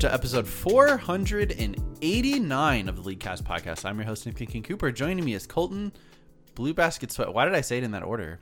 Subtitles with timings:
[0.00, 3.84] to episode 489 of the League Cast podcast.
[3.84, 4.90] I'm your host, Nick King Cooper.
[4.90, 5.92] Joining me is Colton
[6.54, 7.34] Blue Basket Sweat.
[7.34, 8.40] Why did I say it in that order?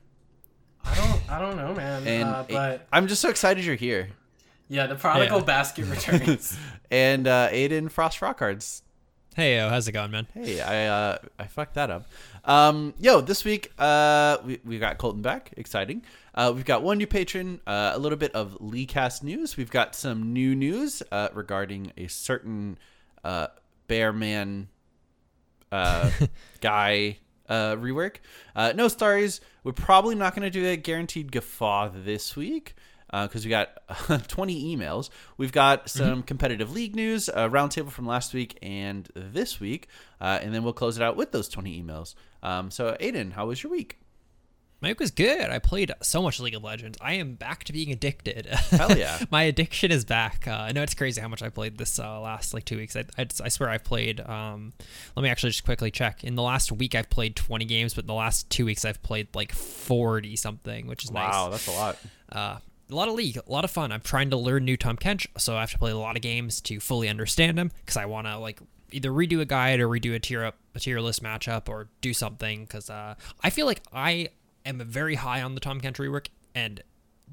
[0.84, 2.06] I don't, I don't know, man.
[2.06, 4.10] And uh, but I'm just so excited you're here.
[4.68, 5.44] yeah, the prodigal Yeah.
[5.44, 6.56] basket returns.
[6.92, 8.82] And uh, Aiden Frost Rock Cards.
[9.38, 10.26] Hey, yo, how's it going, man?
[10.34, 12.06] Hey, I uh, I fucked that up.
[12.44, 15.54] Um, yo, this week uh, we we got Colton back.
[15.56, 16.02] Exciting.
[16.34, 19.56] Uh, we've got one new patron, uh, a little bit of Leecast news.
[19.56, 22.78] We've got some new news uh, regarding a certain
[23.22, 23.46] uh,
[23.86, 24.70] bear man
[25.70, 26.10] uh,
[26.60, 28.16] guy uh, rework.
[28.56, 29.40] Uh, no stories.
[29.62, 32.74] We're probably not going to do a guaranteed guffaw this week
[33.10, 33.70] because we got
[34.28, 35.10] 20 emails.
[35.36, 39.88] We've got some competitive league news, a roundtable from last week and this week,
[40.20, 42.14] uh, and then we'll close it out with those 20 emails.
[42.42, 43.98] Um, so, Aiden, how was your week?
[44.80, 45.50] My week was good.
[45.50, 46.98] I played so much League of Legends.
[47.00, 48.46] I am back to being addicted.
[48.46, 49.18] Hell yeah.
[49.30, 50.46] My addiction is back.
[50.46, 52.94] Uh, I know it's crazy how much I played this uh, last like two weeks.
[52.94, 54.20] I, I, I swear I've played.
[54.20, 54.72] Um,
[55.16, 56.22] let me actually just quickly check.
[56.22, 59.02] In the last week, I've played 20 games, but in the last two weeks, I've
[59.02, 61.32] played like 40 something, which is nice.
[61.32, 61.98] Wow, that's a lot.
[62.90, 63.92] A lot of league, a lot of fun.
[63.92, 66.22] I'm trying to learn new Tahm Kench, so I have to play a lot of
[66.22, 68.60] games to fully understand him because I want to like
[68.90, 72.14] either redo a guide or redo a tier up, a tier list matchup, or do
[72.14, 74.30] something because uh, I feel like I
[74.64, 76.82] am very high on the Tahm Kench rework and.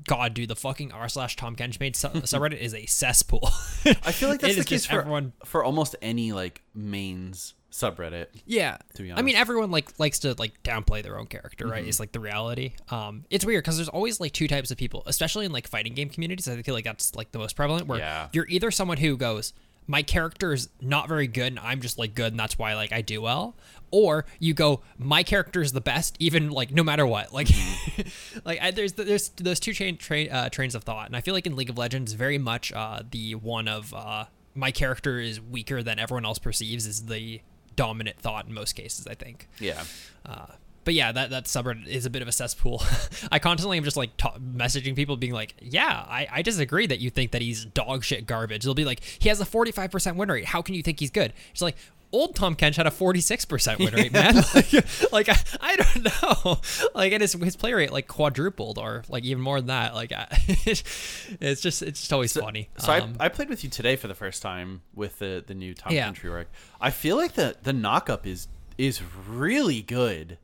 [0.05, 3.49] God, dude, the fucking r slash Tahm Kench made sub- subreddit is a cesspool.
[3.85, 5.31] I feel like that's the case for, everyone.
[5.45, 8.27] for almost any like mains subreddit.
[8.45, 9.19] Yeah, to be honest.
[9.19, 11.81] I mean, everyone like likes to like downplay their own character, right?
[11.81, 11.89] Mm-hmm.
[11.89, 12.73] Is like the reality.
[12.89, 15.93] Um, it's weird because there's always like two types of people, especially in like fighting
[15.93, 16.47] game communities.
[16.47, 17.87] I feel like that's like the most prevalent.
[17.87, 18.29] Where Yeah.
[18.31, 19.53] you're either someone who goes,
[19.87, 22.91] my character is not very good, and I'm just like good, and that's why like
[22.93, 23.55] I do well,
[23.91, 27.33] or you go, my character is the best, even like no matter what.
[27.33, 28.39] Like, Mm-hmm.
[28.45, 31.33] like I, there's there's those two chain tra- uh, trains of thought, and I feel
[31.33, 34.25] like in League of Legends, very much uh, the one of uh,
[34.55, 37.41] my character is weaker than everyone else perceives is the
[37.75, 39.07] dominant thought in most cases.
[39.07, 39.47] I think.
[39.59, 39.83] Yeah.
[40.25, 40.47] Uh,
[40.85, 42.81] but yeah, that that subreddit is a bit of a cesspool.
[43.31, 46.99] I constantly am just like ta- messaging people, being like, "Yeah, I, I disagree that
[46.99, 49.91] you think that he's dog shit garbage." They'll be like, "He has a forty five
[49.91, 50.45] percent win rate.
[50.45, 51.75] How can you think he's good?" It's like.
[52.11, 54.35] Old Tahm Kench had a 46% win rate, man.
[54.53, 56.61] like, like I, I don't know.
[56.93, 59.93] Like, and his, his play rate like quadrupled or like even more than that.
[59.95, 62.69] Like, I, it's just it's just always funny.
[62.77, 65.53] So Um, I, I played with you today for the first time with the the
[65.53, 66.05] new Tahm Yeah.
[66.05, 66.49] Country work.
[66.79, 70.37] I feel like the the knockup is is really good.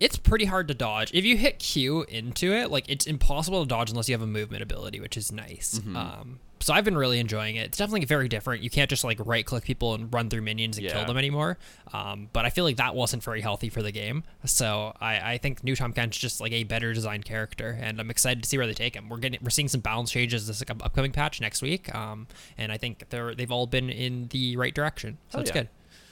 [0.00, 1.10] It's pretty hard to dodge.
[1.12, 4.26] If you hit Q into it, like it's impossible to dodge unless you have a
[4.26, 5.80] movement ability, which is nice.
[5.80, 5.96] Mm-hmm.
[5.96, 7.66] Um, so I've been really enjoying it.
[7.66, 8.62] It's definitely very different.
[8.62, 11.58] You can't just like right click people and run through minions and kill them anymore.
[11.92, 14.24] Um, but I feel like that wasn't very healthy for the game.
[14.44, 18.10] So I, I think new Tahm Kench just like a better designed character, and I'm
[18.10, 19.08] excited to see where they take him.
[19.08, 22.26] We're getting we're seeing some balance changes this like, upcoming patch next week, um,
[22.56, 25.18] and I think they're they've all been in the right direction.
[25.30, 25.62] So Hell it's yeah.
[25.62, 25.68] good.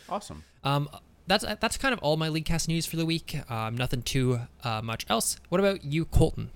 [0.08, 0.44] Awesome.
[0.62, 0.88] Um,
[1.26, 3.38] that's that's kind of all my league cast news for the week.
[3.50, 5.36] Um, nothing too uh, much else.
[5.48, 6.50] What about you, Colton?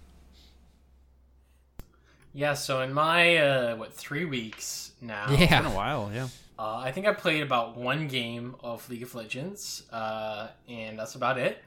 [2.32, 6.28] yeah, so in my uh, what three weeks now, It's been a Yeah, while, yeah.
[6.58, 11.14] uh, I think I played about one game of League of Legends, uh, and that's
[11.16, 11.62] about it.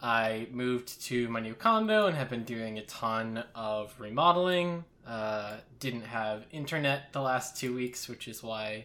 [0.00, 4.84] I moved to my new condo and have been doing a ton of remodeling.
[5.04, 8.84] Uh, didn't have internet the last two weeks, which is why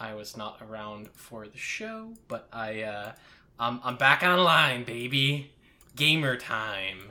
[0.00, 2.14] I was not around for the show.
[2.28, 3.12] But I, uh,
[3.58, 5.52] I'm, I'm back online, baby.
[5.96, 7.10] Gamer time.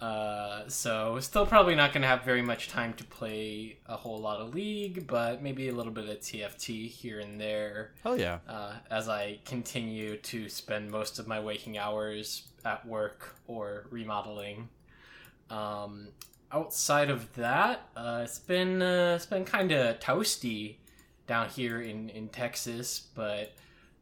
[0.00, 4.40] Uh, so still probably not gonna have very much time to play a whole lot
[4.40, 8.40] of League, but maybe a little bit of TFT here and there Hell yeah.
[8.48, 14.68] uh, as I continue to spend most of my waking hours at work or remodeling.
[15.48, 16.08] Um,
[16.52, 20.76] outside of that, uh, it's been uh, it's been kind of toasty
[21.26, 23.52] down here in in Texas, but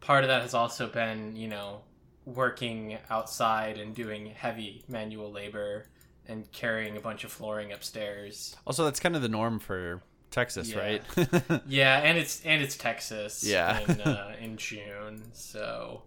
[0.01, 1.81] part of that has also been you know
[2.25, 5.87] working outside and doing heavy manual labor
[6.29, 8.55] and carrying a bunch of flooring upstairs.
[8.67, 10.79] Also, that's kind of the norm for Texas, Yeah.
[10.79, 11.63] right?
[11.67, 13.43] Yeah, and it's and it's Texas.
[13.45, 13.81] Yeah.
[13.81, 15.23] in uh, in June.
[15.33, 16.03] So,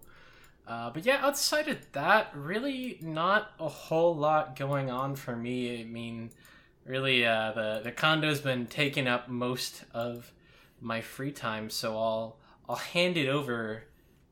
[0.66, 5.80] uh, but yeah, outside of that, really not a whole lot going on for me.
[5.80, 6.30] I mean,
[6.86, 10.32] really, uh, the the condo's been taking up most of
[10.80, 12.36] my free time, so I'll
[12.68, 13.84] I'll hand it over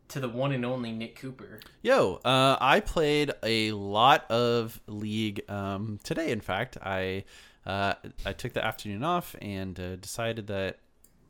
[0.09, 1.61] to the one and only Nick Cooper.
[1.83, 6.31] Yo, uh, I played a lot of League um, today.
[6.31, 7.25] In fact, I
[7.67, 7.95] uh,
[8.25, 10.79] I took the afternoon off and uh, decided that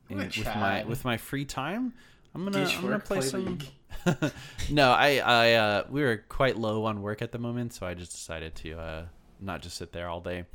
[0.09, 1.93] in, with my with my free time,
[2.33, 3.59] I'm gonna I'm gonna play play some.
[4.69, 7.93] No, I, I, uh, we were quite low on work at the moment, so I
[7.93, 9.05] just decided to uh,
[9.39, 10.45] not just sit there all day.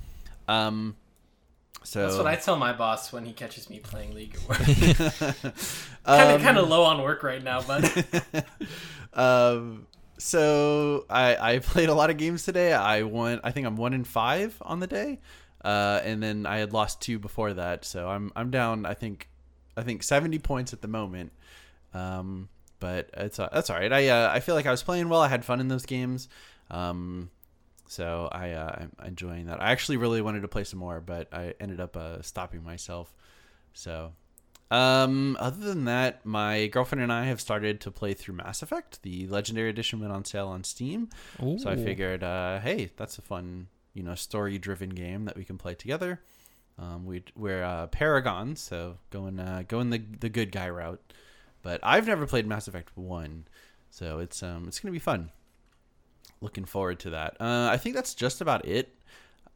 [0.46, 0.96] Um,
[1.82, 5.54] so That's what I tell my boss when he catches me playing League of Work.
[6.04, 8.44] kind of kind of low on work right now, but
[9.14, 9.86] um,
[10.18, 12.72] so I I played a lot of games today.
[12.72, 13.40] I won.
[13.42, 15.20] I think I'm one in five on the day,
[15.64, 17.84] uh, and then I had lost two before that.
[17.84, 18.84] So I'm I'm down.
[18.84, 19.28] I think
[19.76, 21.32] I think 70 points at the moment.
[21.94, 22.48] Um,
[22.78, 23.92] but it's uh, that's all right.
[23.92, 25.20] I uh, I feel like I was playing well.
[25.20, 26.28] I had fun in those games.
[26.70, 27.30] Um,
[27.90, 29.60] so I uh, I'm enjoying that.
[29.60, 33.12] I actually really wanted to play some more, but I ended up uh, stopping myself.
[33.72, 34.12] So
[34.70, 39.02] um, other than that, my girlfriend and I have started to play through Mass Effect.
[39.02, 41.08] The Legendary Edition went on sale on Steam,
[41.58, 45.58] so I figured, uh, hey, that's a fun, you know, story-driven game that we can
[45.58, 46.20] play together.
[46.78, 51.02] Um, we we're uh, Paragon, so going uh, going the the good guy route.
[51.62, 53.48] But I've never played Mass Effect One,
[53.90, 55.32] so it's um it's gonna be fun.
[56.40, 57.36] Looking forward to that.
[57.40, 58.94] Uh, I think that's just about it.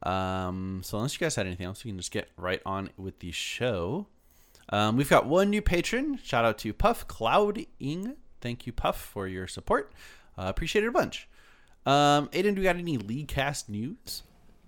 [0.02, 3.20] Um, so unless you guys had anything else, we can just get right on with
[3.20, 4.06] the show.
[4.68, 6.18] Um, we've got one new patron.
[6.22, 8.16] Shout out to Puff Clouding.
[8.40, 9.92] Thank you, Puff, for your support.
[10.36, 11.28] Uh, appreciate it a bunch.
[11.86, 14.22] Um, Aiden, do we got any league cast news?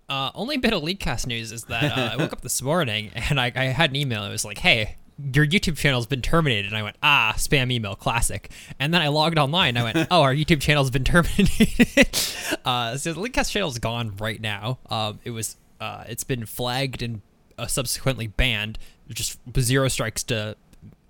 [0.09, 3.41] Uh, only bit of Leakcast news is that uh, I woke up this morning and
[3.41, 4.23] I, I had an email.
[4.25, 4.97] It was like, "Hey,
[5.33, 9.09] your YouTube channel's been terminated." And I went, "Ah, spam email, classic." And then I
[9.09, 9.77] logged online.
[9.77, 12.19] And I went, "Oh, our YouTube channel's been terminated."
[12.65, 14.79] uh, so the Leakcast channel's gone right now.
[14.91, 17.23] Um, it was, uh, it's been flagged and
[17.59, 18.79] uh, subsequently banned.
[19.09, 20.57] Just zero strikes to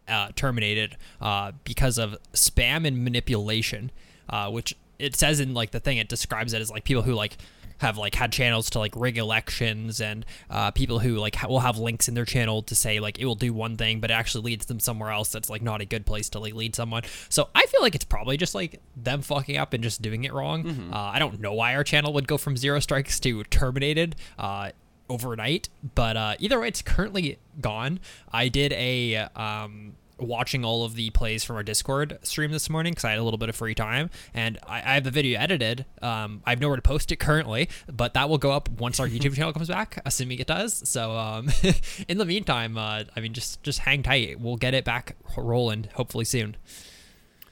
[0.09, 3.91] uh, terminated uh, because of spam and manipulation,
[4.29, 5.99] uh, which it says in like the thing.
[5.99, 7.37] It describes it as like people who like
[7.79, 11.61] have like had channels to like rig elections and uh, people who like ha- will
[11.61, 14.15] have links in their channel to say like it will do one thing but it
[14.15, 17.03] actually leads them somewhere else that's like not a good place to like lead someone.
[17.29, 20.33] So i feel like it's probably just like them fucking up and just doing it
[20.33, 20.91] wrong.
[20.93, 24.71] Uh, i don't know why our channel would go from zero strikes to terminated uh,
[25.09, 28.01] overnight but uh, either way it's currently gone.
[28.33, 32.93] I did a um, watching all of the plays from our Discord stream this morning
[32.93, 35.39] because I had a little bit of free time and I, I have the video
[35.39, 35.85] edited.
[36.03, 39.09] Um, I have nowhere to post it currently, but that will go up once our
[39.09, 40.89] YouTube channel comes back, assuming it does.
[40.89, 41.51] So um,
[42.09, 44.41] in the meantime, uh, I mean, just just hang tight.
[44.41, 46.57] We'll get it back rolling hopefully soon.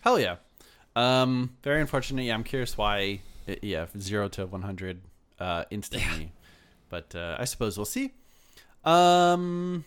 [0.00, 0.36] Hell yeah.
[0.96, 2.22] Um, very unfortunate.
[2.22, 3.20] Yeah, I'm curious why.
[3.46, 5.00] It, yeah, zero to 100
[5.38, 6.32] uh, instantly.
[6.88, 8.12] But uh, I suppose we'll see.
[8.84, 9.84] Um,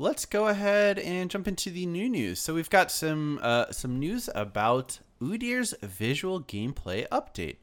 [0.00, 2.40] let's go ahead and jump into the new news.
[2.40, 7.56] So we've got some uh, some news about Udyr's visual gameplay update.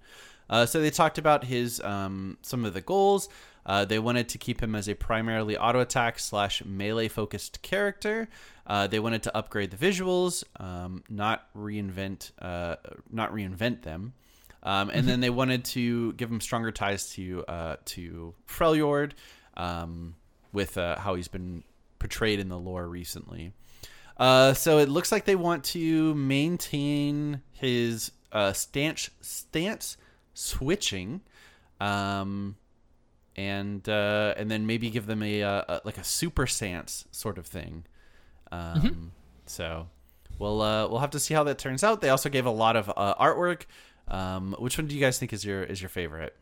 [0.47, 3.27] Uh, so they talked about his um, some of the goals.
[3.65, 8.29] Uh, they wanted to keep him as a primarily auto attack slash melee focused character.
[8.67, 12.75] Uh, they wanted to upgrade the visuals, um, not reinvent uh,
[13.11, 14.13] not reinvent them.
[14.61, 19.13] Um, and then they wanted to give him stronger ties to uh, to Freljord,
[19.55, 20.13] um,
[20.53, 21.63] with uh, how he's been
[21.99, 23.53] portrayed in the lore recently.
[24.17, 29.97] Uh, so it looks like they want to maintain his uh, stance stance
[30.33, 31.21] switching,
[31.79, 32.55] um,
[33.35, 37.37] and uh, and then maybe give them a, uh, a like a super stance sort
[37.37, 37.85] of thing.
[38.51, 39.11] Um,
[39.45, 39.87] So
[40.39, 42.01] we'll uh, we'll have to see how that turns out.
[42.01, 43.63] They also gave a lot of uh, artwork.
[44.07, 46.35] Um, which one do you guys think is your is your favorite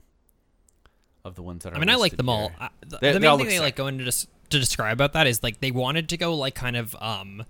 [1.24, 1.76] of the ones that are?
[1.76, 2.52] I mean, I like them all.
[2.60, 3.76] I, the, They- the main thing they like sick.
[3.76, 6.76] going to des- to describe about that is like they wanted to go like kind
[6.76, 7.44] of um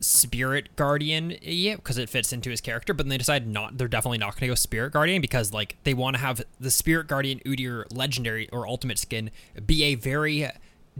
[0.00, 3.88] spirit guardian yeah because it fits into his character but then they decided not they're
[3.88, 7.06] definitely not going to go spirit guardian because like they want to have the spirit
[7.06, 9.30] guardian udyr legendary or ultimate skin
[9.64, 10.48] be a very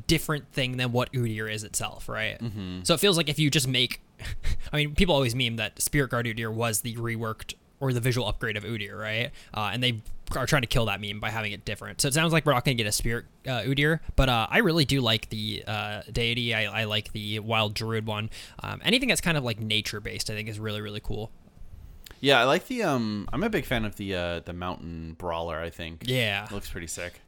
[0.06, 2.80] different thing than what udyr is itself right mm-hmm.
[2.84, 4.00] so it feels like if you just make
[4.72, 8.26] i mean people always meme that spirit guard udyr was the reworked or the visual
[8.26, 9.30] upgrade of Udyr, right?
[9.54, 10.00] Uh, and they
[10.34, 12.00] are trying to kill that meme by having it different.
[12.00, 14.46] So it sounds like we're not going to get a spirit uh, Udyr, but uh,
[14.50, 16.54] I really do like the uh, deity.
[16.54, 18.30] I, I like the wild druid one.
[18.62, 21.30] Um, anything that's kind of like nature based, I think, is really really cool.
[22.20, 23.28] Yeah, I like the um.
[23.32, 25.60] I'm a big fan of the uh the mountain brawler.
[25.60, 26.02] I think.
[26.06, 26.48] Yeah.
[26.50, 27.20] looks pretty sick.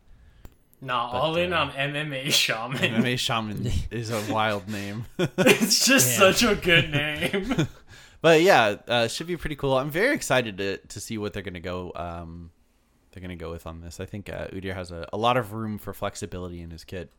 [0.80, 2.78] nah, all in uh, on MMA Shaman.
[2.78, 6.32] MMA Shaman is a wild name, it's just Yeah.
[6.32, 7.68] such a good name.
[8.20, 9.76] but yeah, uh, should be pretty cool.
[9.78, 12.50] I'm very excited to to see what they're gonna go um
[13.12, 14.00] they're gonna go with on this.
[14.00, 17.10] I think uh, Udyr has a, a lot of room for flexibility in his kit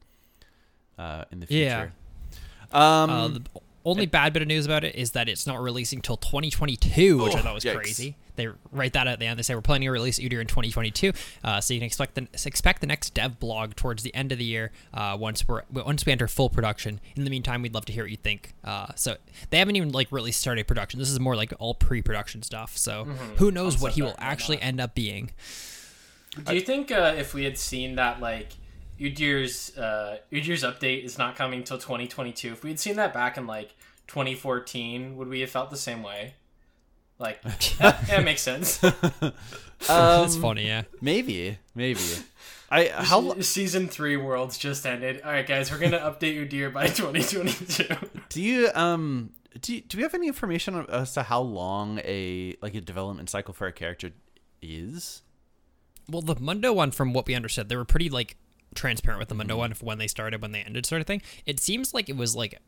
[0.98, 1.80] uh in the Yeah.
[1.82, 1.94] future.
[2.72, 3.42] Um, Uh, the
[3.86, 7.36] only bad bit of news about it is that it's not releasing till 2022, which
[7.36, 7.76] I Oh, thought was yikes.
[7.76, 8.16] crazy.
[8.40, 9.38] They write that at the end.
[9.38, 11.12] They say we're planning to release Udyr in 2022,
[11.44, 14.38] uh, so you can expect the expect the next dev blog towards the end of
[14.38, 17.00] the year uh, once we're once we enter full production.
[17.16, 18.54] In the meantime, we'd love to hear what you think.
[18.64, 19.18] Uh, so
[19.50, 21.00] they haven't even like really started production.
[21.00, 22.78] This is more like all pre-production stuff.
[22.78, 23.06] So
[23.38, 24.68] who knows what he will Concept art and actually whatnot.
[24.68, 25.32] end up being?
[26.46, 28.54] Do you think uh, if we had seen that like
[29.00, 33.38] Udyr's uh, Udyr's update is not coming till 2022, if we had seen that back
[33.38, 33.76] in like
[34.08, 36.36] 2014, would we have felt the same way?
[37.20, 37.40] Like,
[37.80, 38.78] yeah, yeah, it makes sense.
[39.88, 40.84] That's funny, yeah.
[41.02, 42.00] Maybe, maybe.
[42.72, 45.22] I how lo- season three worlds just ended.
[45.24, 47.88] All right, guys, we're gonna update Udyr by 2022.
[48.30, 52.56] do you um do you, do we have any information as to how long a
[52.62, 54.12] like a development cycle for a character
[54.62, 55.24] is?
[56.08, 58.38] Well, the Mundo one, from what we understood, they were pretty like
[58.76, 59.40] transparent with the Mm-hmm.
[59.40, 61.22] Mundo one for when they started, when they ended, sort of thing.
[61.46, 62.60] It seems like it was like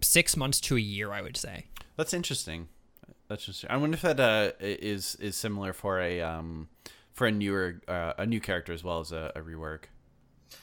[0.00, 1.66] six months to a year, I would say.
[1.96, 2.68] That's interesting.
[3.32, 3.64] That's just.
[3.70, 6.68] I wonder if that uh, is is similar for a um
[7.12, 9.84] for a newer uh, a new character as well as a, a rework.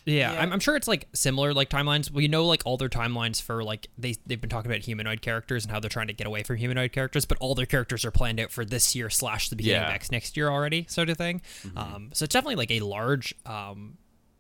[0.06, 0.42] Yeah, Yeah.
[0.42, 2.12] I'm, I'm sure it's like similar like timelines.
[2.12, 5.66] We know like all their timelines for like they they've been talking about humanoid characters
[5.66, 8.12] and how they're trying to get away from humanoid characters, but all their characters are
[8.12, 9.88] planned out for this year slash the beginning Yeah.
[9.90, 11.42] of X next year already, sort of thing.
[11.76, 13.98] Um, so it's definitely like a large um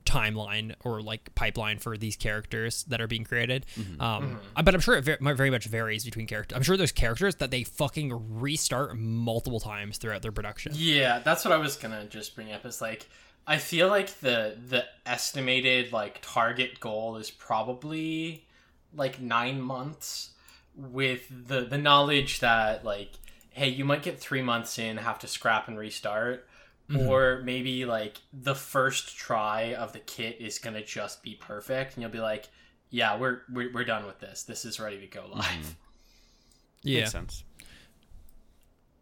[0.10, 3.66] timeline or like pipeline for these characters that are being created.
[3.76, 4.02] Mm-hmm.
[4.02, 4.38] Um, mm-hmm.
[4.56, 6.56] Uh, but I'm sure it very, very much varies between characters.
[6.56, 10.72] I'm sure there's characters that they fucking restart multiple times throughout their production.
[10.76, 12.66] Yeah, that's what I was gonna just bring up.
[12.66, 13.08] Is like
[13.48, 18.46] I feel like the the estimated like target goal is probably
[18.96, 20.32] like nine months,
[20.76, 23.12] with the the knowledge that like
[23.52, 26.48] hey you might get three months in have to scrap and restart.
[26.98, 32.02] Or maybe like the first try of the kit is gonna just be perfect, and
[32.02, 32.50] you'll be like,
[32.90, 34.44] "Yeah, we're we're, we're done with this.
[34.44, 35.76] This is ready to go live."
[36.82, 37.44] Yeah, Makes sense.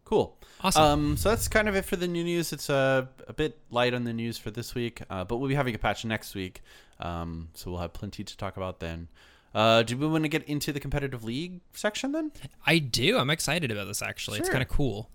[0.04, 0.38] Cool.
[0.62, 0.84] Awesome.
[0.84, 2.54] Um, so that's kind of it for the new news.
[2.54, 5.56] It's a, a bit light on the news for this week, uh, but we'll be
[5.56, 6.62] having a patch next week.
[7.00, 9.10] Um, so we'll have plenty to talk about then.
[9.54, 12.32] Uh, do we want to get into the competitive league section then?
[12.66, 13.18] I do.
[13.18, 14.40] I'm excited about this actually.
[14.40, 15.10] It's kind of cool.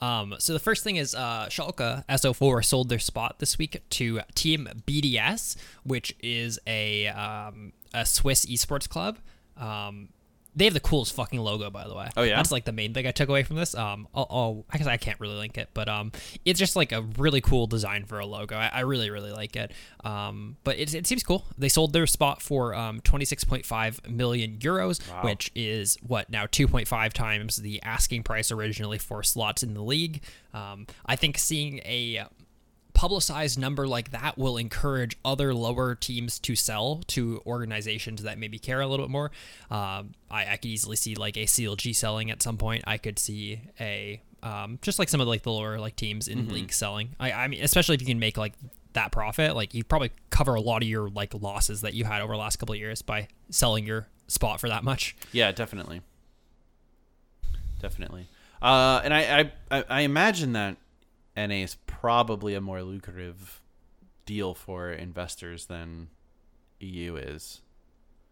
[0.00, 2.04] Um, so the first thing is uh, Schalke
[2.36, 8.44] 04 sold their spot this week to Team BDS, which is a um, a Swiss
[8.46, 9.18] esports club.
[9.56, 10.10] Um,
[10.56, 12.08] they have the coolest fucking logo, by the way.
[12.16, 12.36] Oh, yeah?
[12.36, 13.74] that's like the main thing I took away from this.
[13.74, 16.12] Um, I'll, I'll I guess I can't really link it, but um,
[16.46, 18.56] it's just like a really cool design for a logo.
[18.56, 19.72] I, I really really like it.
[20.02, 21.44] Um, but it, it seems cool.
[21.58, 27.56] They sold their spot for um 26.5 million euros, which is what now 2.5 times
[27.56, 30.22] the asking price originally for slots in the league.
[30.54, 32.24] Um, I think seeing a
[32.96, 38.58] publicized number like that will encourage other lower teams to sell to organizations that maybe
[38.58, 39.30] care a little bit more.
[39.70, 42.84] Um, I, I could easily see like a CLG selling at some point.
[42.86, 46.48] I could see a um, just like some of like the lower like teams in
[46.48, 47.10] league selling.
[47.20, 48.54] I, I mean, especially if you can make like
[48.94, 52.22] that profit, like you probably cover a lot of your like losses that you had
[52.22, 55.14] over the last couple of years by selling your spot for that much.
[55.32, 56.00] Yeah, definitely.
[57.78, 58.26] Definitely.
[58.62, 60.78] Uh, and I, I, I imagine that
[61.36, 63.60] NA is probably a more lucrative
[64.24, 66.08] deal for investors than
[66.80, 67.60] EU is.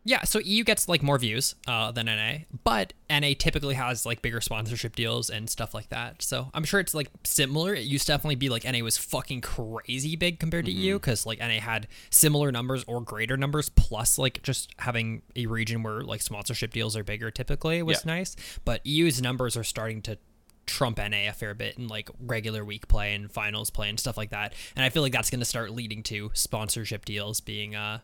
[0.06, 4.20] Yeah, so EU gets like more views uh, than NA, but NA typically has like
[4.20, 6.20] bigger sponsorship deals and stuff like that.
[6.20, 7.74] So I'm sure it's like similar.
[7.74, 11.24] It used to definitely be like NA was fucking crazy big compared to EU because
[11.24, 16.02] like NA had similar numbers or greater numbers, plus like just having a region where
[16.02, 18.12] like sponsorship deals are bigger typically was Yeah.
[18.12, 18.36] nice.
[18.66, 20.18] But EU's numbers are starting to
[20.66, 24.16] trump NA a fair bit in like regular week play and finals play and stuff
[24.16, 24.54] like that.
[24.76, 28.00] And I feel like that's going to start leading to sponsorship deals being uh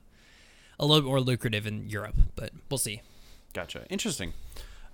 [0.78, 3.02] a little more lucrative in Europe, but we'll see.
[3.52, 3.84] Gotcha.
[3.90, 4.32] Interesting.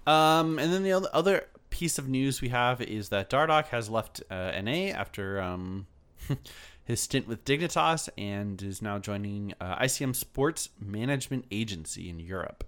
[0.05, 4.23] Um, and then the other- piece of news we have is that Dardoch has left
[4.31, 5.87] uh, NA after um,
[6.85, 12.65] his stint with Dignitas and is now joining uh, ICM Sports Management Agency in Europe.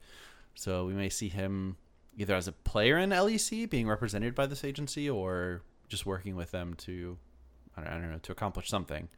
[0.55, 1.77] So we may see him
[2.19, 6.51] either as a player in LEC, being represented by this agency, or just working with
[6.51, 7.17] them to,
[7.77, 9.09] I don't, I don't know, to accomplish something.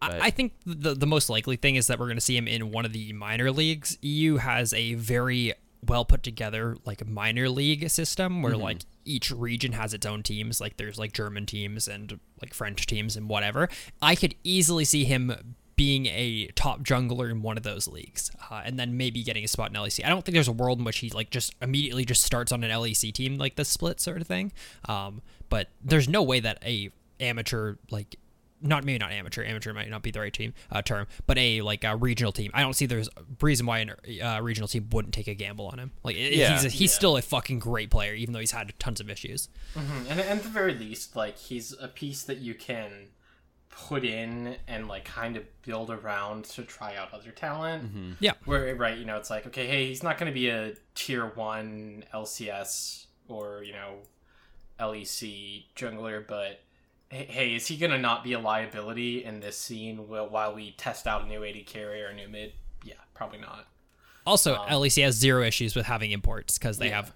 [0.00, 2.36] But- I, I think the the most likely thing is that we're going to see
[2.36, 3.96] him in one of the minor leagues.
[4.02, 5.54] EU has a very
[5.86, 8.62] well put together like minor league system where mm-hmm.
[8.62, 10.60] like each region has its own teams.
[10.60, 13.68] Like there's like German teams and like French teams and whatever.
[14.02, 18.62] I could easily see him being a top jungler in one of those leagues, uh,
[18.64, 20.04] and then maybe getting a spot in LEC.
[20.04, 22.62] I don't think there's a world in which he like just immediately just starts on
[22.62, 24.52] an LEC team like the split sort of thing.
[24.88, 26.90] Um, but there's no way that a
[27.20, 28.16] amateur like
[28.62, 29.44] not maybe not amateur.
[29.44, 32.50] Amateur might not be the right team uh, term, but a like a regional team.
[32.54, 35.66] I don't see there's a reason why a uh, regional team wouldn't take a gamble
[35.66, 35.90] on him.
[36.02, 36.52] Like Yeah.
[36.54, 36.96] he's a, he's Yeah.
[36.96, 39.48] still a fucking great player, even though he's had tons of issues.
[39.74, 43.08] And, and at the very least, like he's a piece that you can
[43.76, 47.84] put in and like kind of build around to try out other talent.
[47.84, 48.12] Mm-hmm.
[48.20, 48.32] Yeah.
[48.44, 51.26] Where right, you know, it's like okay, hey, he's not going to be a tier
[51.34, 53.96] one LCS or you know
[54.80, 56.60] LEC jungler, but
[57.08, 60.54] hey, hey, is he going to not be a liability in this scene while while
[60.54, 62.52] we test out a new AD carry or a new mid?
[62.84, 63.66] Yeah, probably not.
[64.26, 66.96] Also, um, LEC has zero issues with having imports because they Yeah.
[66.96, 67.12] have,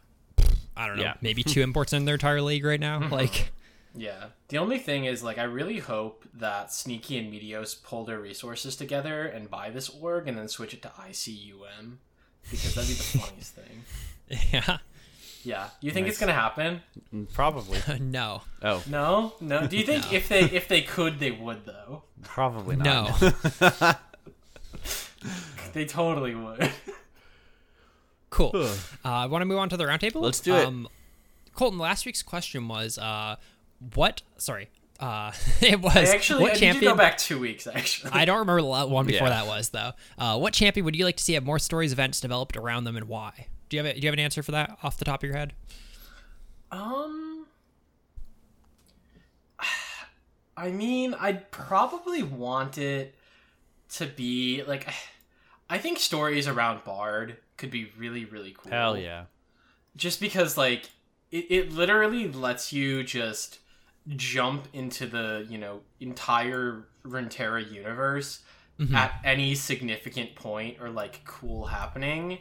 [0.76, 1.14] I don't know, Yeah.
[1.22, 3.08] maybe two imports in their entire league right now.
[3.10, 3.50] Like,
[3.94, 4.26] Yeah.
[4.48, 8.76] The only thing is, like, I really hope that Sneaky and Meteos pull their resources
[8.76, 11.96] together and buy this org and then switch it to ICUM.
[12.50, 13.84] Because that'd be the funniest thing.
[14.52, 14.78] yeah,
[15.42, 15.68] Yeah.
[15.80, 16.82] You think it's gonna happen?
[17.14, 17.78] Mm, Probably.
[18.00, 19.34] no, Oh, No?
[19.40, 19.66] No.
[19.66, 22.02] Do you think if they if they could they would though?
[22.22, 23.20] probably not.
[23.20, 23.92] no.
[25.72, 26.70] They totally would.
[28.30, 28.52] cool.
[28.54, 28.68] Uh,
[29.04, 30.20] I want to move on to the roundtable.
[30.22, 30.64] Let's do it.
[30.66, 30.88] Um,
[31.54, 33.36] Colton, last week's question was, uh,
[33.94, 34.22] what?
[34.36, 34.68] Sorry,
[35.00, 36.84] uh, it was I actually what I need champion?
[36.84, 38.12] to go back two weeks actually.
[38.12, 39.34] I don't remember the one before Yeah.
[39.42, 39.92] that was though.
[40.18, 42.96] Uh, what champion would you like to see have more stories events developed around them,
[42.96, 43.46] and why?
[43.68, 45.28] Do you have a, do you have an answer for that off the top of
[45.28, 45.52] your head?
[46.70, 47.46] Um,
[50.56, 53.14] I mean, I'd probably want it
[53.94, 54.88] to be like.
[55.70, 58.72] I think stories around Bard could be really, really cool.
[58.72, 59.24] Hell yeah.
[59.96, 60.88] Just because, like,
[61.30, 63.58] it, it literally lets you just
[64.16, 68.40] jump into the, you know, entire Runeterra universe
[68.94, 72.38] at any significant point or, like, cool happening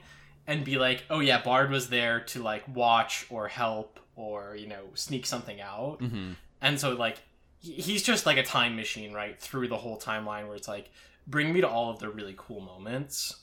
[0.48, 4.68] and be like, oh yeah, Bard was there to like watch or help or you
[4.68, 7.18] know sneak something out, hmm and so like
[7.60, 10.90] he's just like a time machine right through the whole timeline where it's like
[11.28, 13.36] bring me to all of the really cool moments.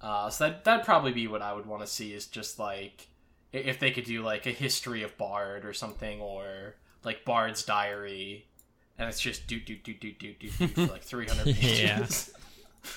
[0.00, 3.08] Uh, so that that'd probably be what I would want to see is just like
[3.52, 8.46] if they could do like a history of Bard or something or like Bard's diary.
[8.98, 12.30] And it's just do do do do do do do for like three hundred pages.
[12.34, 12.90] Yeah.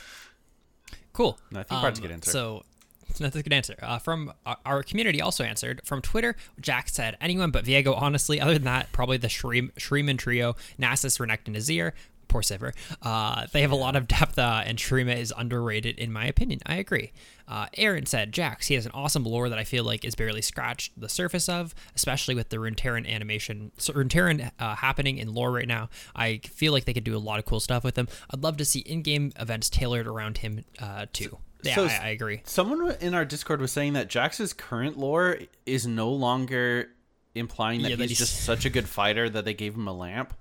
[1.13, 1.38] Cool.
[1.52, 2.32] No, I think Bard's a Um, good answer.
[2.32, 2.63] So
[3.20, 3.76] that's a good answer.
[3.82, 6.36] Uh, from our- our community also answered from Twitter.
[6.60, 7.94] Jack said anyone but Viego.
[7.96, 11.94] Honestly, other than that, probably the Shreem, Shuriman trio, Nasus, Renekton, Nazir.
[12.34, 12.74] Poor Sivir.
[13.04, 16.62] Uh, they have a lot of depth, uh, and Shurima is underrated in my opinion.
[16.65, 17.12] I agree.
[17.48, 18.65] Uh, Aaron said Jax.
[18.67, 21.76] He has an awesome lore that I feel like is barely scratched the surface of,
[21.96, 25.89] especially with the Runeterran animation, so Runeterran uh, happening in lore right now.
[26.15, 28.08] I feel like they could do a lot of cool stuff with him.
[28.32, 31.38] I'd love to see in-game events tailored around him uh, too.
[31.62, 32.41] Yeah, so I, I agree.
[32.46, 36.89] Someone in our Discord was saying that Jax's current lore is no longer
[37.36, 39.88] implying that Yeah, that he's he's- just such a good fighter that they gave him
[39.88, 40.34] a lamp.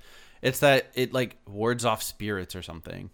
[0.43, 3.11] It's that it like wards off spirits or something.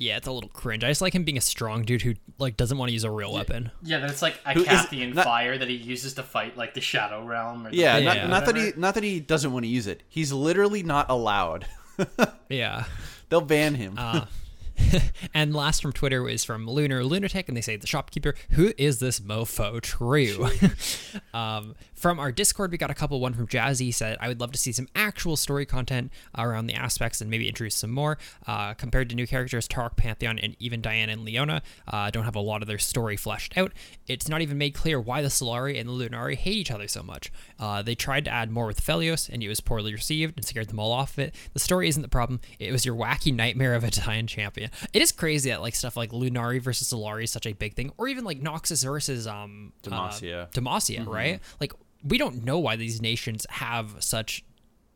[0.00, 0.84] Yeah, it's a little cringe.
[0.84, 3.10] I just like him being a strong dude who like doesn't want to use a
[3.10, 3.70] real weapon.
[3.82, 6.74] Yeah, that's like a Who is- Cathian not- fire that he uses to fight like
[6.74, 7.66] the Shadow Realm.
[7.66, 8.14] Or the Yeah, Yeah.
[8.14, 10.02] Not, not that he not that he doesn't want to use it.
[10.08, 11.66] He's literally not allowed.
[12.48, 12.84] Yeah.
[13.28, 13.94] They'll ban him.
[13.98, 14.24] Uh,
[15.34, 18.98] and last from Twitter is from Lunar Lunatic, and they say the shopkeeper, who is
[18.98, 19.80] this mofo?
[19.80, 20.48] True.
[21.34, 23.20] um, from our Discord, we got a couple.
[23.20, 26.74] One from Jazzy said, I would love to see some actual story content around the
[26.74, 28.18] aspects and maybe introduce some more.
[28.46, 32.36] Uh, compared to new characters, Taric, Pantheon, and even Diana and Leona uh, don't have
[32.36, 33.72] a lot of their story fleshed out.
[34.06, 37.02] It's not even made clear why the Solari and the Lunari hate each other so
[37.02, 37.32] much.
[37.58, 40.68] Uh, they tried to add more with Aphelios, and it was poorly received and scared
[40.68, 41.34] them all off of it.
[41.52, 42.40] The story isn't the problem.
[42.58, 44.67] It was your wacky nightmare of a Titan champion.
[44.92, 47.92] It is crazy that like stuff like Lunari versus Solari is such a big thing,
[47.98, 50.50] or even like Noxus versus um uh, Demacia.
[50.52, 51.40] Demacia, right?
[51.60, 51.72] Like
[52.04, 54.44] we don't know why these nations have such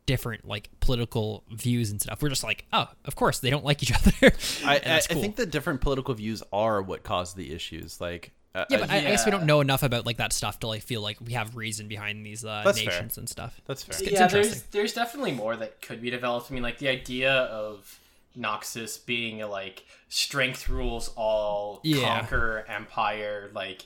[0.05, 2.21] different like political views and stuff.
[2.21, 4.33] We're just like, oh, of course they don't like each other.
[4.65, 7.99] I, I, that's I think the different political views are what caused the issues.
[8.01, 10.59] Like, uh, yeah, but I, I guess we don't know enough about like that stuff
[10.59, 12.91] to like feel like we have reason behind these uh, That's fair.
[12.91, 13.59] nations and stuff.
[13.65, 13.97] that's fair.
[13.99, 16.51] It's yeah, there's there's definitely more that could be developed.
[16.51, 17.99] I mean, like the idea of
[18.37, 22.19] Noxus being a like strength rules all, Yeah.
[22.19, 23.51] conquer empire.
[23.53, 23.85] Like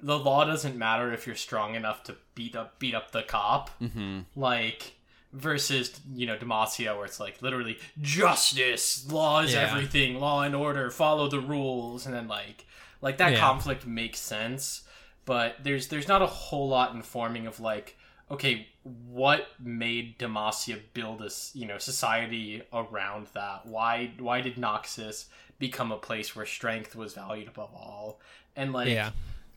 [0.00, 3.70] the law doesn't matter if you're strong enough to beat up beat up the cop.
[3.78, 4.94] hmm Like
[5.32, 9.60] versus you know Demacia, where it's like literally justice, law is Yeah.
[9.70, 12.66] everything, law and order, follow the rules, and then like
[13.00, 13.40] like that Yeah.
[13.40, 14.82] conflict makes sense.
[15.24, 17.96] But there's there's not a whole lot informing of like
[18.32, 23.66] okay, what made Demacia build a you know, society around that?
[23.66, 25.26] Why why did Noxus
[25.58, 28.20] become a place where strength was valued above all?
[28.56, 29.10] And like Yeah.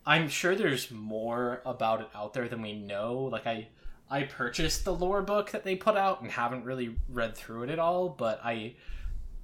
[0.06, 3.16] I'm sure there's more about it out there than we know.
[3.32, 3.68] Like I
[4.10, 7.70] I purchased the lore book that they put out and haven't really read through it
[7.70, 8.76] at all, but I,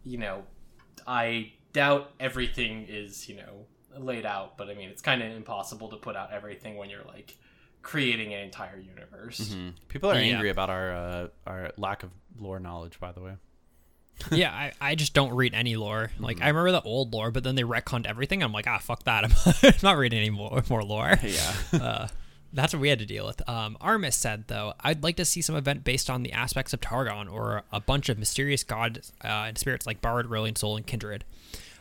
[0.03, 0.43] you know,
[1.07, 3.65] I doubt everything is, you know,
[3.97, 7.03] laid out, but I mean, it's kind of impossible to put out everything when you're
[7.05, 7.35] like
[7.81, 9.55] creating an entire universe.
[9.87, 10.33] People are Yeah.
[10.35, 13.33] angry about our uh, our lack of lore knowledge, by the way.
[14.31, 16.11] yeah, I, I just don't read any lore.
[16.19, 16.45] Like Mm-hmm.
[16.45, 18.43] I remember the old lore, but then they retconned everything.
[18.43, 19.23] I'm like, ah, fuck that.
[19.25, 19.31] I'm,
[19.63, 21.17] I'm not reading any more more lore.
[21.23, 21.53] Yeah.
[21.73, 22.07] uh,
[22.53, 23.47] that's what we had to deal with.
[23.49, 26.81] Um, Armis said, though, I'd like to see some event based on the aspects of
[26.81, 30.85] Targon or a bunch of mysterious gods uh, and spirits like Bard, Aurelion Sol, and
[30.85, 31.23] Kindred.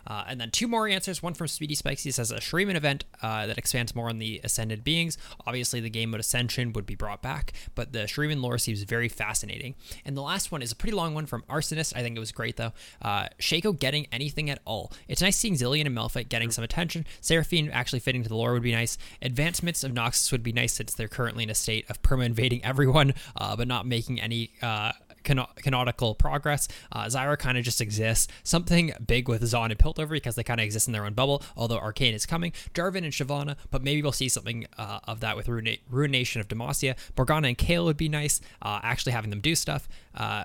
[0.07, 1.23] Uh, and then two more answers.
[1.23, 2.03] One from Speedy Spikes.
[2.03, 5.19] He says a Shuriman event uh, that expands more on the ascended beings.
[5.47, 9.09] Obviously, the game mode Ascension would be brought back, but the Shuriman lore seems very
[9.09, 9.75] fascinating.
[10.05, 11.97] And the last one is a pretty long one from Arsonist.
[11.97, 12.73] I think it was great though.
[13.03, 14.93] Uh, Shaco getting anything at all.
[15.09, 17.07] It's nice seeing Zilean and Malphite getting some attention.
[17.21, 18.99] Seraphine actually fitting to the lore would be nice.
[19.23, 22.65] Advancements of Noxus would be nice since they're currently in a state of perma invading
[22.71, 24.51] everyone, uh, but not making any.
[24.63, 24.93] Uh,
[25.25, 26.69] cano- canonical progress.
[26.93, 28.29] Uh, Zyra kind of just exists.
[28.43, 31.43] Something big with Zaun and Piltover because they kind of exist in their own bubble,
[31.57, 32.53] although Arcane is coming.
[32.75, 36.97] Jarvan and Shyvana, but maybe we'll see something uh, of that with Ruination of Demacia.
[37.17, 39.89] Morgana and Kayle would be nice, uh, actually having them do stuff.
[40.15, 40.45] Uh,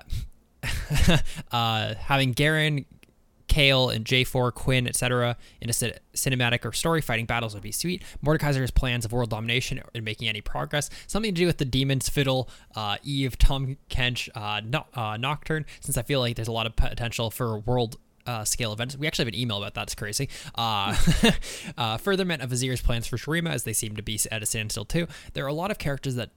[1.52, 2.84] uh, having Garen,
[3.48, 5.36] Kayle and J4, Quinn, etc.
[5.60, 8.02] in a cinematic or story fighting battles would be sweet.
[8.24, 10.90] Mordekaiser's plans of world domination and making any progress.
[11.06, 15.64] Something to do with the demons, Fiddle, uh, Eve, Tahm Kench, uh, no- uh, Nocturne,
[15.80, 18.96] since I feel like there's a lot of potential for world uh, scale events.
[18.96, 19.84] We actually have an email about that.
[19.84, 20.28] It's crazy.
[20.54, 20.96] Uh,
[21.78, 24.84] uh, furtherment of Azir's plans for Shurima, as they seem to be at a standstill
[24.84, 25.06] too.
[25.34, 26.30] There are a lot of characters that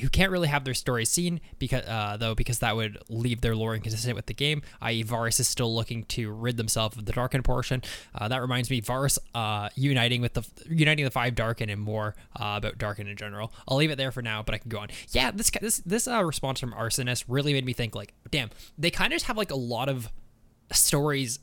[0.00, 3.54] who can't really have their story seen because uh, though because that would leave their
[3.54, 4.62] lore inconsistent with the game.
[4.80, 7.82] I.e., Varus is still looking to rid themselves of the Darkin portion.
[8.14, 12.14] Uh, that reminds me, Varus uh, uniting with the uniting the five Darkin and more
[12.38, 13.52] uh, about Darkin in general.
[13.68, 14.88] I'll leave it there for now, but I can go on.
[15.10, 18.90] Yeah, this this this uh, response from Arsonist really made me think like, damn, they
[18.90, 20.10] kind of just have like a lot of
[20.72, 21.38] stories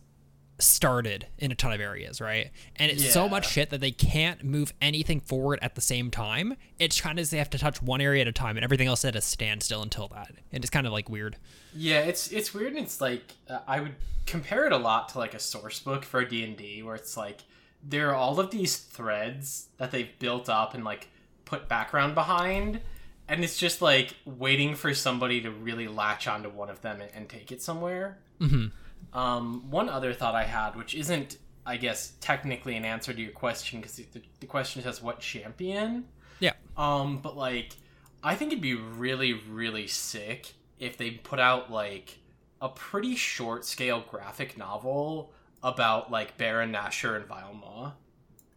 [0.61, 2.51] started in a ton of areas, right?
[2.75, 6.55] And it's so much shit that they can't move anything forward at the same time.
[6.79, 8.87] It's kind of as they have to touch one area at a time, and everything
[8.87, 10.31] else at a standstill until that.
[10.51, 11.37] And it's kind of like weird.
[11.75, 12.73] Yeah, it's it's weird.
[12.73, 13.95] And it's like uh, I would
[14.25, 17.17] compare it a lot to like a source book for D and D, where it's
[17.17, 17.41] like
[17.83, 21.07] there are all of these threads that they've built up and like
[21.45, 22.81] put background behind,
[23.27, 27.09] and it's just like waiting for somebody to really latch onto one of them and,
[27.13, 28.17] and take it somewhere.
[28.39, 28.67] hmm
[29.13, 33.31] Um, one other thought I had, which isn't, I guess, technically an answer to your
[33.31, 36.05] question, because the, the question says what champion.
[36.39, 36.53] Yeah.
[36.77, 37.75] Um, but like,
[38.23, 42.19] I think it'd be really, really sick if they put out like
[42.61, 45.31] a pretty short scale graphic novel
[45.63, 47.93] about like Baron Nashor and Vilemaw.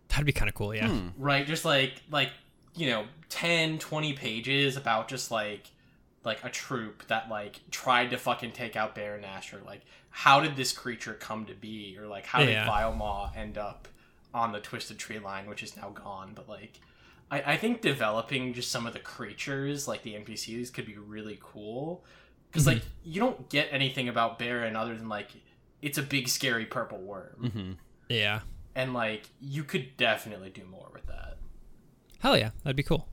[0.09, 0.75] That'd be kind of cool.
[0.75, 0.89] Yeah.
[0.89, 1.09] Hmm.
[1.19, 2.31] Right, just like like
[2.77, 5.71] you know 10 20 pages about just like
[6.25, 9.65] like a troop that like tried to fucking take out Baron Nashor.
[9.65, 9.83] Like,
[10.17, 12.69] how did this creature come to be, or like how did Yeah.
[12.69, 13.89] Vilemaw end up
[14.33, 16.33] on the Twisted Tree line, which is now gone?
[16.37, 16.79] But like,
[17.33, 21.39] I, I think developing just some of the creatures, like the NPCs, could be really
[21.43, 22.05] cool.
[22.51, 25.31] Because like you don't get anything about Baron other than like
[25.83, 27.73] it's a big scary purple worm, hmm
[28.09, 28.41] Yeah.
[28.77, 31.39] and like you could definitely do more with that.
[32.21, 33.09] Hell yeah, that'd be cool.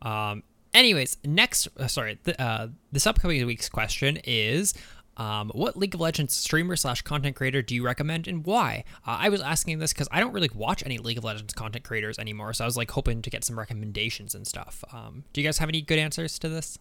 [0.00, 4.74] Um, anyways, next, uh, sorry, th- uh, this upcoming week's question is.
[5.20, 8.84] Um, what League of Legends streamer slash content creator do you recommend and why?
[9.06, 11.84] Uh, I was asking this because I don't really watch any League of Legends content
[11.84, 14.82] creators anymore, so I was like hoping to get some recommendations and stuff.
[14.92, 16.78] Um, do you guys have any good answers to this?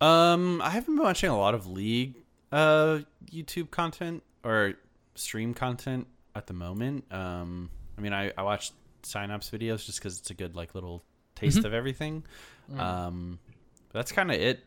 [0.00, 2.16] Um, I haven't been watching a lot of League
[2.50, 2.98] uh
[3.32, 4.74] YouTube content or
[5.14, 7.04] stream content at the moment.
[7.10, 8.72] Um, I mean, I I watch
[9.04, 11.02] signups videos just because it's a good like little
[11.34, 11.66] taste Mm-hmm.
[11.66, 12.24] of everything.
[12.70, 12.78] Mm.
[12.78, 13.38] Um,
[13.92, 14.64] that's kind of it.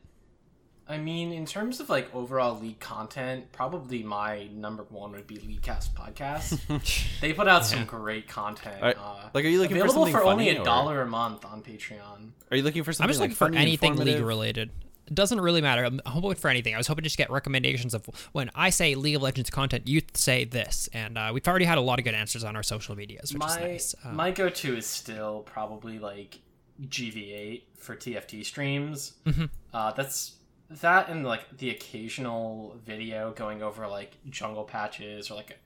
[0.88, 5.38] I mean, in terms of like overall league content, probably my number one would be
[5.38, 7.20] Leaguecast podcast.
[7.22, 8.82] they put out some great content.
[8.84, 11.44] Are- uh, like, are you looking for available something for only a dollar a month
[11.44, 12.32] on Patreon?
[12.52, 13.06] Are you looking for something?
[13.06, 14.70] I'm just like, looking for anything League related.
[15.08, 15.84] It doesn't really matter.
[15.84, 16.74] I'm hoping for anything.
[16.74, 19.88] I was hoping to just get recommendations of when I say League of Legends content,
[19.88, 22.64] you say this, and uh, we've already had a lot of good answers on our
[22.64, 23.96] social medias, which is My nice.
[24.04, 26.40] Uh, my go to is still probably like
[26.82, 29.14] GV8 for TFT streams.
[29.26, 29.50] Mhm.
[29.74, 30.34] Uh, that's
[30.70, 35.60] that and like the occasional video going over like jungle patches or like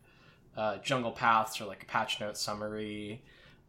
[0.57, 3.21] uh, jungle paths or like a patch note summary.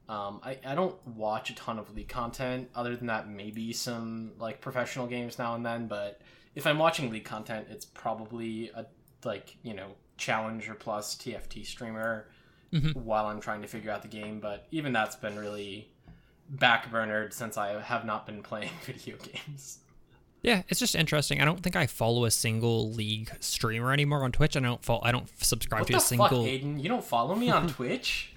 [0.09, 4.33] Um, I, I don't watch a ton of league content other than that maybe some
[4.41, 6.21] like professional games now and then but
[6.57, 8.87] if i'm watching league content it's probably a
[9.25, 12.27] like you know challenger plus tft streamer
[12.73, 12.97] Mhm.
[12.97, 15.93] while i'm trying to figure out the game but even that's been really
[16.57, 19.79] backburnered since I have not been playing video games.
[20.43, 21.41] Yeah, it's just interesting.
[21.41, 24.57] I don't think I follow a single league streamer anymore on Twitch.
[24.57, 25.01] I don't follow.
[25.03, 26.83] I don't subscribe What to a single fuck, Aiden?
[26.83, 28.33] You don't follow me on Twitch?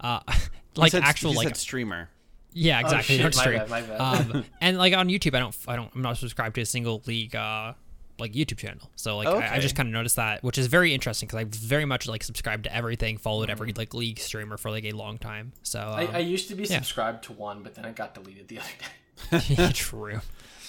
[0.00, 0.20] uh
[0.76, 2.08] like said- actual like said streamer.
[2.52, 3.16] yeah exactly.
[3.16, 3.58] Oh, shit, my stream.
[3.58, 4.00] bad, my bad.
[4.00, 7.02] um, and like on YouTube, I don't I don't I'm not subscribed to a single
[7.06, 7.74] league uh
[8.18, 8.90] like YouTube channel.
[8.96, 11.44] So like I, I just kind of noticed that, which is very interesting because I
[11.44, 15.18] very much like subscribed to everything, followed every like league streamer for like a long
[15.18, 15.52] time.
[15.62, 16.76] So um, I, I used to be yeah.
[16.76, 18.86] subscribed to one, but then it got deleted the other day.
[19.74, 20.20] true.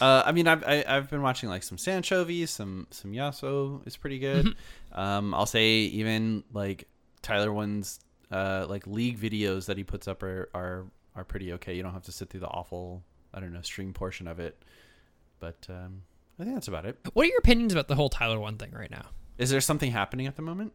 [0.01, 3.97] Uh, I mean, I've I, I've been watching like some Sanchovies, some some Yasuo is
[3.97, 4.45] pretty good.
[4.45, 4.99] Mm-hmm.
[4.99, 6.87] Um, I'll say even like
[7.21, 7.99] Tyler one's
[8.31, 10.85] uh like league videos that he puts up are are
[11.15, 11.73] are pretty okay.
[11.75, 14.61] You don't have to sit through the awful I don't know stream portion of it.
[15.39, 16.03] But um,
[16.39, 16.97] I think that's about it.
[17.13, 19.05] What are your opinions about the whole Tyler one thing right now?
[19.37, 20.73] Is there something happening at the moment?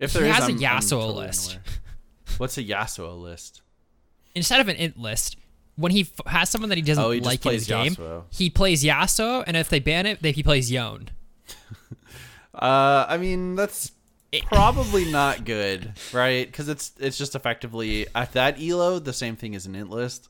[0.00, 1.50] If He there is, has a I'm- I'm Yasuo totally list.
[1.50, 1.64] unaware.
[2.38, 3.62] What's a Yasuo list?
[4.34, 5.36] Instead of an int list,
[5.78, 7.94] when he f- has someone that he doesn't Oh, he like in his plays game,
[7.94, 8.24] Yasuo.
[8.30, 11.08] he plays Yasuo, and if they ban it, they, he plays Yone.
[12.54, 13.92] Uh, I mean that's
[14.46, 16.44] probably not good, right?
[16.46, 20.28] Because it's it's just effectively at that elo the same thing as an int list.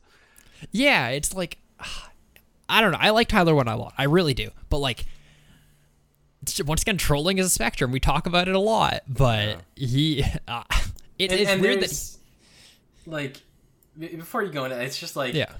[0.71, 1.57] Yeah, it's like
[2.69, 2.99] I don't know.
[3.01, 3.93] I like Tyler one a lot.
[3.97, 4.51] I really do.
[4.69, 5.05] But like
[6.43, 7.91] it's- once again, trolling is a spectrum.
[7.91, 10.63] We talk about it a lot, but he uh,
[11.17, 12.17] it, And, it's and weird that there's,
[13.07, 13.39] like, b-
[13.99, 15.51] before you go into it, it's just like, yeah.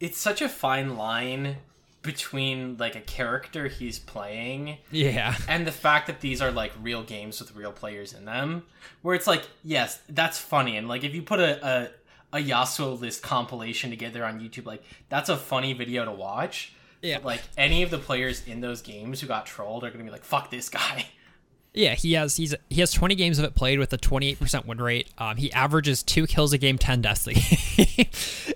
[0.00, 1.56] it's such a fine line
[2.02, 5.36] between like a character he's playing Yeah.
[5.48, 8.64] and the fact that these are like real games with real players in them
[9.02, 11.64] where it's like yes that's funny and like if you put a
[12.32, 16.72] a, a yasuo list compilation together on youtube like that's a funny video to watch
[17.02, 17.18] Yeah.
[17.18, 20.10] But, like any of the players in those games who got trolled are gonna be
[20.10, 21.06] like fuck this guy
[21.74, 24.76] Yeah, he has he's he has 20 games of it played with a 28% win
[24.76, 25.08] rate.
[25.16, 28.06] Um, he averages two kills a game, 10 deaths a game.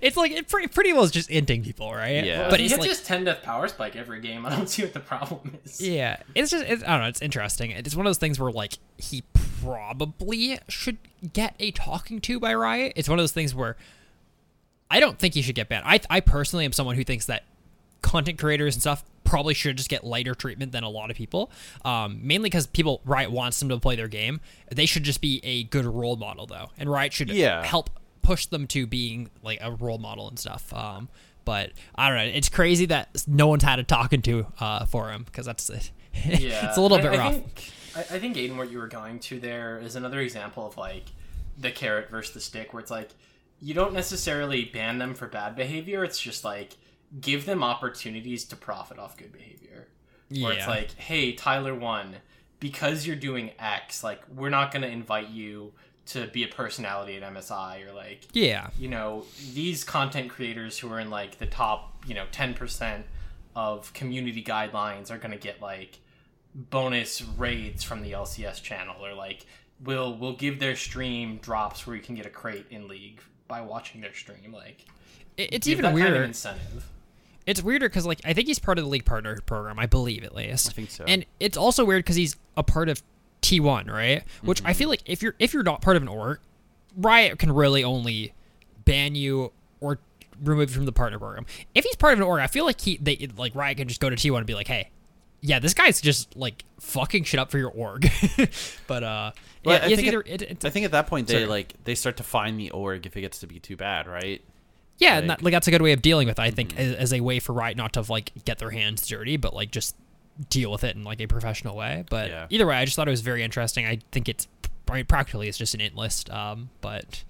[0.03, 2.25] it's like it pretty pretty well is just inting people, right?
[2.25, 2.51] Yeah.
[2.51, 4.83] but he he's hits like just 10 death power spike every game i don't see
[4.83, 7.09] what the problem is Yeah, it's just it's, I don't know.
[7.09, 7.71] It's interesting.
[7.71, 9.23] It's one of those things where like he
[9.63, 10.99] probably should
[11.33, 12.93] get a talking to by Riot.
[12.97, 13.77] It's one of those things where
[14.91, 15.85] I don't think he should get banned.
[15.87, 17.45] I I personally am someone who thinks that
[18.03, 21.51] content creators and stuff probably should just get lighter treatment than a lot of people.
[21.85, 24.41] Um, mainly because people Riot wants them to play their game.
[24.71, 27.65] They should just be a good role model though, and Riot should Yeah.
[27.65, 27.91] help
[28.23, 30.73] push them to being like a role model and stuff.
[30.73, 31.09] Um,
[31.45, 32.25] but I don't know.
[32.25, 35.91] It's crazy that no one's had a talking to uh, for him because that's it.
[36.25, 37.33] yeah it's a little I- bit I rough.
[37.35, 40.77] think, I, I think aiden what you were going to there is another example of
[40.79, 41.05] like
[41.59, 43.11] the carrot versus the stick where it's like
[43.61, 46.77] you don't necessarily ban them for bad behavior it's just like
[47.21, 49.89] give them opportunities to profit off good behavior
[50.41, 52.17] where it's like hey tyler one
[52.59, 55.73] because you're doing x like we're not going to invite you
[56.07, 58.71] to be a personality at msi or like Yeah.
[58.79, 63.03] you know these content creators who are in like the top you know 10%
[63.55, 65.99] of community guidelines are going to get like
[66.55, 69.47] bonus raids from the lcs channel or like
[69.85, 73.61] we'll we'll give their stream drops where you can get a crate in league by
[73.61, 74.85] watching their stream like
[75.37, 76.25] it's even that kind of weirder.
[76.25, 76.87] incentive
[77.47, 79.79] it's weirder because like I think he's part of the league partner program.
[79.79, 80.69] I believe at least.
[80.69, 81.05] I think so.
[81.07, 83.03] And it's also weird because he's a part of
[83.43, 84.23] T1, right?
[84.43, 84.67] Which Mm-hmm.
[84.67, 86.39] I feel like if you're if you're not part of an org,
[86.97, 88.33] Riot can really only
[88.85, 89.99] ban you or
[90.43, 91.47] remove you from the partner program.
[91.75, 94.01] If he's part of an org, I feel like he they like Riot can just
[94.01, 94.91] go to T1 and be like, hey.
[95.43, 98.11] Yeah, this guy's just like fucking shit up for your org,
[98.89, 99.31] but uh,
[99.65, 101.47] Well, yeah, I think either it- it, I think at that point they Sorry.
[101.47, 104.43] like they start to find the org if it gets to be too bad, right?
[104.99, 106.39] Yeah, and Like- that, like that's a good way of dealing with.
[106.39, 109.07] it, I think as, as a way for Riot not to like get their hands
[109.07, 109.95] dirty, but like just
[110.51, 112.05] deal with it in like a professional way.
[112.11, 112.47] But Yeah.
[112.51, 113.87] either way, I just thought it was very interesting.
[113.87, 114.49] I think it's
[114.89, 117.25] I mean, practically it's just an int list, um, but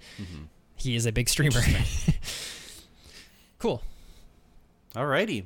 [0.75, 1.59] he is a big streamer.
[3.59, 3.81] cool.
[4.95, 5.45] Alrighty.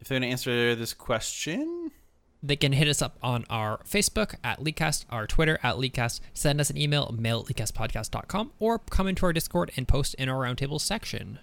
[0.00, 1.90] If they're gonna answer this question,
[2.42, 6.60] They can hit us up on our Facebook at Leakcast, our Twitter at Leakcast, send
[6.60, 10.44] us an email, mail at leakcastpodcast.com, or come into our Discord and post in our
[10.46, 11.40] roundtable section.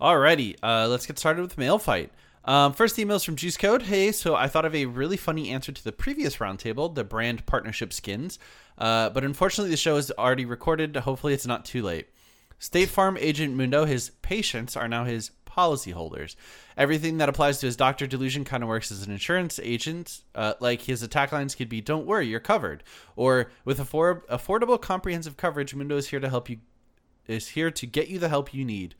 [0.00, 2.12] Alrighty, uh, let's get started with mail fight.
[2.44, 3.82] Um, first emails from Juice Code.
[3.82, 7.44] Hey, so I thought of a really funny answer to the previous roundtable, the brand
[7.46, 8.38] partnership skins,
[8.78, 10.94] uh, but unfortunately the show is already recorded.
[10.94, 12.06] Hopefully it's not too late.
[12.60, 16.36] State Farm agent Mundo, his patients are now his policyholders.
[16.76, 20.20] Everything that applies to his doctor delusion kind of works as an insurance agent.
[20.32, 22.84] Uh, like his attack lines could be, "Don't worry, you're covered,"
[23.16, 26.58] or with affor- affordable, comprehensive coverage, Mundo is here to help you.
[27.26, 28.94] Is here to get you the help you need.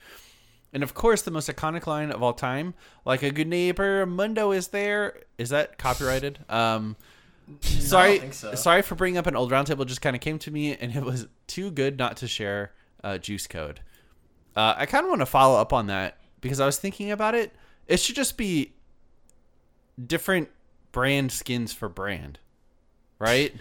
[0.73, 4.53] And of course, the most iconic line of all time, like a good neighbor, Mundo
[4.53, 5.21] is there.
[5.39, 6.41] Is that copyrighted?
[6.49, 6.97] Um,
[7.61, 8.55] sorry, so.
[8.55, 9.87] sorry for bringing up an old roundtable.
[9.87, 12.73] Just kind of came to me, and it was too good not to share.
[13.03, 13.79] Uh, juice code.
[14.57, 17.37] Uh, I kind of want to follow up on that because I was thinking about
[17.37, 17.55] it.
[17.87, 18.73] It should just be
[20.05, 20.49] different
[20.91, 22.41] brand skins for brand,
[23.21, 23.55] right?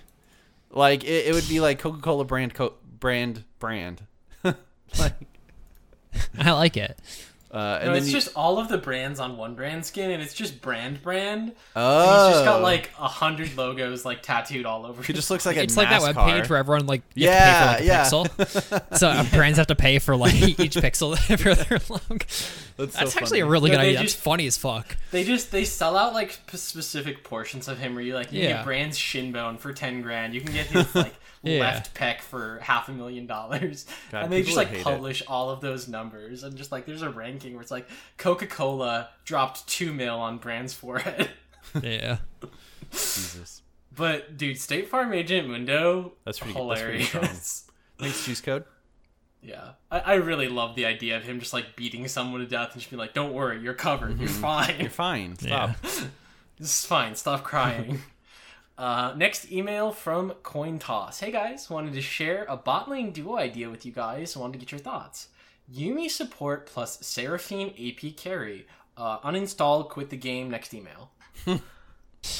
[0.71, 4.03] like it, it would be like Coca Cola brand, co- brand, brand.
[4.43, 5.36] like,
[6.37, 6.97] I like it.
[7.51, 10.11] Uh, and No, then it's you, just all of the brands on one brand skin,
[10.11, 11.53] and it's just brand brand.
[11.75, 15.01] oh, And he's just got like a hundred logos like tattooed all over.
[15.03, 17.77] he just looks like a It's like that web page where everyone like you have
[17.79, 18.97] to Yeah, pay for like a pixel.
[18.97, 22.25] so uh, brands have to pay for like each pixel for their logo.
[22.77, 24.01] That's, so That's actually a really No, good idea.
[24.01, 24.95] just- That's funny as fuck.
[25.11, 28.41] They just they sell out like p- specific portions of him where you like you
[28.43, 28.47] Yeah.
[28.57, 30.33] get Brand's shin bone for ten grand.
[30.35, 31.61] You can get his like Yeah.
[31.61, 34.83] left pec for half a million dollars, God, and they just like hate it.
[34.83, 38.47] publish all of those numbers and just like there's a ranking where it's like Coca
[38.47, 41.29] Cola dropped two mil on Brand's forehead.
[41.83, 42.19] Yeah.
[42.91, 43.61] Jesus.
[43.93, 46.69] But dude, State Farm Agent Mundo, That's pretty good.
[46.69, 47.67] That's pretty hilarious.
[47.99, 48.63] Thanks, Juice Code.
[49.41, 52.71] Yeah, I, I really love the idea of him just like beating someone to death
[52.73, 54.19] and just being like, "Don't worry, you're covered.
[54.19, 54.75] You're fine.
[54.79, 55.35] You're fine.
[55.37, 55.71] Stop.
[56.59, 57.15] This is fine.
[57.15, 58.01] Stop crying."
[58.77, 61.19] uh, next email from Coin Toss.
[61.19, 64.35] Hey guys, wanted to share a bot lane duo idea with you guys.
[64.35, 65.27] Wanted to get your thoughts.
[65.73, 68.67] Yuumi support plus Seraphine AP carry.
[68.95, 70.49] Uh, uninstall, quit the game.
[70.49, 71.11] Next email.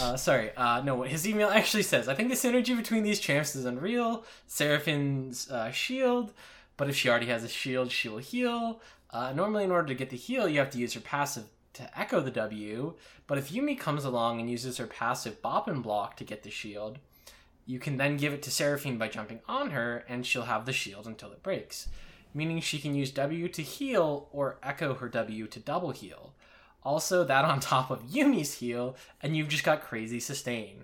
[0.01, 2.09] Uh, sorry, uh, no, what his email actually says.
[2.09, 4.25] I think the synergy between these champs is unreal.
[4.45, 6.33] Seraphine's uh, shield,
[6.75, 8.81] but if she already has a shield, she will heal.
[9.11, 11.99] Uh, normally, in order to get the heal, you have to use her passive to
[11.99, 12.95] echo the W,
[13.27, 16.49] but if Yuumi comes along and uses her passive bop and block to get the
[16.49, 16.97] shield,
[17.65, 20.73] you can then give it to Seraphine by jumping on her, and she'll have the
[20.73, 21.87] shield until it breaks.
[22.37, 26.35] Meaning she can use W to heal or echo her W to double heal.
[26.83, 30.83] Also, that on top of Yuumi's heal, and you've just got crazy sustain.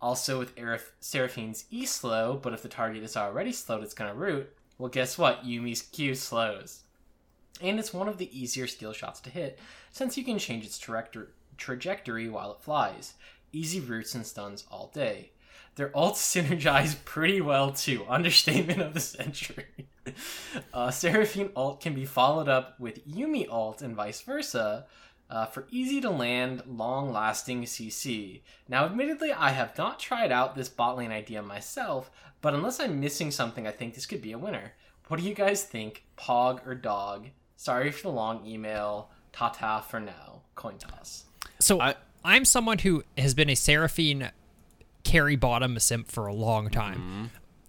[0.00, 0.54] Also, with
[1.00, 4.54] Seraphine's E slow, but if the target is already slowed, it's gonna root.
[4.78, 5.44] Well, guess what?
[5.44, 6.82] Yuumi's Q slows.
[7.60, 9.58] And it's one of the easier skill shots to hit,
[9.90, 13.14] since you can change its trajector- trajectory while it flies.
[13.52, 15.32] Easy roots and stuns all day.
[15.76, 18.04] Their ults synergize pretty well too.
[18.08, 19.88] Understatement of the century.
[20.74, 24.86] uh, Seraphine alt can be followed up with Yuumi alt and vice versa
[25.30, 28.42] uh, for easy to land, long lasting CC.
[28.68, 32.10] Now, admittedly, I have not tried out this bot lane idea myself,
[32.42, 34.74] but unless I'm missing something, I think this could be a winner.
[35.08, 36.04] What do you guys think?
[36.18, 37.28] Pog or dog?
[37.56, 39.10] Sorry for the long email.
[39.32, 40.42] Tata for now.
[40.54, 41.24] Coin toss.
[41.58, 44.30] So I- I, am someone who has been a Seraphine
[45.04, 46.98] carry bottom a simp for a long time.
[46.98, 47.24] Mm-hmm.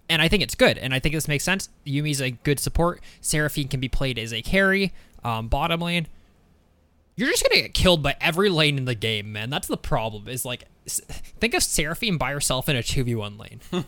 [0.08, 0.76] And I think it's good.
[0.78, 1.68] And I think this makes sense.
[1.86, 3.00] Yuumi's a good support.
[3.20, 4.92] Seraphine can be played as a carry,
[5.24, 6.06] um, bottom lane.
[7.16, 9.48] You're just gonna get killed by every lane in the game, man.
[9.48, 10.28] That's the problem.
[10.28, 13.60] Is like, think of Seraphine by herself in a two v one lane.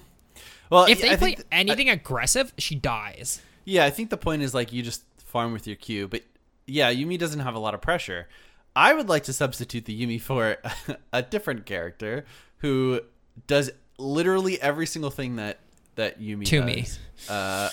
[0.71, 3.41] Well, If they I play th- anything aggressive, she dies.
[3.65, 6.23] Yeah, I think the point is like you just farm with your Q, but
[6.67, 8.29] yeah, Yuumi doesn't have a lot of pressure.
[8.75, 10.57] I would like to substitute the Yuumi for
[11.13, 12.25] a different character
[12.59, 13.01] who
[13.47, 15.59] does literally every single thing that
[15.97, 16.67] that Yuumi To does.
[16.67, 16.87] me.
[17.29, 17.71] Uh,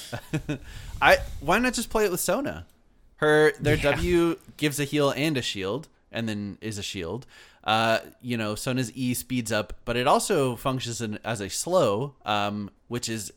[1.02, 2.66] I why not just play it with Sona?
[3.18, 3.92] Her their Yeah.
[3.92, 7.26] W gives a heal and a shield, and then is a shield.
[7.64, 12.14] Uh, you know, Sona's E speeds up, but it also functions in, as a slow,
[12.26, 13.32] um, which is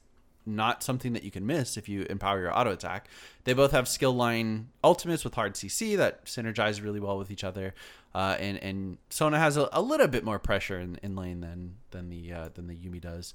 [0.46, 3.08] not something that you can miss if you empower your auto attack.
[3.44, 7.44] They both have skill line ultimates with hard CC that synergize really well with each
[7.44, 7.74] other.
[8.14, 11.74] Uh, and and Sona has a, a little bit more pressure in, in lane than
[11.90, 13.34] than the uh, than the Yuumi does.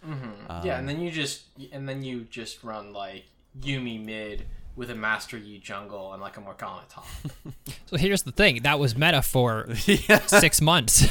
[0.49, 3.25] Um, yeah, and then you just and then you just run like
[3.59, 7.05] Yuumi mid with a Master Yi jungle and like a Morgana top.
[7.87, 10.19] So here's the thing: that was meta for yeah.
[10.25, 11.05] six months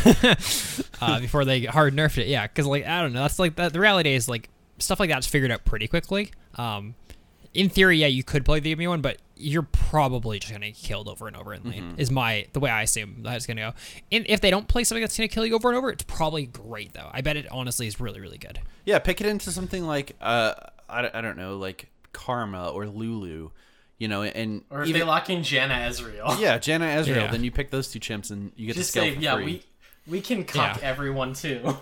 [1.03, 2.27] uh, before they hard nerfed it.
[2.27, 3.21] Yeah, because like I don't know.
[3.21, 3.75] That's like that.
[3.75, 4.49] The reality is like
[4.81, 6.33] stuff like that's figured out pretty quickly.
[6.57, 6.95] Um,
[7.55, 10.77] in theory, yeah, you could play the Yuumi one, but you're probably just gonna get
[10.77, 11.83] killed over and over in lane.
[11.83, 12.01] Mm-hmm.
[12.01, 13.73] Is my the way I assume that's gonna go.
[14.13, 16.47] And if they don't play something that's gonna kill you over and over, it's probably
[16.47, 17.09] great though.
[17.13, 18.61] I bet it honestly is really really good.
[18.85, 20.55] Yeah, pick it into something like uh,
[20.89, 23.51] I, I don't know, like Karma or Lulu,
[23.99, 26.39] you know, and Or if even they lock in Janna Ezreal.
[26.41, 27.31] yeah, Janna Ezreal, Yeah.
[27.31, 29.35] then you pick those two chimps and you get Just to scale say, for yeah,
[29.37, 29.45] free.
[29.45, 29.63] we
[30.07, 30.89] we can cuck Yeah.
[30.89, 31.77] everyone too.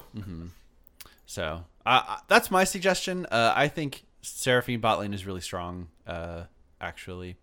[1.27, 3.27] So uh, uh, that's my suggestion.
[3.27, 6.45] Uh, I think Seraphine bot lane is really strong, uh,
[6.81, 7.37] actually.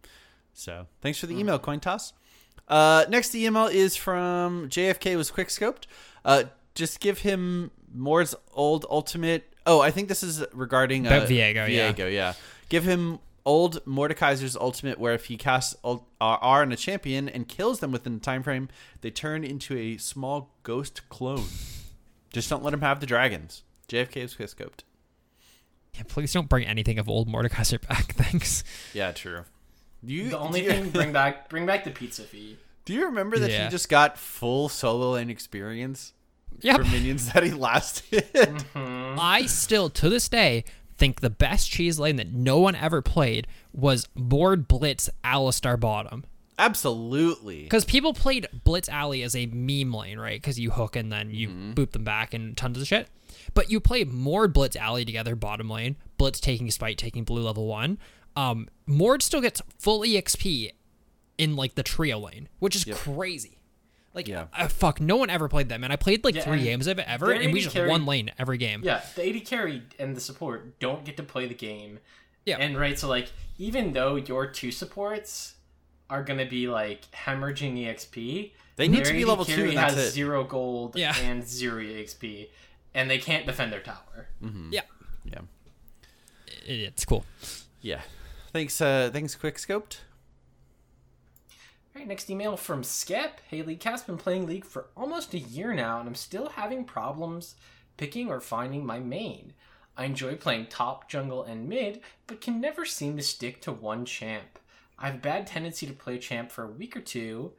[0.53, 2.13] So thanks for the email, coin toss.
[2.67, 5.83] Uh, next email is from JFK was quickscoped.
[6.23, 6.43] Uh,
[6.73, 9.51] just give him Mord's old ultimate.
[9.65, 12.11] Oh, I think this is regarding uh, About Viego, yeah.
[12.11, 12.33] Yeah.
[12.69, 17.29] Give him old Mordekaiser's ultimate, where if he casts ult- R R on a champion
[17.29, 18.69] and kills them within the time frame,
[19.01, 21.45] they turn into a small ghost clone.
[22.31, 23.63] Just don't let him have the dragons.
[23.87, 24.81] JFK is quickscoped.
[25.93, 28.05] Yeah, please don't bring anything of old Mordekaiser back.
[28.13, 28.63] Thanks.
[28.93, 29.43] Yeah, true.
[30.03, 32.57] Do you, The only do you, thing bring back bring back the pizza fee.
[32.83, 33.65] Do you remember that Yeah.
[33.65, 36.13] he just got full solo lane experience
[36.61, 36.77] Yep.
[36.77, 38.25] for minions that he lasted?
[38.33, 39.19] Mm-hmm.
[39.19, 40.63] I still, to this day,
[40.97, 46.23] think the best cheese lane that no one ever played was Mord Blitz Alistar Bottom.
[46.57, 47.63] Absolutely.
[47.63, 50.41] Because people played Blitz Alley as a meme lane, right?
[50.41, 51.73] Because you hook and then you mm-hmm.
[51.73, 53.07] boop them back and tons of shit.
[53.53, 55.95] But you play Mord Blitz Alley together, bottom lane.
[56.17, 57.97] Blitz taking Smite, taking blue level one.
[58.35, 60.71] Um, Mord still gets full EXP
[61.37, 63.59] in like the trio lane, which is crazy.
[64.13, 64.47] Like, Yeah.
[64.53, 65.83] uh, fuck, no one ever played them.
[65.83, 68.05] And I played like Yeah, three games of it ever, and we just carry- one
[68.05, 68.81] lane every game.
[68.83, 71.99] Yeah, the AD carry and the support don't get to play the game.
[72.45, 72.57] Yeah.
[72.57, 73.27] And right, so like
[73.57, 75.55] even though your two supports
[76.09, 79.77] are gonna be like hemorrhaging EXP, They need to be AD level two, carry and
[79.77, 80.11] that's has it.
[80.11, 81.15] zero gold Yeah.
[81.17, 82.47] and zero EXP,
[82.95, 84.29] and they can't defend their tower.
[84.71, 84.81] Yeah.
[85.23, 85.41] Yeah.
[86.65, 87.23] It- it's cool.
[87.81, 88.01] Yeah.
[88.53, 89.97] Thanks, uh, thanks, Quick Scoped.
[91.95, 93.39] All right, next email from Skep.
[93.49, 96.83] Hey, League Cat's been playing League for almost a year now, and I'm still having
[96.83, 97.55] problems
[97.97, 99.53] picking or finding my main.
[99.97, 104.03] I enjoy playing top, jungle, and mid, but can never seem to stick to one
[104.05, 104.59] champ.
[104.99, 107.53] I have a bad tendency to play a champ for a week or two,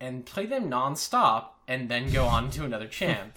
[0.00, 3.36] and play them non-stop, and then go on to another champ.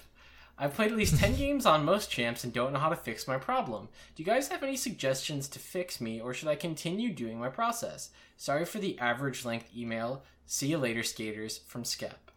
[0.58, 3.28] I've played at least 10 games on most champs and don't know how to fix
[3.28, 3.89] my problem.
[4.16, 7.49] Do you guys have any suggestions to fix me, or should I continue doing my
[7.49, 8.10] process?
[8.38, 10.24] Sorry for the average length email.
[10.45, 12.32] See you later, skaters, from Skep.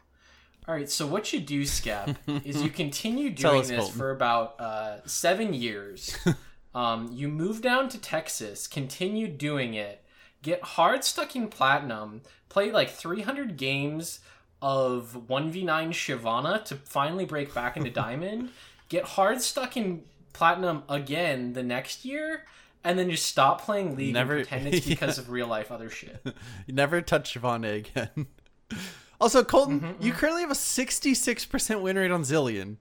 [0.68, 3.98] Alright, so what you do, Skep, is you continue doing this Colton.
[3.98, 6.14] for about uh, seven years.
[6.74, 10.04] um, you move down to Texas, continue doing it,
[10.42, 14.20] get hard stuck in platinum, play like 300 games
[14.60, 18.50] of 1v9 Shyvana to finally break back into diamond,
[18.88, 20.02] get hard stuck in
[20.32, 22.44] platinum again the next year,
[22.84, 24.94] and then just stop playing League Never- and pretend it's yeah.
[24.94, 26.20] because of real life other shit.
[26.24, 26.32] You
[26.74, 28.26] never touch Shyvana again.
[29.20, 32.76] also, Colton, Mm-hmm, you currently have a 66% win rate on Zilean.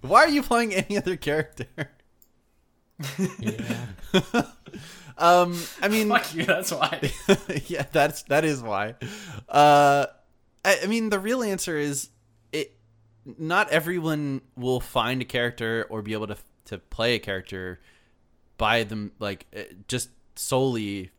[0.00, 1.66] Why are you playing any other character?
[3.38, 3.86] Yeah.
[5.18, 7.10] Um, I mean, Fuck you, that's why.
[7.66, 8.94] yeah, that's that is why.
[9.48, 10.06] Uh,
[10.68, 12.10] I, I mean, the real answer is
[12.52, 12.76] it.
[13.24, 17.80] Not everyone will find a character or be able to to play a character
[18.58, 21.10] by them like uh, just solely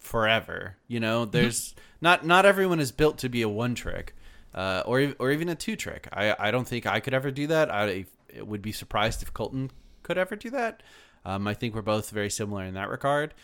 [0.00, 0.76] forever.
[0.86, 4.14] You know, there's not not everyone is built to be a one trick,
[4.54, 6.08] uh, or or even a two trick.
[6.12, 7.70] I I don't think I could ever do that.
[7.70, 8.06] I
[8.40, 9.70] would be surprised if Colton
[10.02, 10.82] could ever do that.
[11.26, 13.34] Um, I think we're both very similar in that regard.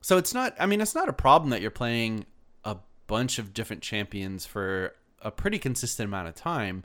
[0.00, 0.54] So it's not.
[0.58, 2.24] I mean, it's not a problem that you're playing
[3.06, 6.84] bunch of different champions for a pretty consistent amount of time.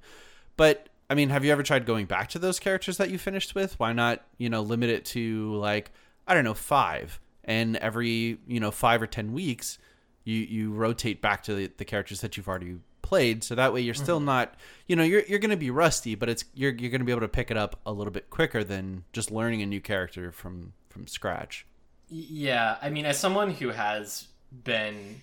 [0.57, 3.53] But I mean, have you ever tried going back to those characters that you finished
[3.53, 3.77] with?
[3.79, 5.91] Why not, you know, limit it to like
[6.27, 9.77] I don't know five, and every you know five or ten weeks,
[10.23, 13.43] you you rotate back to the, the characters that you've already played.
[13.43, 14.27] So that way you're still mm-hmm.
[14.27, 14.55] not,
[14.87, 17.11] you know, you're you're going to be rusty, but it's you're you're going to be
[17.11, 20.31] able to pick it up a little bit quicker than just learning a new character
[20.31, 21.65] from from scratch.
[22.07, 24.27] Yeah, I mean, as someone who has
[24.63, 25.21] been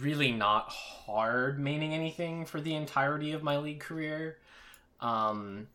[0.00, 4.38] really not hard maining anything for the entirety of my league career,
[5.00, 5.68] um,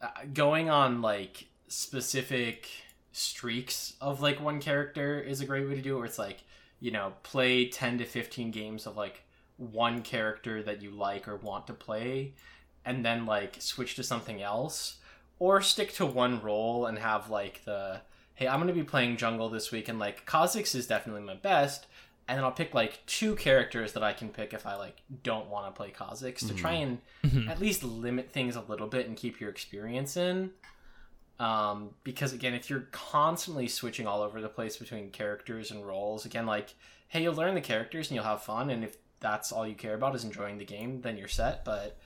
[0.00, 2.68] uh, going on like specific
[3.12, 5.98] streaks of like one character is a great way to do it.
[5.98, 6.44] Where it's like,
[6.80, 9.22] you know, play ten to fifteen games of like
[9.56, 12.32] one character that you like or want to play,
[12.84, 14.96] and then like switch to something else,
[15.38, 18.00] or stick to one role and have like the
[18.34, 21.86] hey, I'm gonna be playing jungle this week, and like Kha'Zix is definitely my best,
[22.32, 25.50] and then I'll pick like two characters that I can pick if I like don't
[25.50, 26.98] want to play Kha'Zix to try and
[27.46, 30.50] at least limit things a little bit and keep your experience in.
[31.38, 36.24] Um, because again, if you're constantly switching all over the place between characters and roles,
[36.24, 36.74] again, like
[37.08, 39.94] hey, you'll learn the characters and you'll have fun, and if that's all you care
[39.94, 41.66] about is enjoying the game, then you're set.
[41.66, 41.98] But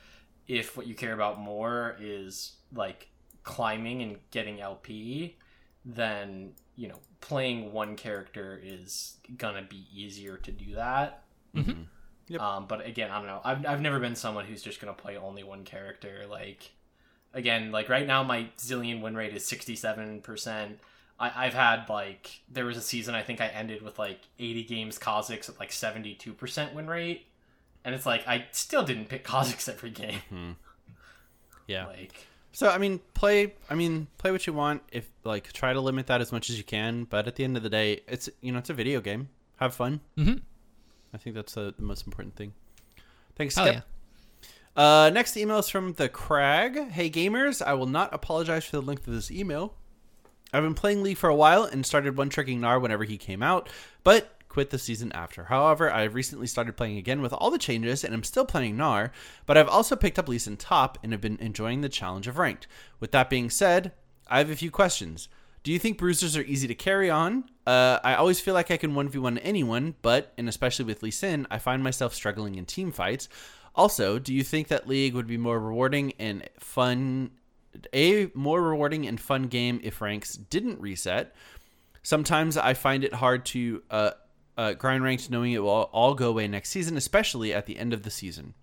[0.49, 3.11] if what you care about more is like
[3.45, 5.37] climbing and getting LP,
[5.87, 11.23] then you know playing one character is gonna be easier to do that.
[11.55, 11.71] Mm-hmm.
[11.71, 11.83] Mm-hmm.
[12.29, 12.41] Yep.
[12.41, 13.41] Um, but again, I don't know.
[13.45, 16.25] I've I've never been someone who's just gonna play only one character.
[16.29, 16.73] Like
[17.33, 20.81] again, like right now my Zilean win rate is sixty seven percent.
[21.19, 24.99] I've had like there was a season I think I ended with like eighty games
[24.99, 27.25] Kha'Zix at like seventy two percent win rate,
[27.87, 30.21] and it's like I still didn't pick Kha'Zix every game.
[30.31, 30.53] Mm-hmm.
[31.69, 31.87] Yeah.
[31.87, 32.15] Like
[32.57, 33.53] So I mean, play.
[33.69, 34.81] I mean, play what you want.
[34.91, 37.05] If like, try to limit that as much as you can.
[37.05, 39.29] But at the end of the day, it's you know, it's a video game.
[39.57, 40.01] Have fun.
[40.17, 40.41] Mhm.
[41.13, 42.55] I think that's the, the most important thing.
[43.35, 43.85] Thanks, Skip.
[44.75, 46.93] Uh, next email is from the Crag.
[46.93, 49.75] Hey gamers, I will not apologize for the length of this email.
[50.51, 53.43] I've been playing League for a while and started one tricking Gnar whenever he came
[53.43, 53.69] out,
[54.03, 55.45] but quit the season after.
[55.45, 58.79] However, I have recently started playing again with all the changes and I'm still playing
[58.79, 59.11] Gnar,
[59.45, 62.39] but I've also picked up Lee Sin top and have been enjoying the challenge of
[62.39, 62.67] ranked.
[62.99, 63.93] With that being said,
[64.29, 65.29] I have a few questions.
[65.63, 67.45] Do you think bruisers are easy to carry on?
[67.67, 71.47] Uh, I always feel like I can 1v1 anyone, but, and especially with Lee Sin,
[71.51, 73.29] I find myself struggling in team fights.
[73.75, 77.31] Also, do you think that League would be more rewarding and fun
[77.93, 81.35] a more rewarding and fun game if ranks didn't reset.
[82.03, 84.11] Sometimes I find it hard to uh,
[84.57, 87.93] uh, grind ranked knowing it will all go away next season, especially at the end
[87.93, 88.55] of the season.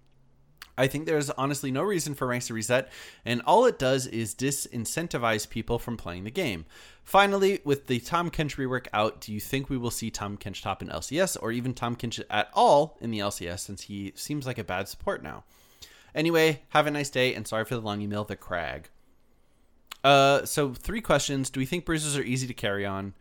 [0.78, 2.92] I think there's honestly no reason for ranks to reset,
[3.26, 6.66] and all it does is disincentivize people from playing the game.
[7.04, 10.64] Finally, with the Tahm Kench rework out, do you think we will see Tahm Kench
[10.64, 14.48] top in LCS or even Tahm Kench at all in the LCS since he seems
[14.48, 15.44] like a bad support now?
[16.16, 18.90] Anyway, have a nice day, and sorry for the long email, the Crag.
[20.04, 21.50] Uh, so three questions.
[21.50, 23.14] Do we think bruises are easy to carry on?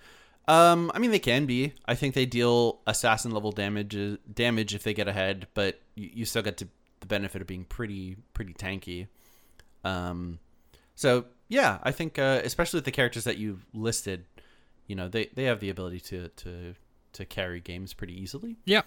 [0.49, 1.72] Um, I mean they can be.
[1.86, 3.97] I think they deal assassin level damage
[4.32, 6.68] damage if they get ahead, but you, you still get to
[7.01, 9.07] the benefit of being pretty pretty tanky.
[9.84, 10.38] Um,
[10.95, 14.24] so yeah, I think uh, especially with the characters that you've listed,
[14.86, 16.74] you know they they have the ability to to
[17.12, 18.57] to carry games pretty easily.
[18.64, 18.82] Yeah.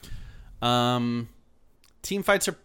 [0.62, 1.30] Um,
[2.02, 2.58] team fights are,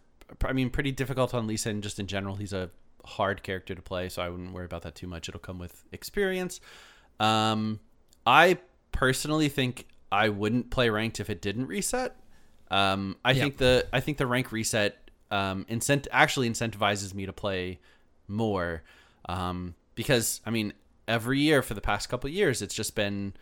[0.44, 2.36] I mean, pretty difficult on Lee Sin just in general.
[2.36, 2.70] He's a
[3.04, 5.28] hard character to play, so I wouldn't worry about that too much.
[5.28, 6.60] It'll come with experience.
[7.18, 7.80] Um,
[8.26, 8.58] I
[8.92, 12.16] personally think I wouldn't play ranked if it didn't reset.
[12.70, 13.42] Um, I Yep.
[13.42, 14.96] think the I think the rank reset
[15.30, 17.78] um, incent actually incentivizes me to play
[18.28, 18.82] more
[19.28, 20.72] um, because I mean
[21.08, 23.32] every year for the past couple of years it's just been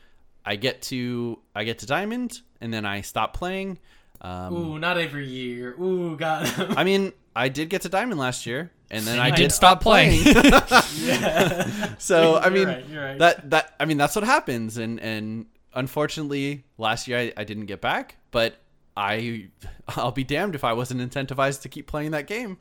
[0.44, 3.78] I get to I get to diamond and then I stop playing.
[4.20, 5.74] Um, Ooh, not every year.
[5.80, 6.51] Ooh, God.
[6.76, 9.80] I mean, I did get to diamond last year, and then I I did stop
[9.80, 10.22] playing.
[10.24, 11.95] yeah.
[11.99, 13.18] so I mean, right, right.
[13.18, 17.66] that that I mean that's what happens, and and unfortunately, last year I, I didn't
[17.66, 18.57] get back, but
[18.97, 19.51] I
[19.89, 22.59] I'll be damned if I wasn't incentivized to keep playing that game.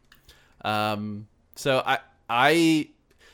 [0.64, 2.00] Um, so I
[2.30, 2.90] I.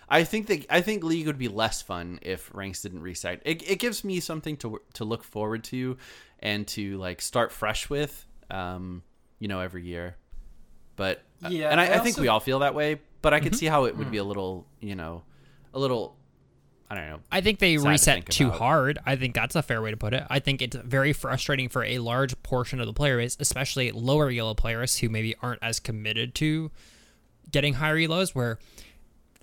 [0.09, 3.41] I think that I think League would be less fun if ranks didn't reset.
[3.45, 5.97] It, it gives me something to to look forward to,
[6.39, 9.01] and to like start fresh with, um,
[9.39, 10.17] you know, every year.
[10.95, 12.99] But Yeah, and I, I I, think also- we all feel that way.
[13.21, 13.43] But I Mm-hmm.
[13.49, 15.23] could see how it would be a little, you know,
[15.73, 16.15] a little.
[16.89, 17.19] I don't know.
[17.31, 18.59] I think they Sad to reset think too about.
[18.59, 18.99] hard.
[19.05, 20.23] I think that's a fair way to put it.
[20.29, 24.29] I think it's very frustrating for a large portion of the player base, especially lower
[24.29, 26.69] elo players who maybe aren't as committed to
[27.49, 28.59] getting higher elos, where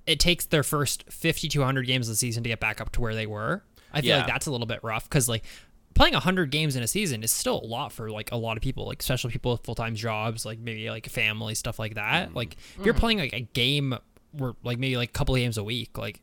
[0.07, 2.93] it takes their first 50 to 100 games of the season to get back up
[2.93, 3.65] to where they were.
[3.93, 4.19] I feel Yeah.
[4.19, 5.45] like that's a little bit rough because like
[5.95, 8.63] playing 100 games in a season is still a lot for like a lot of
[8.63, 12.35] people, like especially people with full-time jobs, like maybe like family stuff like that.
[12.35, 13.97] Like if you're playing like a game
[14.33, 16.21] where like maybe like a couple of games a week, like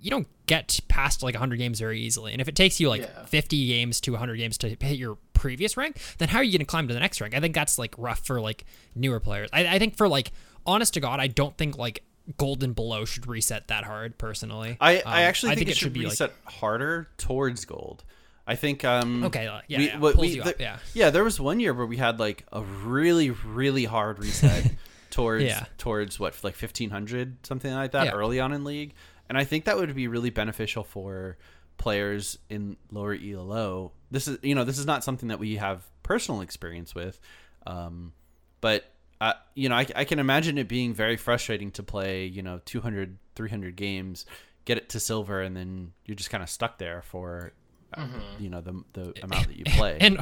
[0.00, 2.32] you don't get past like 100 games very easily.
[2.32, 3.24] And if it takes you like Yeah.
[3.24, 6.60] 50 games to 100 games to hit your previous rank, then how are you going
[6.60, 7.34] to climb to the next rank?
[7.34, 9.48] I think that's like rough for like newer players.
[9.52, 10.32] I, I think for like
[10.66, 12.02] honest to God, I don't think like
[12.36, 14.76] golden and below should reset that hard personally.
[14.80, 18.04] I, Um, I actually think, it, should, be reset harder towards gold.
[18.48, 18.84] I think.
[18.84, 20.78] Um, Okay, uh, yeah, we- yeah, what we- the- yeah.
[20.94, 21.10] yeah.
[21.10, 24.72] There was one year where we had like a really, really hard reset
[25.10, 25.66] towards Yeah.
[25.76, 28.12] towards what like fifteen hundred something like that Yeah.
[28.12, 28.94] early on in league,
[29.28, 31.36] and I think that would be really beneficial for
[31.76, 33.92] players in lower ELO.
[34.10, 37.20] This is you know this is not something that we have personal experience with,
[37.66, 38.12] um,
[38.60, 38.90] but
[39.20, 42.60] uh, you know I, I can imagine it being very frustrating to play you know
[42.64, 44.24] 200 300 games
[44.64, 47.52] get it to silver and then you're just kind of stuck there for
[47.94, 48.06] uh,
[48.38, 50.18] you know the the amount that you play And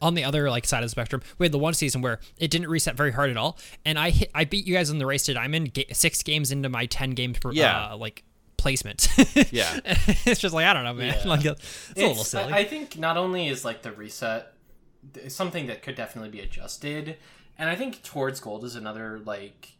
[0.00, 2.50] on the other like side of the spectrum, we had the one season where it
[2.50, 5.06] didn't reset very hard at all, and I hit, I beat you guys in the
[5.06, 7.90] race to diamond ga- six games into my ten games per Yeah.
[7.92, 8.22] uh, like
[8.56, 9.08] placement.
[9.50, 9.80] Yeah.
[9.84, 11.16] it's just like I don't know, man.
[11.18, 11.28] Yeah.
[11.28, 12.52] Like it's, a little silly.
[12.52, 14.52] I, I think not only is like the reset
[15.28, 17.16] something that could definitely be adjusted,
[17.58, 19.70] and I think towards gold is another like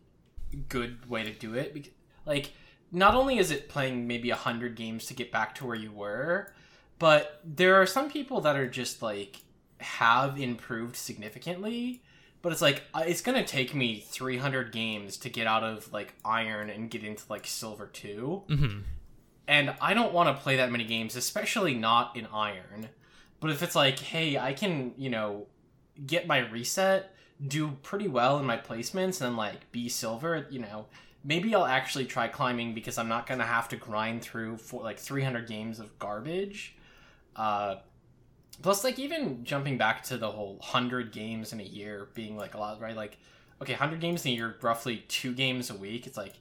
[0.68, 1.74] good way to do it.
[1.74, 1.93] bec-
[2.26, 2.53] Like,
[2.91, 5.93] not only is it playing maybe a hundred games to get back to where you
[5.93, 6.53] were,
[7.01, 9.40] but there are some people that are just like
[9.78, 12.03] have improved significantly.
[12.42, 16.14] But it's like uh, it's gonna take me 300 games to get out of like
[16.24, 18.82] iron and get into like silver two Mhm.
[19.46, 22.88] and I don't want to play that many games, especially not in Iron.
[23.40, 25.48] But if it's like, hey, I can, you know,
[26.07, 27.14] get my reset,
[27.46, 30.86] do pretty well in my placements, and then like be silver, you know,
[31.24, 34.98] maybe I'll actually try climbing because I'm not gonna have to grind through for like
[34.98, 36.74] 300 games of garbage.
[37.41, 37.76] Uh,
[38.61, 42.55] plus, like even jumping back to the whole hundred games in a year being like
[42.55, 42.95] a lot, right?
[42.95, 43.16] Like,
[43.62, 46.07] okay, hundred games in a year, roughly two games a week.
[46.07, 46.34] It's like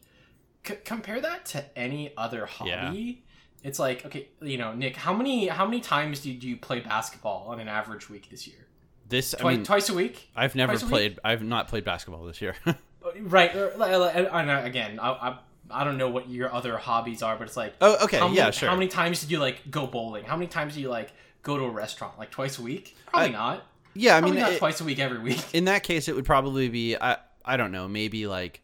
[0.67, 3.23] c- compare that to any other hobby
[3.63, 7.45] It's like okay, you know, Nick, how many how many times do you play basketball
[7.47, 8.67] on an average week this year?
[9.07, 10.29] This Twi- I mean, twice a week.
[10.35, 11.19] I've never twice played.
[11.23, 12.55] I've not played basketball this year.
[13.21, 13.55] Right.
[13.55, 15.39] or- like- I again, I, I
[15.71, 18.37] I don't know what your other hobbies are, but it's like oh, okay, how many,
[18.37, 18.69] yeah, sure.
[18.69, 20.23] How many times did you like go bowling?
[20.25, 21.11] How many times do you like
[21.43, 22.17] go to a restaurant?
[22.19, 22.95] Like twice a week?
[23.07, 23.63] Probably I- not.
[23.93, 25.43] yeah, I Probably mean, not it- twice a week every week.
[25.53, 28.61] in that case, it would probably be I I don't know, maybe like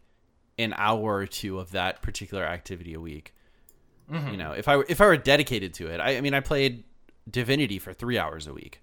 [0.58, 3.34] an hour or two of that particular activity a week.
[4.12, 4.30] Mm-hmm.
[4.32, 6.40] You know, if I were if I were dedicated to it, I, I mean, I
[6.40, 6.84] played
[7.30, 8.82] Divinity for three hours a week.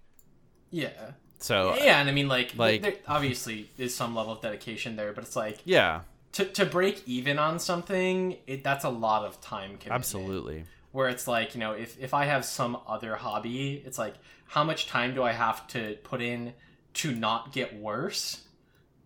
[0.70, 0.90] Yeah.
[1.38, 5.12] So Yeah, and I mean, like, Like- there obviously is some level of dedication there,
[5.12, 6.00] but it's like yeah,
[6.32, 9.92] to to break even on something, it that's a lot of time commitment.
[9.92, 10.64] absolutely.
[10.92, 14.14] Where it's like, you know, if if I have some other hobby, it's like,
[14.46, 16.52] how much time do I have to put in
[16.94, 18.42] to not get worse?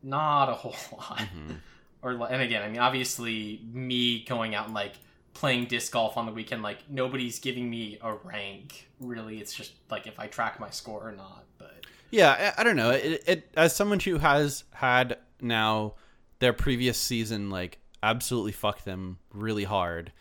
[0.02, 1.18] Not a whole lot.
[1.18, 1.54] Mm-hmm.
[2.02, 4.94] Or and again, I mean, obviously, me going out and like
[5.34, 8.88] playing disc golf on the weekend, like nobody's giving me a rank.
[9.00, 11.44] Really, it's just like if I track my score or not.
[11.58, 12.90] But Yeah, I, I don't know.
[12.90, 15.94] It, it as someone who has had now
[16.38, 20.12] their previous season like absolutely fuck them really hard.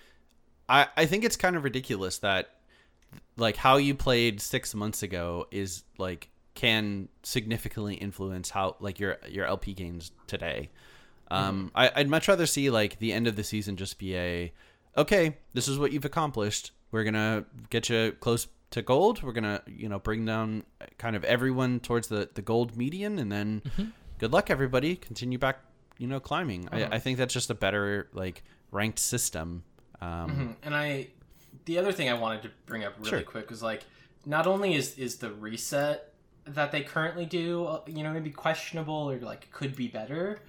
[0.67, 2.49] I I think it's kind of ridiculous that
[3.37, 9.17] like how you played 6 months ago is like can significantly influence how like your
[9.29, 10.69] your LP gains today.
[11.29, 14.53] Um I I'd much rather see like the end of the season just be a
[14.97, 16.71] okay, this is what you've accomplished.
[16.91, 19.21] We're going to get you close to gold.
[19.23, 20.63] We're going to, you know, bring down
[20.97, 23.61] kind of everyone towards the, the gold median and then
[24.19, 24.95] good luck everybody.
[24.95, 25.59] Continue back,
[25.97, 26.67] you know, climbing.
[26.71, 29.63] I, I think that's just a better like ranked system.
[30.01, 30.55] Um Mhm.
[30.63, 31.07] And I,
[31.65, 33.21] the other thing I wanted to bring up really Sure.
[33.21, 33.83] quick was like,
[34.25, 36.13] not only is is the reset
[36.45, 40.39] that they currently do, uh, you know, maybe questionable or like could be better.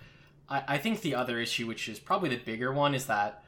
[0.48, 3.42] I, I think the other issue, which is probably the bigger one, is that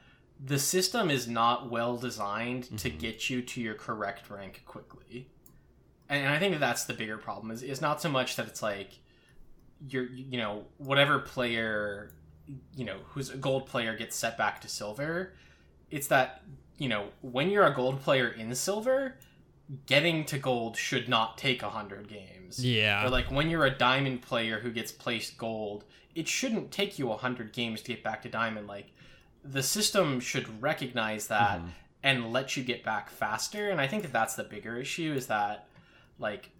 [0.44, 5.28] the system is not well designed to get you to your correct rank quickly.
[6.08, 7.50] And I think that that's the bigger problem.
[7.50, 9.00] Is is not so much that it's like
[9.86, 12.12] you're you know whatever player
[12.74, 15.34] you know who's a gold player gets set back to silver
[15.90, 16.42] it's that
[16.78, 19.14] you know when you're a gold player in silver
[19.86, 22.64] getting to gold should not take 100 games.
[22.64, 23.04] Yeah.
[23.04, 27.06] or like when you're a diamond player who gets placed gold it shouldn't take you
[27.06, 28.66] 100 games to get back to diamond.
[28.66, 28.92] Like
[29.44, 31.68] the system should recognize that mm-hmm.
[32.02, 33.68] and let you get back faster.
[33.68, 35.68] And i think that that's the bigger issue is that
[36.18, 36.50] like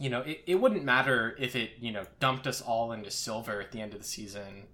[0.00, 3.60] you know it, it wouldn't matter if it you know dumped us all into silver
[3.60, 4.66] at the end of the season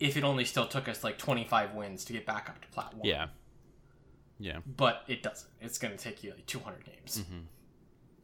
[0.00, 2.94] if it only still took us like 25 wins to get back up to plat
[2.94, 3.26] one yeah.
[4.38, 4.58] Yeah.
[4.66, 7.22] but it doesn't it's going to take you like 200 games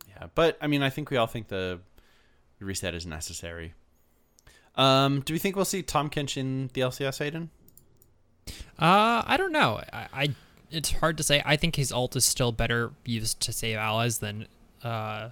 [0.08, 1.80] Yeah, but I mean, I think we all think the
[2.60, 3.74] reset is necessary.
[4.74, 7.48] Um, do we think we'll see Tahm Kench in the LCS, Aiden?
[8.78, 9.80] Uh, I don't know.
[9.92, 10.28] I, I
[10.70, 11.42] it's hard to say.
[11.44, 14.46] I think his ult is still better used to save allies than
[14.82, 15.30] uh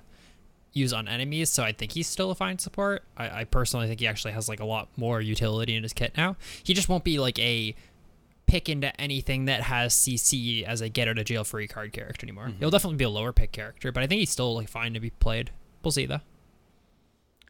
[0.77, 1.51] use on enemies.
[1.51, 3.03] So I think he's still a fine support.
[3.17, 6.13] I, I personally think he actually has like a lot more utility in his kit
[6.17, 6.37] now.
[6.63, 7.75] He just won't be like a
[8.47, 12.25] pick into anything that has CC as a get out of jail free card character
[12.25, 12.53] anymore.
[12.59, 15.01] He'll definitely be a lower pick character, but I think he's still like fine to
[15.01, 15.51] be played.
[15.83, 16.21] We'll see though.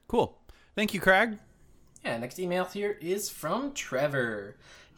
[0.08, 0.38] Cool.
[0.74, 1.38] Thank you, Craig.
[2.04, 4.56] Yeah, next email here is from Trevor.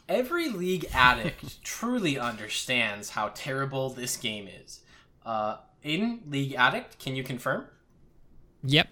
[0.08, 4.80] Every league addict truly understands how terrible this game is.
[5.24, 7.66] Uh, Aiden, league addict, can you confirm?
[8.64, 8.88] Yep.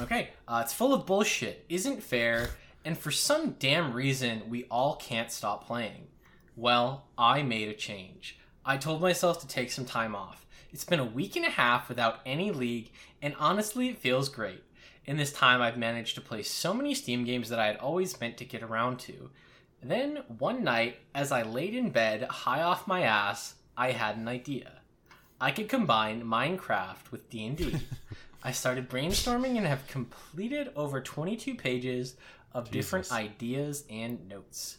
[0.00, 2.50] Okay, uh, it's full of bullshit, isn't fair,
[2.84, 6.08] and for some damn reason, we all can't stop playing.
[6.56, 8.38] Well, I made a change.
[8.64, 10.46] I told myself to take some time off.
[10.72, 12.90] It's been a week and a half without any league,
[13.22, 14.64] and honestly, it feels great.
[15.06, 18.20] In this time, I've managed to play so many Steam games that I had always
[18.20, 19.30] meant to get around to.
[19.82, 24.26] Then, one night, as I laid in bed, high off my ass, I had an
[24.26, 24.80] idea.
[25.40, 27.80] I could combine Minecraft with D&D.
[28.46, 32.14] I started brainstorming and have completed over 22 pages
[32.52, 34.76] of different ideas and notes.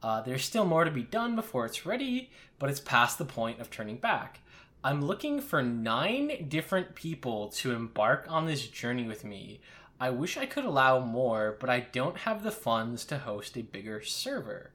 [0.00, 3.60] Uh, there's still more to be done before it's ready, but it's past the point
[3.60, 4.38] of turning back.
[4.84, 9.60] I'm looking for nine different people to embark on this journey with me.
[9.98, 13.62] I wish I could allow more, but I don't have the funds to host a
[13.62, 14.70] bigger server.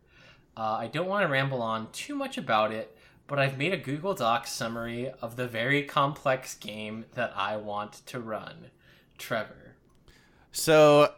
[0.58, 2.96] Uh, I don't want to ramble on too much about it,
[3.28, 8.06] but I've made a Google Docs summary of the very complex game that I want
[8.08, 8.68] to run.
[9.18, 9.76] Trevor.
[10.52, 11.12] So,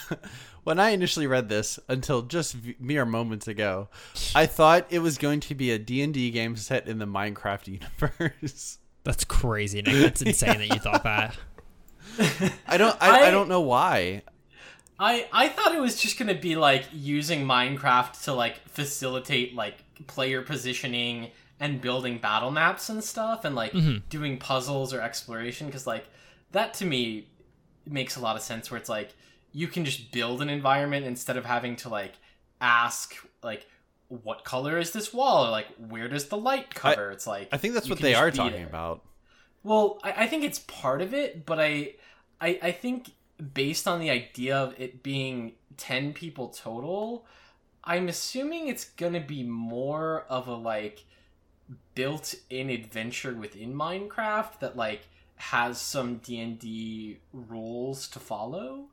[0.64, 3.88] when I initially read this, until just v- mere moments ago,
[4.34, 8.78] I thought it was going to be a D&D game set in the Minecraft universe.
[9.04, 9.94] That's crazy, Nick.
[9.94, 11.36] That's insane that you thought that.
[12.66, 14.22] I don't I, I I- don't know why.
[15.00, 19.76] I I thought it was just gonna be like using Minecraft to like facilitate like
[20.06, 21.30] player positioning
[21.60, 23.98] and building battle maps and stuff and like mm-hmm.
[24.08, 26.06] doing puzzles or exploration because like
[26.52, 27.26] that to me
[27.86, 29.14] makes a lot of sense where it's like
[29.52, 32.14] you can just build an environment instead of having to like
[32.60, 33.66] ask like
[34.08, 37.56] what color is this wall or like where does the light cover it's like I
[37.56, 38.66] think that's what they are talking there.
[38.66, 39.02] about.
[39.62, 41.94] Well, I, I think it's part of it, but I,
[42.40, 43.10] I, I think
[43.54, 47.26] based on the idea of it being ten people total,
[47.88, 51.04] I'm assuming it's gonna be more of a like
[51.94, 58.86] built-in adventure within Minecraft that like has some D and D rules to follow.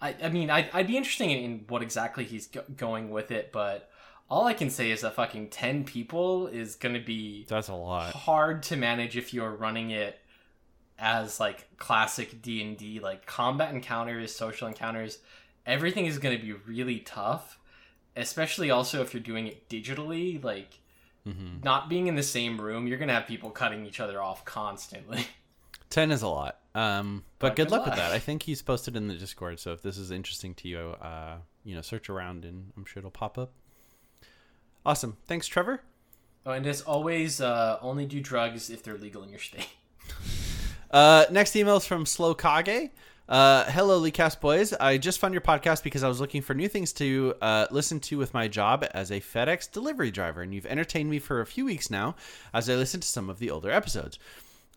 [0.00, 3.30] I, I mean, I'd, I'd be interested in, in what exactly he's go- going with
[3.30, 3.88] it, but
[4.28, 8.12] all I can say is that fucking ten people is gonna be That's a lot.
[8.12, 10.18] hard to manage if you're running it
[10.98, 15.18] as like classic D&D like combat encounters, social encounters,
[15.66, 17.58] everything is going to be really tough,
[18.16, 20.78] especially also if you're doing it digitally like
[21.24, 24.20] hmm not being in the same room, you're going to have people cutting each other
[24.22, 25.26] off constantly.
[25.90, 26.58] Ten is a lot.
[26.74, 28.12] Um, but But good good luck with that.
[28.12, 31.36] I think he's posted in the Discord, so if this is interesting to you, uh,
[31.64, 33.52] you know, search around and I'm sure it'll pop up.
[34.84, 35.16] Awesome.
[35.26, 35.82] Thanks, Trevor.
[36.46, 39.68] oh, and as always, uh, only do drugs if they're legal in your state.
[40.90, 42.90] Uh, next email is from Slow Kage.
[43.32, 44.74] Uh, hello, Leecast boys.
[44.74, 47.98] I just found your podcast because I was looking for new things to uh, listen
[48.00, 51.46] to with my job as a FedEx delivery driver, and you've entertained me for a
[51.46, 52.14] few weeks now
[52.52, 54.18] as I listen to some of the older episodes.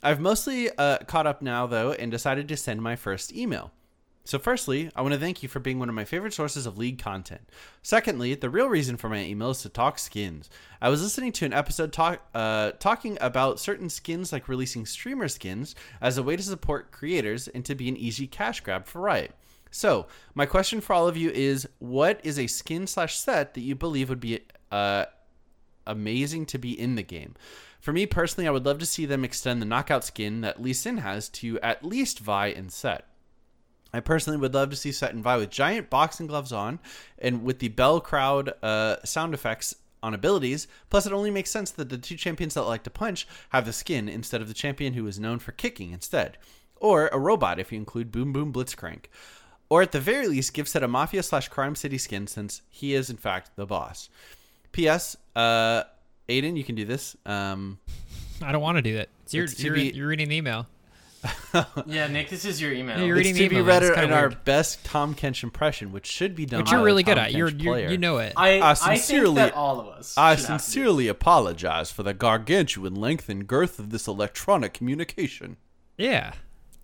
[0.01, 3.73] I've mostly uh, caught up now, though, and decided to send my first email.
[4.27, 6.79] So, firstly, I want to thank you for being one of my favorite sources of
[6.79, 7.47] League content.
[7.83, 10.49] Secondly, the real reason for my email is to talk skins.
[10.81, 15.27] I was listening to an episode talk, uh, talking about certain skins, like releasing streamer
[15.27, 18.99] skins, as a way to support creators and to be an easy cash grab for
[18.99, 19.35] Riot.
[19.69, 23.61] So, my question for all of you is what is a skin slash set that
[23.61, 24.39] you believe would be
[24.71, 25.05] uh,
[25.85, 27.35] amazing to be in the game.
[27.79, 30.73] For me personally, I would love to see them extend the knockout skin that Lee
[30.73, 33.07] Sin has to at least Vi and Sett.
[33.95, 36.79] I personally would love to see Sett and Vi with giant boxing gloves on
[37.17, 40.67] and with the bell crowd uh, sound effects on abilities.
[40.89, 43.73] Plus, it only makes sense that the two champions that like to punch have the
[43.73, 46.37] skin instead of the champion who is known for kicking instead.
[46.77, 49.05] Or a robot if you include Boom Boom Blitzcrank.
[49.69, 52.93] Or at the very least, give Sett a Mafia slash Crime City skin since he
[52.93, 54.09] is, in fact, the boss.
[54.73, 55.15] P.S.
[55.35, 55.83] Uh,
[56.29, 57.15] Aiden, you can do this.
[57.25, 57.79] Um,
[58.43, 59.09] I don't want to do that.
[59.23, 60.67] It's your, It's you're, be- you're reading the email.
[61.85, 62.99] yeah, Nick, this is your email.
[62.99, 65.15] Yeah, you're it's reading to the be email, read It's in kinda our best Tahm
[65.15, 66.61] Kench impression, which should be done.
[66.61, 67.33] Which you're by really a good Tahm at.
[67.33, 67.89] You're, Kench you're player.
[67.89, 68.33] you know it.
[68.35, 70.17] I, I I sincerely- think that all of us.
[70.17, 74.73] I should have to sincerely apologize for the gargantuan length and girth of this electronic
[74.73, 75.57] communication.
[75.97, 76.33] yeah.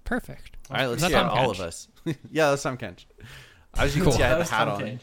[0.04, 0.58] Perfect.
[0.70, 1.88] All right, let's Is that hear it, Tahm all of us.
[2.32, 3.06] yeah, that's Tahm Kench.
[3.78, 4.12] As you Cool.
[4.12, 4.82] can see, I had the hat Tahm on.
[4.82, 5.00] Kench.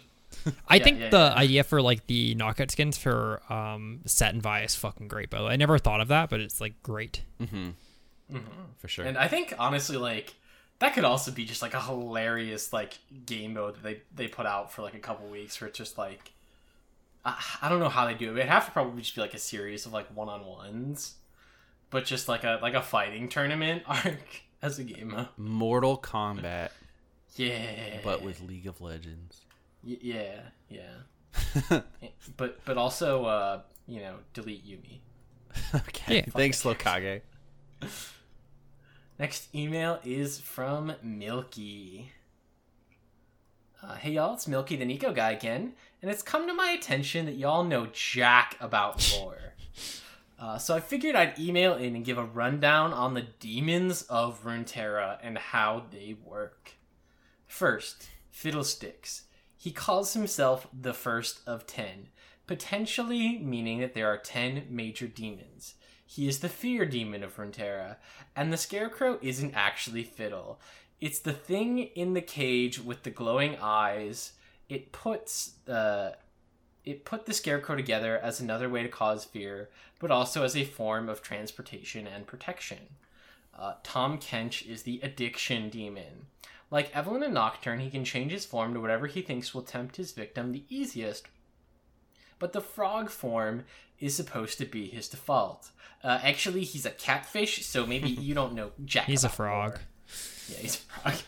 [0.68, 1.34] I Yeah, think yeah, the yeah.
[1.34, 5.38] idea for like the knockout skins for um Sett and Vi is fucking great, by
[5.38, 5.52] the way.
[5.52, 7.22] I never thought of that, but it's like great.
[8.78, 9.04] For sure.
[9.04, 10.34] And I think honestly, like
[10.78, 14.46] that could also be just like a hilarious like game mode that they they put
[14.46, 16.32] out for like a couple weeks, where it's just like
[17.24, 18.38] I, I don't know how they do it.
[18.38, 21.14] It'd have to probably just be like a series of like one on ones,
[21.90, 25.28] but just like a like a fighting tournament arc as a game mode.
[25.36, 26.70] Mortal Kombat,
[27.36, 29.42] Yeah, but with League of Legends.
[29.84, 31.80] Y- yeah, yeah.
[32.36, 34.98] but but also uh you know delete Yuumi.
[35.74, 36.16] okay.
[36.16, 36.22] Yeah.
[36.30, 37.22] Thanks, Lokage.
[39.18, 42.12] Next email is from Milky.
[43.82, 47.26] Uh, hey y'all, it's Milky the Nico guy again, and it's come to my attention
[47.26, 49.54] that y'all know jack about lore.
[50.38, 54.44] Uh, so I figured I'd email in and give a rundown on the demons of
[54.44, 56.74] Runeterra and how they work.
[57.44, 59.24] First, Fiddlesticks.
[59.56, 62.10] He calls himself the first of ten,
[62.46, 65.74] potentially meaning that there are ten major demons.
[66.10, 67.96] He is the fear demon of Runeterra,
[68.34, 70.58] and the scarecrow isn't actually Fiddle.
[71.02, 74.32] It's the thing in the cage with the glowing eyes.
[74.70, 76.12] It puts uh,
[76.82, 80.64] it put the scarecrow together as another way to cause fear, but also as a
[80.64, 82.96] form of transportation and protection.
[83.56, 86.28] Uh, Tahm Kench is the addiction demon.
[86.70, 89.96] Like Evelynn and Nocturne, he can change his form to whatever he thinks will tempt
[89.96, 91.28] his victim the easiest.
[92.38, 93.64] But the frog form
[94.00, 95.70] is supposed to be his default.
[96.02, 99.06] Uh, actually, he's a catfish, so maybe you don't know Jack.
[99.06, 99.72] He's a frog.
[99.72, 99.80] lore.
[100.48, 101.14] Yeah, he's a frog.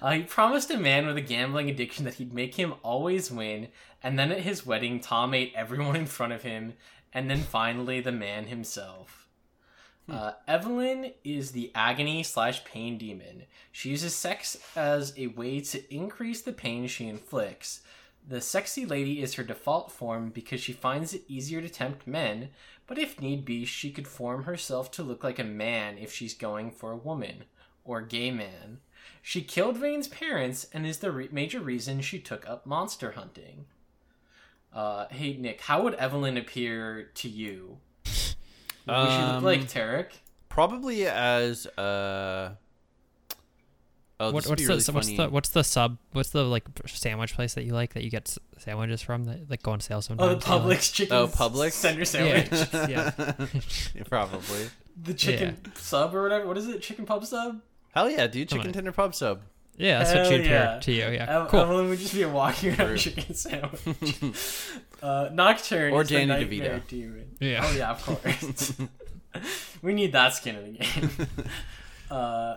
[0.00, 3.68] Uh, he promised a man with a gambling addiction that he'd make him always win,
[4.02, 6.74] and then at his wedding, Tahm ate everyone in front of him,
[7.12, 9.28] and then finally the man himself.
[10.10, 13.44] Uh, Evelynn is the agony slash pain demon.
[13.70, 17.82] She uses sex as a way to increase the pain she inflicts,
[18.26, 22.50] The sexy lady is her default form because she finds it easier to tempt men,
[22.86, 26.34] but if need be, she could form herself to look like a man if she's
[26.34, 27.44] going for a woman
[27.84, 28.78] or gay man.
[29.20, 33.66] She killed Vayne's parents and is the re- major reason she took up monster hunting.
[34.72, 37.78] Uh, hey Nick, how would Evelynn appear to you?
[38.04, 38.12] Would
[38.86, 40.10] she look Um, like Taric?
[40.48, 42.54] Probably as uh.
[44.22, 45.16] Oh, What, what's be the really what's funny.
[45.16, 48.36] the what's the sub what's the like sandwich place that you like that you get
[48.58, 50.30] sandwiches from that like go on sale sometimes?
[50.30, 51.72] Oh, the you know, like- Publix chicken Oh, Publix?
[51.72, 52.48] center sandwich.
[52.88, 53.12] yeah.
[53.94, 54.70] Yeah, probably.
[55.02, 56.46] The chicken sub or whatever.
[56.46, 56.80] What is it?
[56.82, 57.60] Chicken pub sub?
[57.94, 58.48] Hell yeah, dude!
[58.48, 58.72] Chicken on.
[58.72, 59.40] tender pub sub.
[59.78, 60.76] Yeah, that's Hell what she'd yeah.
[60.76, 61.08] appear to you.
[61.16, 61.60] Yeah, Ev- cool.
[61.60, 62.96] Evelynn would just be a walking around True.
[62.98, 64.34] chicken sandwich.
[65.02, 66.86] uh, Nocturne Or is Danny the DeVito.
[66.88, 67.36] demon.
[67.40, 67.60] Yeah.
[67.64, 68.72] Oh yeah, of course.
[69.82, 71.10] we need that skin in the game.
[72.10, 72.56] Uh,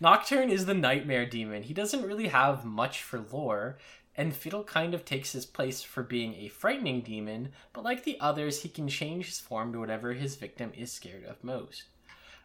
[0.00, 1.62] Nocturne is the nightmare demon.
[1.62, 3.78] He doesn't really have much for lore,
[4.16, 8.18] and Fiddle kind of takes his place for being a frightening demon, but like the
[8.20, 11.84] others, he can change his form to whatever his victim is scared of most.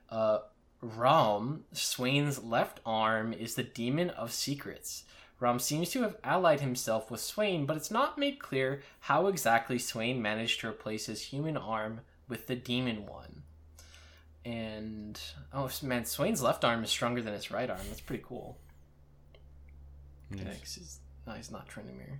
[0.10, 0.40] Uh,
[0.82, 5.04] Raum, Swain's left arm, is the demon of secrets.
[5.40, 9.78] Raum seems to have allied himself with Swain, but it's not made clear how exactly
[9.78, 13.44] Swain managed to replace his human arm with the demon one.
[14.48, 15.20] And
[15.52, 17.82] oh man, Swain's left arm is stronger than his right arm.
[17.90, 18.58] That's pretty cool.
[20.34, 20.76] Thanks.
[20.76, 22.20] He's, no, he's not Tryndamere.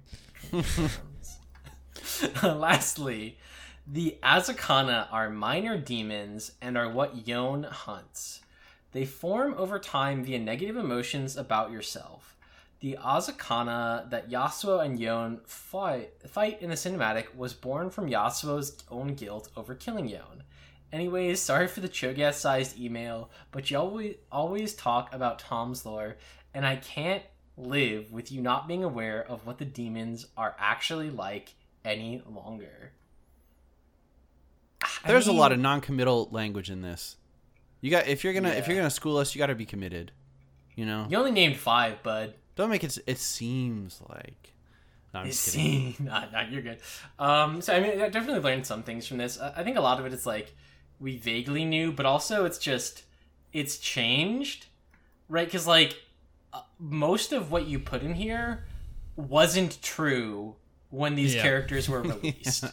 [2.60, 3.38] Lastly,
[3.86, 8.42] the Azakana are minor demons and are what Yone hunts.
[8.92, 12.36] They form over time via negative emotions about yourself.
[12.82, 18.84] The Azakana that Yasuo and Yone fight, fight in the cinematic was born from Yasuo's
[18.92, 20.44] own guilt over killing Yone.
[20.92, 26.16] Anyways, sorry for the Cho'Gath sized email, but you always always talk about Tahm's lore,
[26.54, 27.24] and I can't
[27.58, 32.94] live with you not being aware of what the demons are actually like any longer.
[34.82, 37.18] I There's a lot of non-committal language in this.
[37.82, 40.12] You got if you're gonna if you're gonna school us, you got to be committed.
[40.76, 42.36] You know, You only named five, bud.
[42.56, 42.98] don't make it.
[43.08, 44.54] It seems like.
[45.14, 45.94] No, I'm just kidding.
[45.94, 46.80] see, nah, nah, you're good.
[47.18, 49.40] Um, so I mean, I definitely learned some things from this.
[49.40, 50.56] I I think a lot of it is like
[51.00, 53.04] we vaguely knew, but also it's just
[53.54, 54.66] it's changed,
[55.30, 55.48] right?
[55.48, 55.98] Because like
[56.54, 58.66] uh, most of what you put in here
[59.16, 60.56] wasn't true
[60.90, 61.42] when these Yeah.
[61.42, 62.66] characters were released,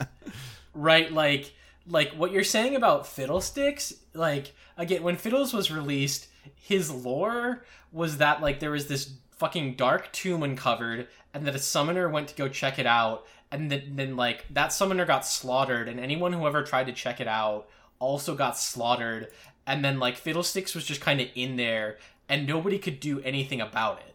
[0.75, 1.13] right?
[1.13, 1.53] Like
[1.87, 8.19] like what you're saying about Fiddlesticks, like again when Fiddles was released, his lore was
[8.19, 12.35] that like there was this fucking dark tomb uncovered and that a summoner went to
[12.37, 16.47] go check it out and then, then like that summoner got slaughtered and anyone who
[16.47, 17.69] ever tried to check it out
[18.05, 19.29] also got slaughtered
[19.67, 21.99] and then like Fiddlesticks was just kind of in there
[22.29, 24.15] and nobody could do anything about it.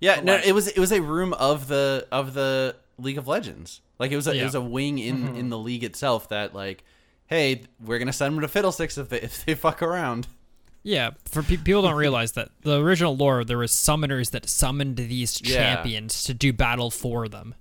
[0.00, 3.18] Yeah, But, no, like- it was it was a room of the of the League
[3.18, 3.80] of Legends.
[3.98, 5.36] Like it was a, it was a wing in mm-hmm.
[5.36, 6.84] in the league itself that like,
[7.26, 10.26] hey, we're gonna send them to Fiddlesticks if they if they fuck around.
[10.82, 14.96] Yeah, for pe- people don't realize that the original lore there was summoners that summoned
[14.96, 15.56] these Yeah.
[15.56, 17.54] champions to do battle for them,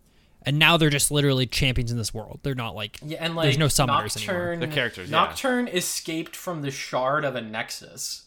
[0.45, 2.39] and now they're just literally champions in this world.
[2.43, 4.57] They're not like Yeah, and like there's no summoners anymore.
[4.57, 5.17] The characters, yeah.
[5.17, 8.23] Nocturne escaped from the shard of a Nexus.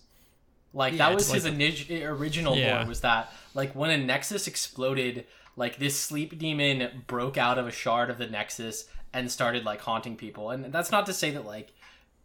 [0.73, 2.79] Like Yeah, that was it's his ini- original Yeah.
[2.79, 7.67] lore was that like when a Nexus exploded, like this sleep demon broke out of
[7.67, 10.51] a shard of the Nexus and started like haunting people.
[10.51, 11.73] And that's not to say that like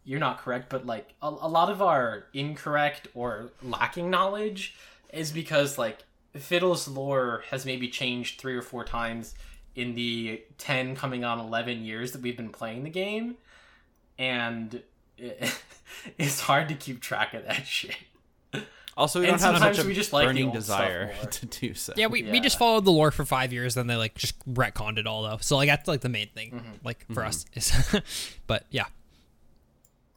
[0.04, 4.74] you're not correct, but like a, a lot of our incorrect or lacking knowledge
[5.12, 5.98] is because like
[6.36, 9.34] Fiddle's lore has maybe changed three or four times
[9.74, 13.36] in the 10 coming on 11 years that we've been playing the game
[14.18, 14.82] and
[15.18, 15.62] it,
[16.18, 17.96] it's hard to keep track of that shit
[18.96, 21.72] Also, we And don't have such a we just like burning old desire to do
[21.72, 21.94] so.
[21.96, 24.98] Yeah, we, we just followed the lore for five years, then they like just retconned
[24.98, 25.38] it all though.
[25.40, 26.84] So like that's like the main thing, Mm-hmm.
[26.84, 27.72] like for us is,
[28.46, 28.84] but yeah,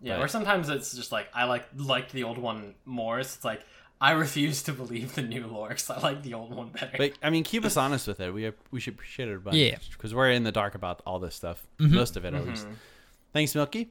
[0.02, 0.24] yeah Right.
[0.24, 3.62] or sometimes it's just like i like liked the old one more so it's like
[4.02, 7.14] i refuse to believe the new lore because i like the old one better But
[7.24, 8.34] I mean, keep us honest with it.
[8.34, 9.58] We we should appreciate it a bunch.
[9.58, 9.78] Yeah.
[9.92, 11.66] because we're in the dark about all this stuff.
[11.80, 11.96] Mm-hmm.
[11.96, 12.68] Most of it, at least.
[13.34, 13.90] Thanks, Milky.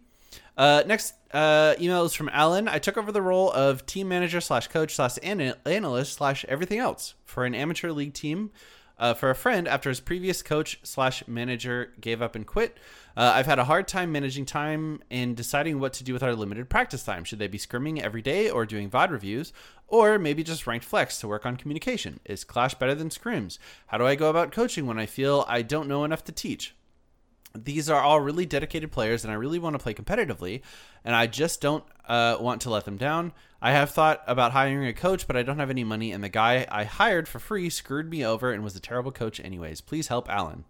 [0.56, 2.68] Uh, next uh, email is from Alan.
[2.68, 7.14] I took over the role of team manager slash coach slash analyst slash everything else
[7.24, 8.50] for an amateur league team
[8.98, 12.76] uh, for a friend after his previous coach slash manager gave up and quit.
[13.16, 16.34] Uh, I've had a hard time managing time and deciding what to do with our
[16.34, 17.24] limited practice time.
[17.24, 19.52] Should they be scrimming every day or doing VOD reviews?
[19.86, 22.20] Or maybe just ranked flex to work on communication?
[22.24, 23.58] Is Clash better than scrims?
[23.88, 26.74] How do I go about coaching when I feel I don't know enough to teach?
[27.56, 30.62] these are all really dedicated players, and I really want to play competitively,
[31.04, 33.32] and I just don't uh, want to let them down.
[33.62, 36.28] I have thought about hiring a coach, but I don't have any money, and the
[36.28, 39.80] guy I hired for free screwed me over and was a terrible coach, anyways.
[39.80, 40.64] Please help Alan.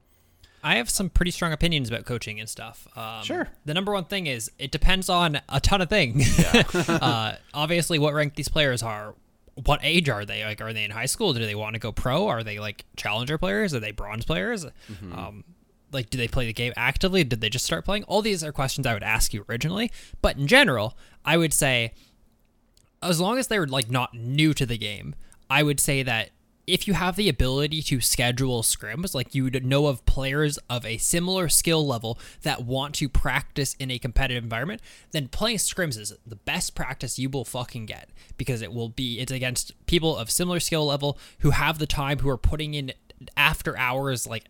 [0.65, 2.89] I have some pretty strong opinions about coaching and stuff.
[2.97, 3.49] Um, Sure.
[3.67, 6.39] The number one thing is it depends on a ton of things.
[6.75, 9.15] uh, obviously, what rank these players are.
[9.67, 10.45] What age are they?
[10.45, 11.33] Like, are they in high school?
[11.33, 12.27] Do they want to go pro?
[12.27, 13.73] Are they like challenger players?
[13.73, 14.67] Are they bronze players?
[15.12, 15.45] Um,
[15.93, 17.23] like, do they play the game actively?
[17.23, 18.03] Did they just start playing?
[18.05, 19.93] All these are questions I would ask you originally.
[20.23, 21.93] But in general, I would say
[23.01, 25.15] as long as they're like not new to the game,
[25.49, 26.31] I would say that
[26.67, 30.97] if you have the ability to schedule scrims, like you know of players of a
[30.99, 34.81] similar skill level that want to practice in a competitive environment,
[35.12, 39.21] then playing scrims is the best practice you will fucking get because it will be
[39.21, 42.93] it's against people of similar skill level who have the time who are putting in
[43.37, 44.45] after hours like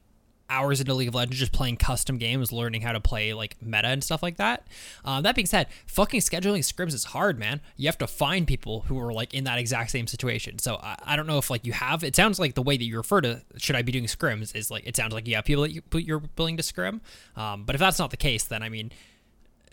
[0.49, 3.89] hours into League of Legends just playing custom games, learning how to play like meta
[3.89, 4.67] and stuff like that.
[5.05, 7.61] Um, that being said, fucking scheduling scrims is hard, man.
[7.77, 10.59] You have to find people who are like in that exact same situation.
[10.59, 12.05] So I, I don't know if like you have.
[12.05, 14.71] It sounds like the way that you refer to should I be doing scrims is
[14.71, 17.01] like it sounds like you have people that you, you're willing to scrim.
[17.37, 18.93] Um, but if that's not the case, then I mean.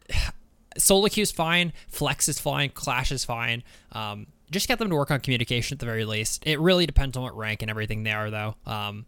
[0.77, 3.61] Solo queue is fine, Flex is fine, Clash is fine.
[3.91, 6.45] Um, just get them to work on communication at the very least.
[6.45, 8.55] It really depends on what rank and everything they are, though.
[8.65, 9.05] Um,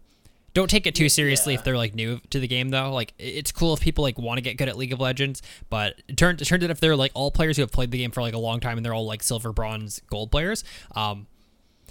[0.54, 1.60] don't take it too seriously Yeah.
[1.60, 2.92] if they're like new to the game though.
[2.94, 6.02] Like it's cool if people like want to get good at League of Legends, but
[6.08, 8.34] it turns it if they're like all players who have played the game for like
[8.34, 10.64] a long time and they're all like silver, bronze, gold players,
[10.96, 11.28] um,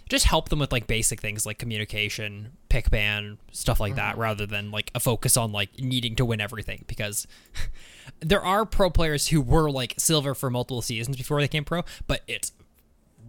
[0.09, 4.45] just help them with like basic things like communication, pick ban, stuff like that, rather
[4.47, 7.27] than like a focus on like needing to win everything because
[8.21, 11.83] there are pro players who were like silver for multiple seasons before they came pro,
[12.07, 12.53] but it's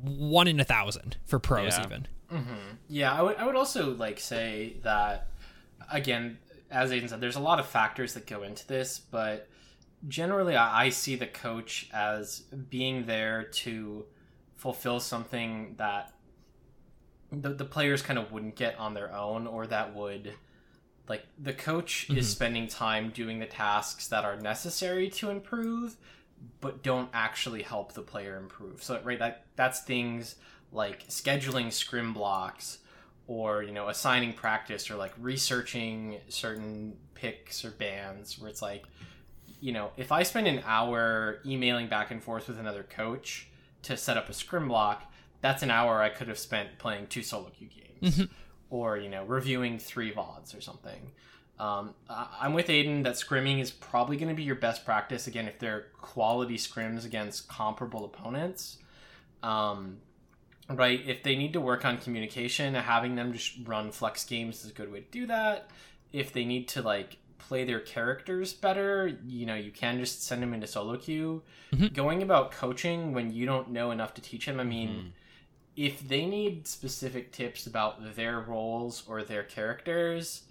[0.02, 1.86] one in a thousand for pros Yeah.
[1.86, 2.08] even.
[2.32, 2.76] Mm-hmm.
[2.88, 5.28] Yeah, I would I would also like say that
[5.92, 6.38] again,
[6.72, 9.48] as Aiden said, there's a lot of factors that go into this, but
[10.08, 14.06] generally I, I see the coach as being there to
[14.56, 16.14] fulfill something that
[17.32, 20.34] the, the players kind of wouldn't get on their own or that would
[21.10, 22.22] like the coach is mm-hmm.
[22.22, 25.98] spending time doing the tasks that are necessary to improve
[26.62, 28.84] but don't actually help the player improve.
[28.84, 30.36] So right that that's things
[30.74, 32.80] like scheduling scrim blocks
[33.28, 38.84] or you know assigning practice or like researching certain picks or bands where it's like
[39.62, 43.48] you know if i spend an hour emailing back and forth with another coach
[43.82, 45.10] to set up a scrim block
[45.42, 47.70] that's an hour i could have spent playing two solo queue
[48.02, 48.24] games
[48.70, 51.12] or you know reviewing three vods or something.
[51.60, 55.28] Um, I- i'm with aiden that scrimming is probably going to be your best practice
[55.28, 58.80] again if they're quality scrims against comparable opponents.
[59.44, 59.98] Um,
[60.70, 61.02] right?
[61.06, 64.74] If they need to work on communication having them just run flex games is a
[64.74, 65.70] good way to do that.
[66.12, 70.42] If they need to like play their characters better you know you can just send
[70.42, 71.42] them into solo queue.
[71.74, 71.88] Mm-hmm.
[71.88, 75.08] Going about coaching when you don't know enough to teach them i mean mm-hmm.
[75.76, 80.44] if they need specific tips about their roles or their characters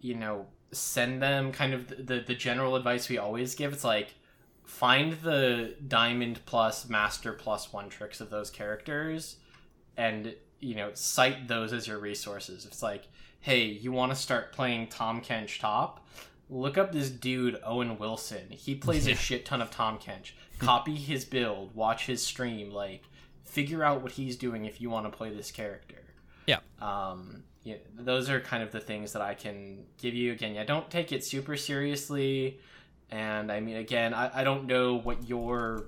[0.00, 3.72] you know send them kind of the, the, the general advice we always give.
[3.72, 4.14] It's like
[4.64, 9.36] find the diamond plus master plus one tricks of those characters
[9.96, 13.08] and you know cite those as your resources it's like
[13.40, 16.06] hey you want to start playing Tahm Kench top
[16.50, 20.94] look up this dude owen wilson he plays a shit ton of Tahm Kench copy
[21.10, 23.02] his build watch his stream like
[23.44, 26.02] figure out what he's doing if you want to play this character
[26.46, 26.58] Yeah.
[26.80, 30.32] um yeah, those are kind of the things that I can give you.
[30.32, 32.60] Again, yeah, don't take it super seriously.
[33.10, 35.86] And I mean, again, I, I don't know what your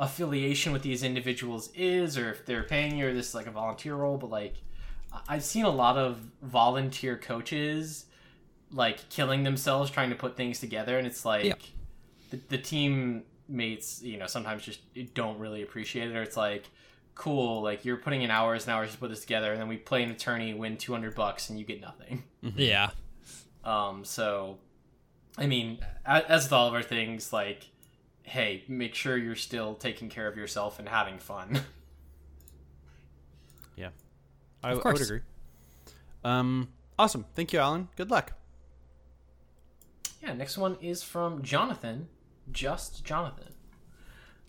[0.00, 3.50] affiliation with these individuals is, or if they're paying you, or this is like a
[3.52, 4.16] volunteer role.
[4.18, 4.54] But like,
[5.12, 8.06] I- I've seen a lot of volunteer coaches
[8.72, 11.54] like killing themselves trying to put things together, and it's like Yeah.
[12.30, 14.80] the, the teammates, you know, sometimes just
[15.14, 16.66] don't really appreciate it, or it's like
[17.16, 19.76] cool like you're putting in hours and hours to put this together and then we
[19.76, 22.90] play an attorney win 200 bucks and you get nothing Yeah.
[23.62, 24.56] um so
[25.36, 27.66] i mean as with all of our things like
[28.30, 31.60] hey make sure you're still taking care of yourself and having fun
[33.80, 33.88] Yeah,
[34.62, 35.20] I, Of I would agree.
[36.22, 36.68] Um,
[36.98, 37.24] awesome.
[37.34, 37.88] Thank you, Alan.
[37.96, 38.34] Good luck.
[40.22, 42.08] Yeah, next one is from Jonathan,
[42.52, 43.54] just Jonathan.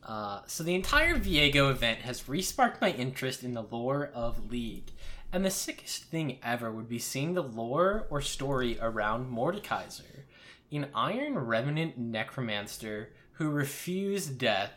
[0.04, 4.92] Uh, so the entire Viego event has resparked my interest in the lore of League,
[5.32, 10.24] and the sickest thing ever would be seeing the lore or story around Mordekaiser,
[10.74, 13.12] an Iron Revenant necromancer
[13.42, 14.72] who refused death,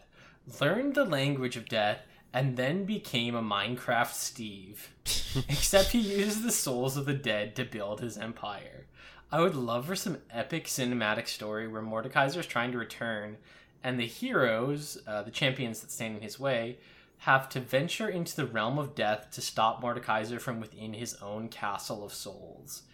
[0.58, 1.98] learned the language of death,
[2.32, 4.90] and then became a Minecraft Steve.
[5.50, 8.86] Except he used the souls of the dead to build his empire.
[9.30, 13.36] I would love for some epic cinematic story where Mordekaiser is trying to return,
[13.82, 16.78] and the heroes, uh, the champions that stand in his way,
[17.18, 21.48] have to venture into the realm of death to stop Mordekaiser from within his own
[21.48, 22.84] castle of souls.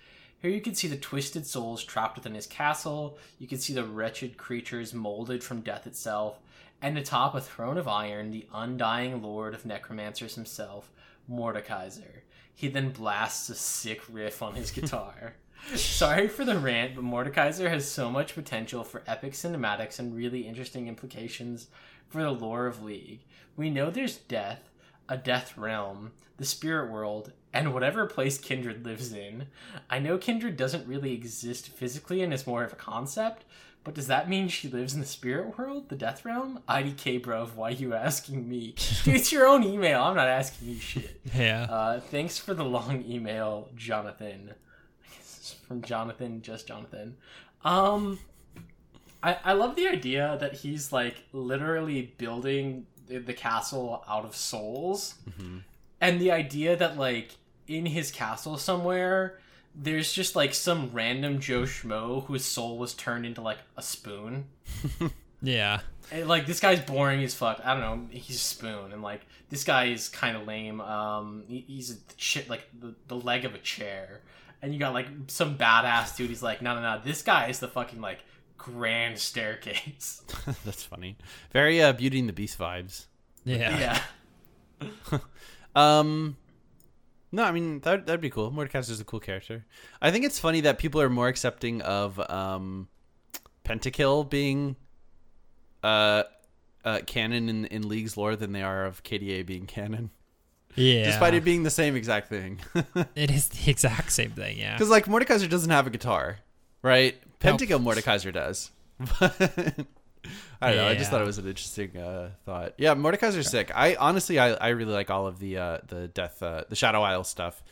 [0.41, 3.84] Here you can see the twisted souls trapped within his castle, you can see the
[3.84, 6.38] wretched creatures molded from death itself,
[6.80, 10.91] and atop a throne of iron, the undying lord of necromancers himself,
[11.30, 12.22] Mordekaiser.
[12.55, 15.34] He then blasts a sick riff on his guitar.
[15.74, 20.49] Sorry for the rant, but Mordekaiser has so much potential for epic cinematics and really
[20.49, 21.68] interesting implications
[22.09, 23.20] for the lore of League.
[23.57, 24.70] We know there's death,
[25.11, 29.48] a death realm, the spirit world, and whatever place Kindred lives in.
[29.90, 33.44] I know Kindred doesn't really exist physically and is more of a concept,
[33.82, 36.61] but does that mean she lives in the spirit world, the death realm?
[36.68, 38.74] IDK, bro, why you asking me?
[39.04, 40.02] Dude, it's your own email.
[40.02, 41.20] I'm not asking you shit.
[41.34, 41.64] Yeah.
[41.64, 44.54] Uh, thanks for the long email, Jonathan.
[45.02, 47.16] I guess it's from Jonathan, just Jonathan.
[47.64, 48.20] Um,
[49.22, 52.86] I I love the idea that he's like literally building
[53.18, 55.14] the, castle out of souls,
[56.00, 57.30] and the idea that like
[57.66, 59.38] in his castle somewhere.
[59.72, 64.46] There's just like some random Joe Schmo whose soul was turned into like a spoon.
[65.42, 65.80] yeah.
[66.11, 67.61] And, like this guy's boring as fuck.
[67.64, 68.06] I don't know.
[68.11, 70.80] He's a spoon, and like this guy is kind of lame.
[70.80, 74.22] Um, he- he's a shit like the, the leg of a chair,
[74.61, 76.30] and you got like some badass dude.
[76.30, 77.00] He's like, no, no, no.
[77.04, 78.18] This guy is the fucking like
[78.62, 80.22] grand staircase.
[80.64, 81.16] That's funny.
[81.52, 83.06] Very uh, Beauty and the Beast vibes.
[83.44, 84.00] Yeah.
[84.80, 85.18] yeah.
[85.72, 86.36] Um,
[87.30, 88.50] no, I mean that that'd be cool.
[88.50, 89.64] Mordekaiser's a cool character.
[90.02, 92.88] I think it's funny that people are more accepting of um,
[93.64, 94.74] Pentakill being
[95.84, 96.24] uh,
[96.84, 100.11] uh canon in in League's lore than they are of KDA being canon,
[100.74, 101.04] Yeah.
[101.04, 102.58] despite it being the same exact thing.
[103.14, 104.58] it is the exact same thing.
[104.58, 104.74] Yeah.
[104.74, 106.38] Because like Mordekaiser doesn't have a guitar,
[106.82, 107.14] right?
[107.41, 108.70] Pentakill Mordekaiser does.
[110.62, 110.86] I don't know.
[110.88, 111.11] I just Yeah.
[111.11, 112.74] thought it was an interesting uh, thought.
[112.76, 113.70] Yeah, Mordekaiser's sick.
[113.74, 117.03] I honestly, I, I really like all of the uh, the death, uh, the Shadow
[117.03, 117.62] Isle stuff.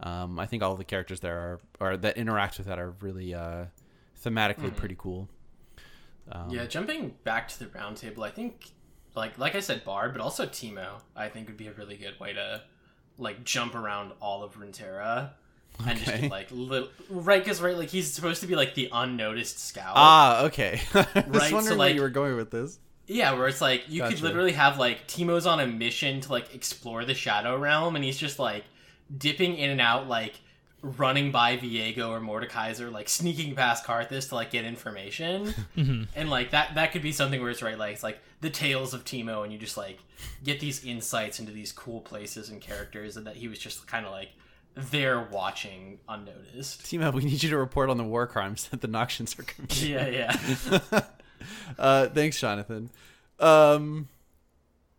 [0.00, 3.32] Um, I think all the characters there are, or that interact with that are really
[3.34, 3.66] uh,
[4.22, 5.28] thematically pretty cool.
[6.30, 8.72] Um, Yeah, jumping back to the roundtable, I think,
[9.14, 12.18] like like I said, Bard, but also Teemo, I think would be a really good
[12.20, 12.62] way to
[13.16, 15.30] like jump around all of Runeterra
[15.86, 16.28] and just Okay.
[16.28, 19.92] like little right because right like he's supposed to be like the unnoticed scout.
[19.96, 20.80] Ah, okay.
[20.94, 22.78] I was Right, so, wondering where you were going with this.
[23.06, 26.54] Yeah, where it's like you could literally have like Teemo's on a mission to like
[26.54, 28.64] explore the Shadow Realm, and he's just like
[29.16, 30.34] dipping in and out, like
[30.80, 36.50] running by Viego or Mordekaiser, like sneaking past Karthus to like get information, and like
[36.52, 39.44] that that could be something where it's right, like it's like the tales of Teemo,
[39.44, 39.98] and you just like
[40.42, 44.06] get these insights into these cool places and characters, and that he was just kind
[44.06, 44.30] of like
[44.74, 46.82] there watching unnoticed.
[46.82, 49.90] Teemo, we need you to report on the war crimes that the Noxians are committing.
[49.90, 51.00] Yeah, yeah.
[51.78, 52.90] uh, thanks, Jonathan.
[53.38, 54.08] Um,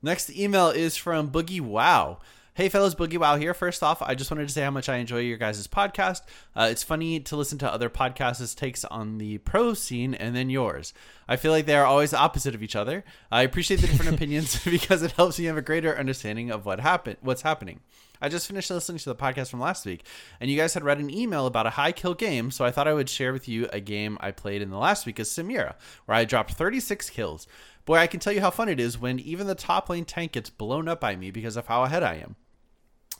[0.01, 2.19] next email is from Boogie Wow.
[2.53, 3.53] Hey, fellas, Boogie Wow here.
[3.53, 6.21] First off, I just wanted to say how much I enjoy your guys' podcast.
[6.55, 10.49] Uh, it's funny to listen to other podcasts' takes on the pro scene and then
[10.49, 10.93] yours.
[11.27, 13.03] I feel like they are always opposite of each other.
[13.29, 16.79] I appreciate the different opinions because it helps me have a greater understanding of what
[16.79, 17.81] happened, what's happening.
[18.21, 20.05] I just finished listening to the podcast from last week,
[20.39, 22.87] and you guys had read an email about a high kill game, so I thought
[22.87, 25.75] I would share with you a game I played in the last week as Samira,
[26.05, 27.47] where I dropped 36 kills.
[27.85, 30.31] Boy, I can tell you how fun it is when even the top lane tank
[30.31, 32.35] gets blown up by me because of how ahead I am.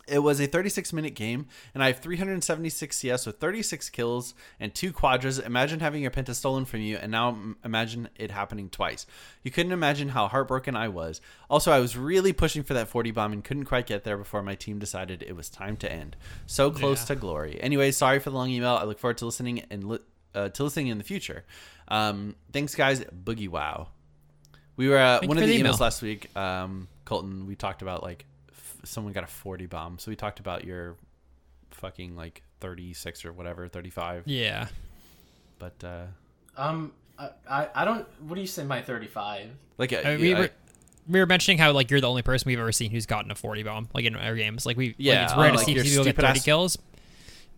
[0.08, 4.74] It was a 36 minute game, and I have 376 CS with 36 kills and
[4.74, 5.39] two quadras.
[5.39, 9.08] Imagine having your penta stolen from you, and now imagine it happening twice.
[9.41, 11.22] You couldn't imagine how heartbroken I was.
[11.49, 14.43] Also, I was really pushing for that 40 bomb and couldn't quite get there before
[14.43, 16.16] my team decided it was time to end.
[16.45, 17.08] So close Yeah.
[17.08, 17.60] to glory.
[17.62, 18.76] Anyway, sorry for the long email.
[18.76, 19.99] I look forward to listening and li-
[20.36, 21.45] uh, to listening in the future.
[21.88, 22.99] Um, thanks, guys.
[23.06, 23.88] Boogie wow.
[24.77, 25.77] We were uh, one of the emails email.
[25.80, 26.36] last week.
[26.38, 28.26] Um, Colton, we talked about like
[28.86, 29.99] someone got a 40 bomb.
[29.99, 30.95] So we talked about your
[31.72, 34.24] fucking like 36 or whatever, 35.
[34.26, 34.68] Yeah.
[35.60, 36.06] But uh,
[36.57, 38.06] um, I, I I don't.
[38.22, 38.64] What do you say?
[38.66, 39.49] My thirty-five.
[39.78, 40.49] like uh, I mean, we, I- were,
[41.07, 43.36] we were mentioning how like you're the only person we've ever seen who's gotten a
[43.36, 44.66] 40 bomb like in our games.
[44.66, 46.78] Like we, like, Yeah, it's rare oh, to like see people get 30 ass- kills.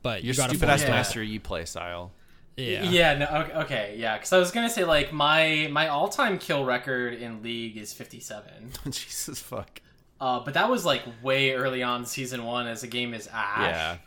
[0.03, 0.95] But your you got stupid a ass 40 Yeah.
[0.97, 2.11] master E play style.
[2.55, 2.83] Yeah.
[2.83, 6.37] Yeah, no, okay, okay, yeah, because I was gonna say like my my all time
[6.39, 9.81] kill record in league is fifty seven, Jesus fuck.
[10.19, 13.59] Uh, but that was like way early on season one as a game is Ashe,
[13.59, 13.97] Yeah.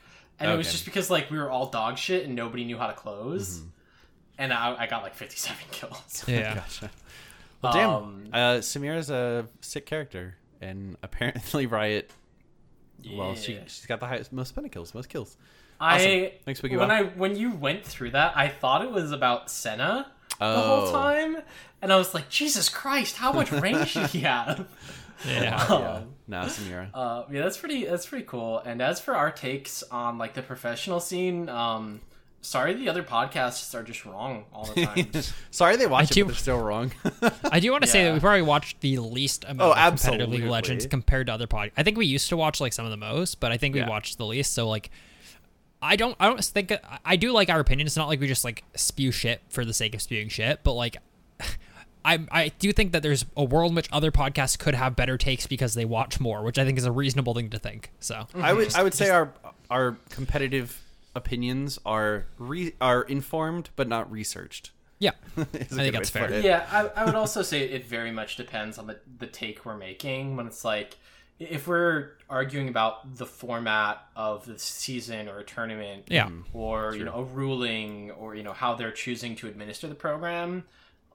[0.41, 2.89] and it was just because like we were all dog shit and nobody knew how
[2.89, 3.69] to close, Mm-hmm.
[4.39, 6.24] and I, I got like fifty seven kills.
[6.27, 6.55] Yeah.
[6.81, 6.91] Gotcha.
[7.62, 7.91] Well, damn.
[7.91, 12.11] Um, uh, Samira's a sick character, and apparently Riot.
[13.15, 13.61] Well, she Yeah.
[13.66, 15.37] she's got the highest, most penna kills, most kills.
[15.81, 16.91] I Thanks, Boogie when Bob.
[16.91, 20.61] I when you went through that, I thought it was about Senna the Oh.
[20.87, 21.37] whole time,
[21.81, 24.66] and I was like, Jesus Christ, how much range did he have?
[25.27, 25.67] Yeah.
[25.71, 26.01] yeah.
[26.29, 26.89] Nah, Samira.
[26.95, 27.85] Uh, yeah, that's pretty.
[27.85, 28.59] That's pretty cool.
[28.61, 32.01] And as for our takes on like the professional scene, um,
[32.41, 35.11] sorry, the other podcasts are just wrong all the time.
[35.51, 36.93] Sorry they watch I it, do- but they're still wrong.
[37.51, 38.15] I do want to say that Yeah.
[38.15, 40.51] we probably watched the least amount Oh, of competitive League of.
[40.51, 41.73] Legends compared to other podcasts.
[41.77, 43.81] I think we used to watch like some of the most, but I think we
[43.81, 43.89] Yeah.
[43.91, 44.55] watched the least.
[44.55, 44.91] So like,
[45.83, 46.73] I don't, I don't think
[47.05, 47.87] I do like our opinion.
[47.87, 50.73] It's not like we just like spew shit for the sake of spewing shit, but
[50.75, 50.97] like.
[52.05, 55.19] I, I do think that there's a world in which other podcasts could have better
[55.19, 57.91] takes because they watch more, which I think is a reasonable thing to think.
[58.01, 59.33] So I would I would say our
[59.71, 60.81] our competitive
[61.15, 64.71] opinions are re, are informed but not researched.
[64.99, 66.39] yeah, Is a I good think way that's to put fair.
[66.39, 66.45] it.
[66.45, 69.77] yeah, I, I would also say it very much depends on the the take we're
[69.77, 70.37] making.
[70.37, 70.97] When it's like,
[71.39, 76.27] if we're arguing about the format of the season or a tournament, Yeah.
[76.27, 76.57] Mm-hmm.
[76.57, 80.65] or you know a ruling, or you know how they're choosing to administer the program,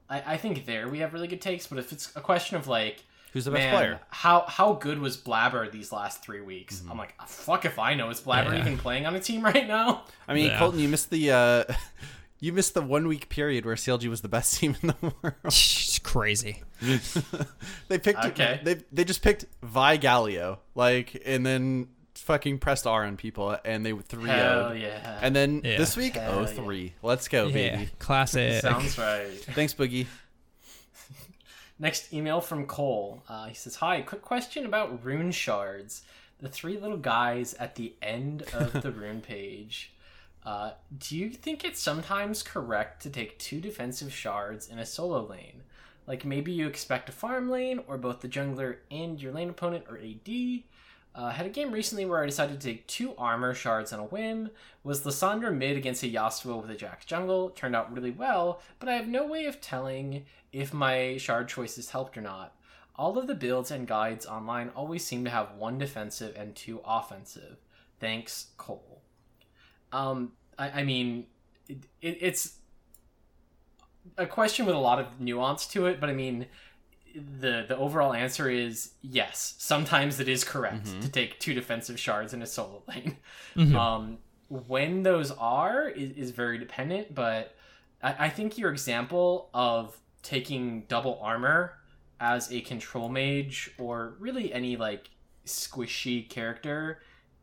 [0.10, 1.68] I, I think there we have really good takes.
[1.68, 3.04] But if it's a question of like.
[3.34, 4.00] Who's the best Man, player?
[4.12, 6.82] how how good was Blaber these last three weeks?
[6.90, 8.10] I'm like, fuck if I know.
[8.10, 8.62] Is Blaber Yeah.
[8.62, 10.06] even playing on a team right now?
[10.26, 10.58] I mean, Yeah.
[10.60, 11.64] Colton, you missed the uh,
[12.40, 15.36] you missed the one week period where CLG was the best team in the world.
[15.44, 16.64] it's crazy.
[17.90, 18.62] they picked Okay.
[18.64, 21.88] they they just picked Vi Galio like and then
[22.26, 25.20] fucking pressed R on people and they 3 Hell 0 yeah!
[25.22, 25.78] And then Yeah.
[25.78, 26.94] this week, Hell oh three.
[27.02, 27.90] Let's go, Yeah, baby.
[28.00, 28.62] classic.
[28.62, 29.28] sounds right.
[29.54, 30.08] Thanks, Boogie.
[31.80, 33.22] Next email from Cole.
[33.28, 36.04] Uh, he says, "Hi, quick question about rune shards.
[36.40, 39.92] The three little guys at the end of the rune page.
[40.46, 45.26] Uh, do you think it's sometimes correct to take two defensive shards in a solo
[45.26, 45.64] lane?
[46.08, 49.86] Like maybe you expect a farm lane, or both the jungler and your lane opponent
[49.90, 50.64] or AD.
[51.16, 54.04] Uh, had a game recently where I decided to take two armor shards on a
[54.04, 54.50] whim.
[54.84, 57.52] Was Lissandra mid against a Yasuo with a Jax jungle?
[57.52, 61.92] Turned out really well, but I have no way of telling if my shard choices
[61.92, 62.54] helped or not.
[62.98, 66.82] All of the builds and guides online always seem to have one defensive and two
[66.86, 67.58] offensive.
[68.02, 69.02] Thanks, Cole.
[69.94, 71.28] Um, I, I mean,
[71.70, 72.58] it, it, it's
[74.18, 76.48] a question with a lot of nuance to it, but I mean,
[77.40, 79.56] the the overall answer is yes.
[79.58, 81.02] Sometimes it is correct Mhm.
[81.02, 83.18] to take two defensive shards in a solo lane.
[83.56, 83.76] Mhm.
[83.80, 84.18] Um,
[84.50, 87.56] when those are is, is very dependent, but
[88.04, 91.74] I, I think your example of taking double armor
[92.20, 95.10] as a control mage or really any like
[95.46, 97.00] squishy character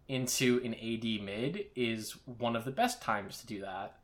[0.09, 3.97] into an AD mid is one of the best times to do that.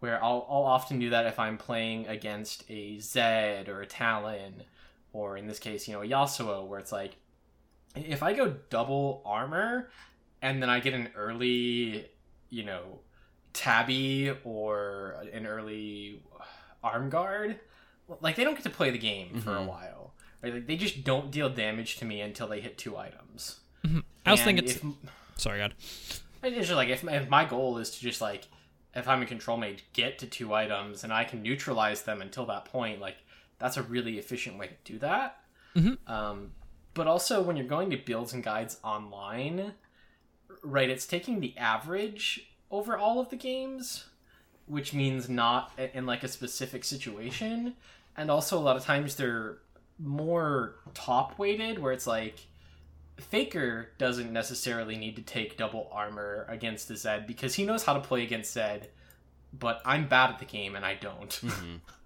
[0.00, 4.62] Where I'll, I'll often do that if I'm playing against a Zed or a Talon,
[5.12, 7.16] or in this case, you know, Yasuo, where it's like,
[7.96, 9.90] if I go double armor
[10.42, 12.06] and then I get an early,
[12.50, 13.00] you know,
[13.52, 16.22] tabby or an early
[16.84, 17.58] arm guard,
[18.20, 19.66] like they don't get to play the game for a Mhm.
[19.66, 20.14] while.
[20.42, 20.54] Right?
[20.54, 23.60] Like, they just don't deal damage to me until they hit two items.
[23.84, 24.76] I also And think it's.
[24.76, 24.84] if,
[25.36, 25.74] Sorry, God.
[26.42, 28.46] it's just like if, if my goal is to just like
[28.94, 32.46] if I'm a control mage, get to two items and I can neutralize them until
[32.46, 33.16] that point, like
[33.58, 35.40] that's a really efficient way to do that.
[35.74, 35.98] Mhm.
[36.08, 36.52] Um,
[36.94, 39.74] but also when you're going to builds and guides online,
[40.62, 40.88] right?
[40.90, 44.06] It's taking the average over all of the games,
[44.66, 47.74] which means not in like a specific situation,
[48.16, 49.58] and also a lot of times they're
[49.98, 52.40] more top weighted, where it's like
[53.16, 57.94] Faker doesn't necessarily need to take double armor against the Zed because he knows how
[57.94, 58.90] to play against Zed,
[59.52, 61.30] but I'm bad at the game and I don't.
[61.30, 61.80] Mhm.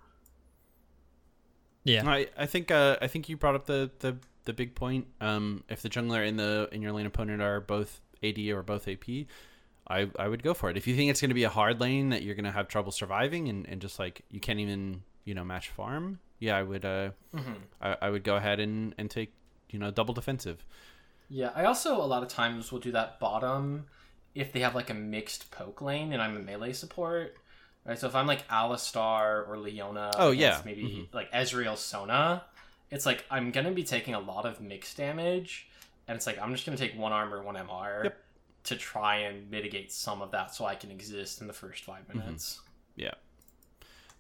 [1.85, 2.09] Yeah.
[2.09, 5.07] I, I think uh, I think you brought up the, the, the big point.
[5.21, 8.87] Um, if the jungler and the in your lane opponent are both AD or both
[8.89, 9.05] AP,
[9.89, 10.77] I, I would go for it.
[10.77, 12.69] If you think it's going to be a hard lane that you're going to have
[12.69, 16.63] trouble surviving and, and just like you can't even you know match farm, yeah, I
[16.63, 17.57] would uh, Mhm.
[17.81, 19.33] I, I would go ahead and, and take
[19.71, 20.65] you know double defensive.
[21.29, 23.87] Yeah, I also a lot of times will do that bottom
[24.35, 27.37] if they have like a mixed poke lane and I'm a melee support.
[27.85, 30.61] Right, so if I'm like Alistar or Leona, Oh, yeah.
[30.65, 31.15] maybe Mhm.
[31.15, 32.45] like Ezreal Sona,
[32.91, 35.67] it's like I'm gonna be taking a lot of mixed damage,
[36.07, 38.25] and it's like I'm just gonna take one armor, one MR Yep.
[38.65, 42.07] to try and mitigate some of that, so I can exist in the first five
[42.09, 42.19] Mm-hmm.
[42.19, 42.61] minutes.
[42.95, 43.15] Yeah.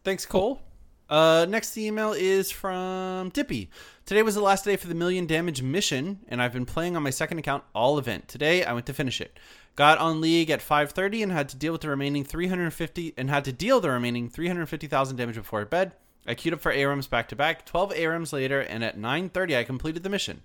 [0.03, 0.61] Thanks, Cole.
[1.09, 3.71] Uh, next email is from Dippy.
[4.07, 7.03] Today was the last day for the million damage mission, and I've been playing on
[7.03, 8.27] my second account all event.
[8.29, 9.39] Today I went to finish it.
[9.74, 13.44] Got on league at 5:30 and had to deal with the remaining 350 and had
[13.44, 15.94] to deal the remaining 350,000 damage before bed.
[16.27, 17.65] I queued up for ARAMs back to back.
[17.65, 20.43] 12 ARAMs later, and at 9:30 I completed the mission.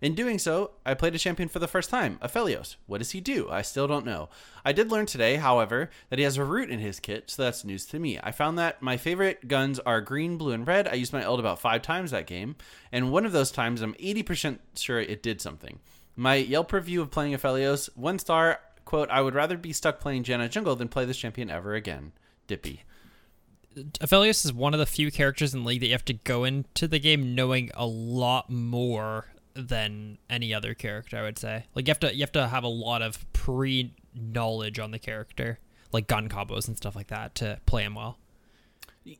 [0.00, 2.76] In doing so, I played a champion for the first time, Aphelios.
[2.86, 3.50] What does he do?
[3.50, 4.28] I still don't know.
[4.64, 7.64] I did learn today, however, that he has a root in his kit, so that's
[7.64, 8.16] news to me.
[8.22, 10.86] I found that my favorite guns are green, blue, and red.
[10.86, 12.54] I used my ult about five times that game,
[12.92, 15.80] and one of those times I'm 80% sure it did something.
[16.14, 20.24] My Yelp review of playing Aphelios, one star, quote, I would rather be stuck playing
[20.24, 22.12] Janna Jungle than play this champion ever again.
[22.46, 22.84] Dippy.
[23.76, 26.88] Aphelios is one of the few characters in League that you have to go into
[26.88, 31.18] the game knowing a lot more than any other character.
[31.18, 33.94] I would say, like you have to you have to have a lot of pre
[34.14, 35.58] knowledge on the character,
[35.92, 38.18] like gun combos and stuff like that, to play him well.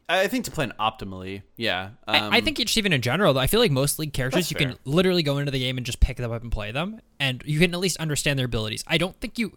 [0.08, 1.90] I think to play him optimally, yeah.
[2.06, 4.50] Um, I, I think just even in general, though, I feel like most league characters
[4.50, 4.68] you fair.
[4.70, 7.42] can literally go into the game and just pick them up and play them, and
[7.46, 8.84] you can at least understand their abilities.
[8.86, 9.56] I don't think you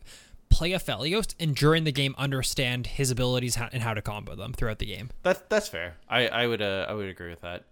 [0.50, 4.80] play Aphelios and during the game understand his abilities and how to combo them throughout
[4.80, 5.10] the game.
[5.24, 5.96] That's that's fair.
[6.10, 7.64] I I would uh, I would agree with that.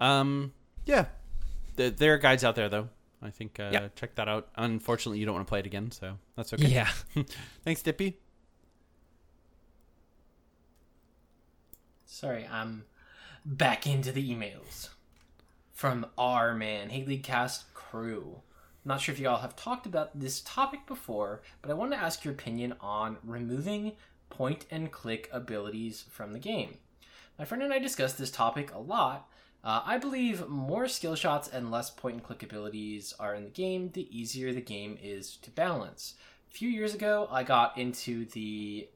[0.00, 0.52] Um,
[0.86, 1.06] yeah,
[1.76, 2.88] there, there are guides out there though.
[3.20, 3.88] I think uh, Yeah.
[3.96, 4.48] check that out.
[4.56, 6.68] Unfortunately, you don't want to play it again, so that's okay.
[6.68, 6.88] Yeah.
[7.64, 8.16] Thanks, Dippy.
[12.10, 12.84] Sorry, I'm
[13.44, 14.88] back into the emails
[15.72, 18.40] from our man, Haley Cast Crew.
[18.82, 22.02] Not sure if you all have talked about this topic before, but I wanted to
[22.02, 23.92] ask your opinion on removing
[24.30, 26.78] point and click abilities from the game.
[27.38, 29.28] My friend and I discussed this topic a lot.
[29.62, 33.50] Uh, I believe more skill shots and less point and click abilities are in the
[33.50, 36.14] game, the easier the game is to balance.
[36.50, 38.88] A few years ago, I got into the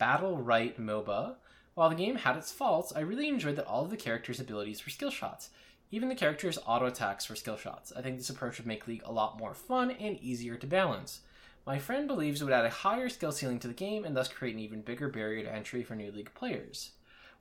[0.00, 1.34] Battlerite MOBA.
[1.76, 4.86] While the game had its faults, I really enjoyed that all of the characters' abilities
[4.86, 5.50] were skill shots.
[5.90, 7.92] Even the characters' auto attacks were skill shots.
[7.94, 11.20] I think this approach would make League a lot more fun and easier to balance.
[11.66, 14.26] My friend believes it would add a higher skill ceiling to the game and thus
[14.26, 16.92] create an even bigger barrier to entry for new League players.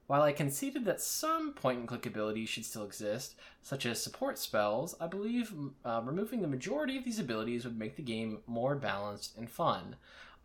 [0.07, 4.37] While I conceded that some point and click abilities should still exist, such as support
[4.37, 5.53] spells, I believe
[5.85, 9.95] uh, removing the majority of these abilities would make the game more balanced and fun.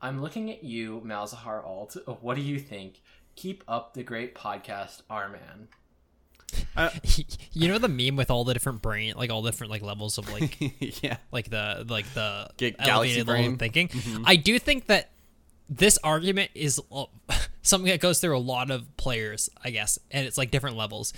[0.03, 1.97] I'm looking at you, Malzahar Alt.
[2.23, 3.03] What do you think?
[3.41, 5.69] Keep up the great podcast, R-Man.
[7.55, 10.31] you know the meme with all the different brain, like all different like levels of
[10.31, 10.59] like
[11.03, 13.53] yeah, like the like the Ga- galaxy elevated level brain.
[13.55, 13.91] of thinking.
[14.27, 15.09] I do think that
[15.71, 17.07] this argument is uh,
[17.63, 21.15] something that goes through a lot of players, I guess, and it's like different levels.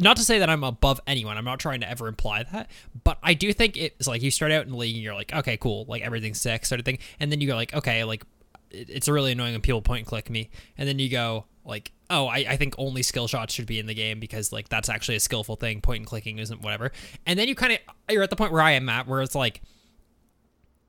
[0.00, 1.38] Not to say that I'm above anyone.
[1.38, 2.68] I'm not trying to ever imply that,
[3.04, 5.32] but I do think it's like you start out in the league and you're like,
[5.32, 8.24] okay, cool, like everything's sick, sort of thing, and then you go like, okay, like
[8.76, 11.92] it- it's really annoying when people point and click me, and then you go like,
[12.10, 14.88] oh, I, I think only skill shots should be in the game because like that's
[14.88, 15.80] actually a skillful thing.
[15.80, 16.92] Point and clicking isn't whatever,
[17.26, 17.78] and then you kind of
[18.10, 19.62] you're at the point where I am at where it's like.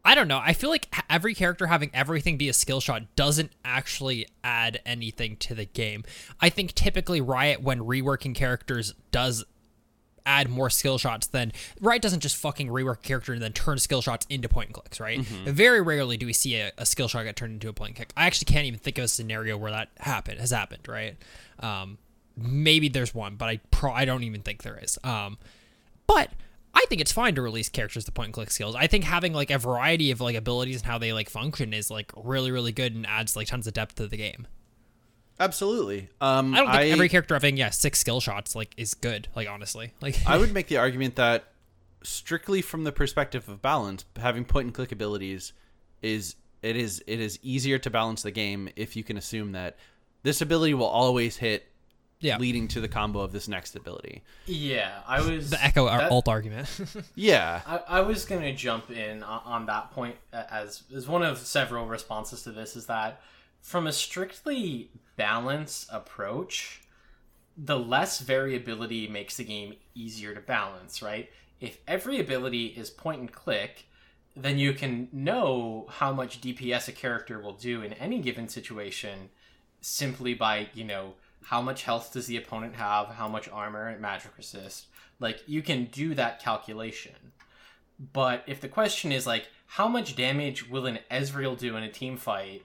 [0.05, 0.39] I don't know.
[0.41, 5.35] I feel like every character having everything be a skill shot doesn't actually add anything
[5.37, 6.05] to the game.
[6.39, 9.43] I think typically Riot, when reworking characters, does
[10.27, 13.79] add more skill shots than Riot doesn't just fucking rework a character and then turn
[13.79, 15.19] skill shots into point and clicks, right?
[15.21, 17.95] Very rarely do we see a, a skill shot get turned into a point and
[17.95, 18.13] click.
[18.17, 21.15] I actually can't even think of a scenario where that happened has happened, right?
[21.59, 21.97] Um,
[22.35, 24.99] maybe there's one, but I pro I don't even think there is.
[25.03, 25.37] Um,
[26.05, 26.31] but
[26.73, 28.75] I think it's fine to release characters to point and click skills.
[28.75, 31.89] I think having like a variety of like abilities and how they like function is
[31.89, 34.47] like really really good and adds like tons of depth to the game.
[35.39, 36.09] Absolutely.
[36.19, 39.27] Um, I don't think every character having yeah six skill shots like is good.
[39.35, 41.45] Like honestly, like I would make the argument that
[42.03, 45.53] strictly from the perspective of balance, having point and click abilities
[46.01, 49.77] is it is it is easier to balance the game if you can assume that
[50.23, 51.65] this ability will always hit
[52.19, 54.23] yeah leading to the combo of this next ability.
[54.47, 56.67] Yeah, I was the Ekko that- alt argument.
[57.15, 57.61] Yeah.
[57.65, 61.37] I, I was going to jump in on, on that point as as one of
[61.37, 63.21] several responses to this is that
[63.61, 66.81] from a strictly balance approach,
[67.57, 71.29] the less variability makes the game easier to balance, right?
[71.59, 73.85] If every ability is point and click,
[74.35, 79.29] then you can know how much DPS a character will do in any given situation
[79.81, 81.13] simply by, you know,
[81.43, 84.87] how much health does the opponent have, how much armor and magic resist.
[85.19, 87.15] Like, you can do that calculation.
[88.13, 91.91] But if the question is, like, how much damage will an Ezreal do in a
[91.91, 92.63] team fight?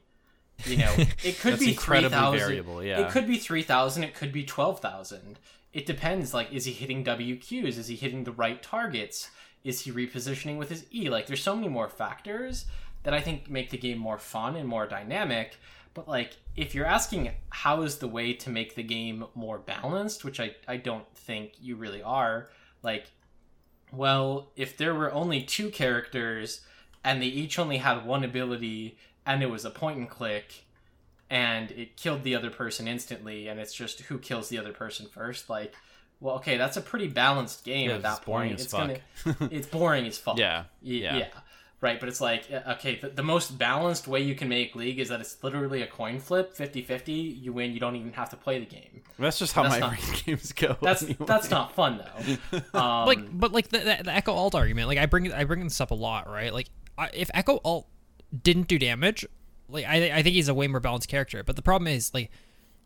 [0.67, 0.95] You know,
[1.25, 2.39] it could be incredibly 3,000.
[2.39, 3.01] variable, yeah.
[3.01, 5.39] It could be 3,000, it could be 12,000.
[5.73, 6.35] It depends.
[6.35, 7.79] Like, is he hitting WQs?
[7.79, 9.31] Is he hitting the right targets?
[9.65, 11.09] Is he repositioning with his E?
[11.09, 12.67] Like, there's so many more factors
[13.05, 15.57] that I think make the game more fun and more dynamic.
[15.95, 20.25] But, like, if you're asking how is the way to make the game more balanced,
[20.25, 22.51] which I, I don't think you really are,
[22.83, 23.07] like,
[23.93, 26.63] well, if there were only two characters
[27.05, 28.97] and they each only had one ability
[29.27, 30.65] and it was a point and click
[31.31, 35.07] and it killed the other person instantly and it's just who kills the other person
[35.07, 35.75] first, like
[36.21, 38.61] well, okay, that's a pretty balanced game Yeah, at that it's boring point.
[38.61, 38.97] as it's gonna,
[39.51, 40.39] it's boring as fuck.
[40.39, 41.17] Yeah, yeah.
[41.17, 41.29] yeah.
[41.81, 45.01] Right, but it's like, uh, okay, the, the most balanced way you can make League
[45.01, 48.37] is that it's literally a coin flip, 50-50, you win, you don't even have to
[48.37, 49.03] play the game.
[49.19, 50.77] That's just how That's my not- games go.
[50.83, 51.27] That's anyway.
[51.27, 52.05] that's not fun
[52.53, 52.59] though.
[52.79, 55.65] Um, like but like the, the, the Ekko alt argument like i bring i bring
[55.65, 57.89] this up a lot right like I, if Ekko alt
[58.43, 59.27] didn't do damage
[59.69, 62.31] like I, I think he's a way more balanced character but the problem is like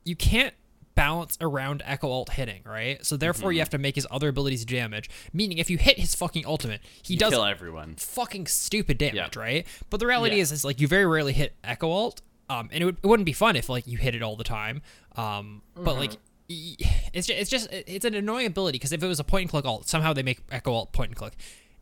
[0.04, 0.54] you can't
[0.94, 3.54] balance around Ekko alt hitting right so therefore Mm-hmm.
[3.54, 6.80] you have to make his other abilities damage meaning if you hit his fucking ultimate
[7.02, 7.96] he You does kill everyone.
[7.96, 9.42] fucking stupid damage Yeah.
[9.42, 10.42] right but the reality Yeah.
[10.42, 13.26] is is like you very rarely hit Ekko alt um and it, would, it wouldn't
[13.26, 14.80] be fun if like you hit it all the time
[15.16, 16.12] um but like
[16.48, 19.50] it's just, it's just it's an annoying ability because if it was a point and
[19.50, 21.34] click alt somehow they make Ekko alt point and click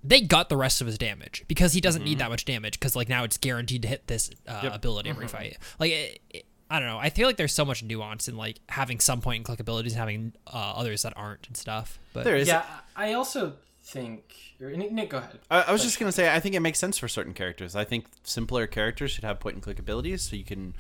[0.05, 2.95] they got the rest of his damage because he doesn't need that much damage because
[2.95, 6.79] like now it's guaranteed to hit this uh, ability every fight like it, it, i
[6.79, 9.45] don't know i feel like there's so much nuance in like having some point and
[9.45, 12.47] click abilities and having uh, others that aren't and stuff but There is.
[12.49, 12.65] yeah,
[12.95, 14.35] I also think.
[14.61, 15.39] or- Nick, Nick, go ahead.
[15.51, 17.75] I, I was just gonna say, I think it makes sense for certain characters.
[17.75, 20.75] I think simpler characters should have point and click abilities, so you can,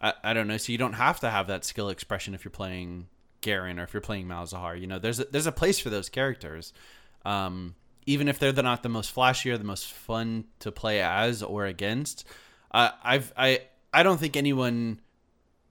[0.00, 2.50] I, I don't know, so you don't have to have that skill expression if you're
[2.52, 3.08] playing
[3.40, 4.80] Garen or if you're playing Malzahar.
[4.80, 6.72] You know, there's a, there's a place for those characters,
[7.24, 7.74] um,
[8.06, 11.42] even if they're the, not the most flashy or the most fun to play as
[11.42, 12.24] or against.
[12.70, 13.62] Uh, I've I
[13.92, 15.00] I don't think anyone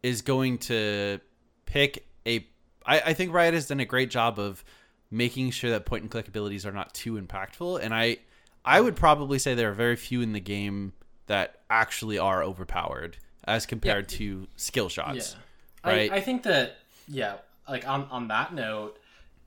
[0.04, 1.20] is going to
[1.66, 2.48] pick a.
[2.86, 4.64] I, I think Riot has done a great job of
[5.12, 8.18] making sure that point and click abilities are not too impactful, and I
[8.64, 10.94] I would probably say there are very few in the game
[11.28, 15.36] that actually are overpowered as compared to skill shots.
[15.84, 15.92] Yeah.
[15.92, 16.12] Right.
[16.12, 16.78] I, I think that
[17.08, 17.38] yeah,
[17.68, 19.00] like on on that note,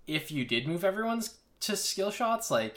[0.07, 2.77] if you did move everyone's to skill shots, like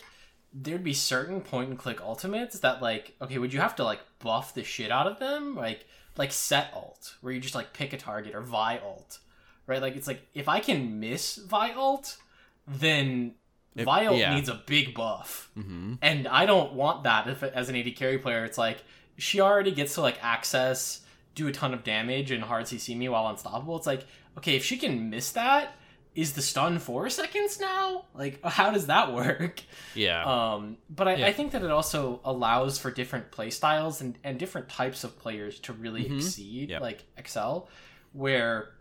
[0.53, 3.99] there'd be certain point and click ultimates that like okay, would you have to like
[4.19, 5.55] buff the shit out of them?
[5.55, 5.85] Like
[6.17, 9.19] like Sett alt, where you just like pick a target or Vi alt.
[9.67, 9.81] Right?
[9.81, 12.17] Like it's like if I can miss Vi alt,
[12.67, 13.33] then
[13.75, 14.33] If- Vi alt yeah.
[14.35, 15.49] needs a big buff.
[15.55, 18.45] hmm And I don't want that if as an AD carry player.
[18.45, 18.83] It's like
[19.17, 21.01] she already gets to like access,
[21.35, 23.75] do a ton of damage, and hard CC me while unstoppable.
[23.77, 24.05] It's like
[24.37, 25.75] okay, if she can miss that,
[26.15, 28.05] is the stun four seconds now?
[28.13, 29.61] Like how does that work?
[29.93, 30.23] Yeah.
[30.23, 31.27] Um, but I, Yeah.
[31.27, 35.19] I think that it also allows for different play styles and, and different types of
[35.19, 36.15] players to really Mhm.
[36.17, 36.81] exceed, Yep.
[36.81, 37.67] like excel,
[38.13, 38.71] where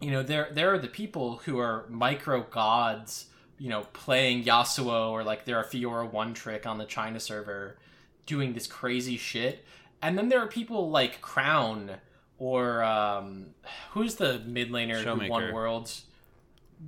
[0.00, 3.26] you know there there are the people who are micro gods,
[3.58, 7.78] you know, playing Yasuo or like they're a Fiora one trick on the China server,
[8.26, 9.64] doing this crazy shit,
[10.02, 11.92] and then there are people like Crown
[12.38, 13.46] or um,
[13.92, 16.02] who's the mid laner who won worlds.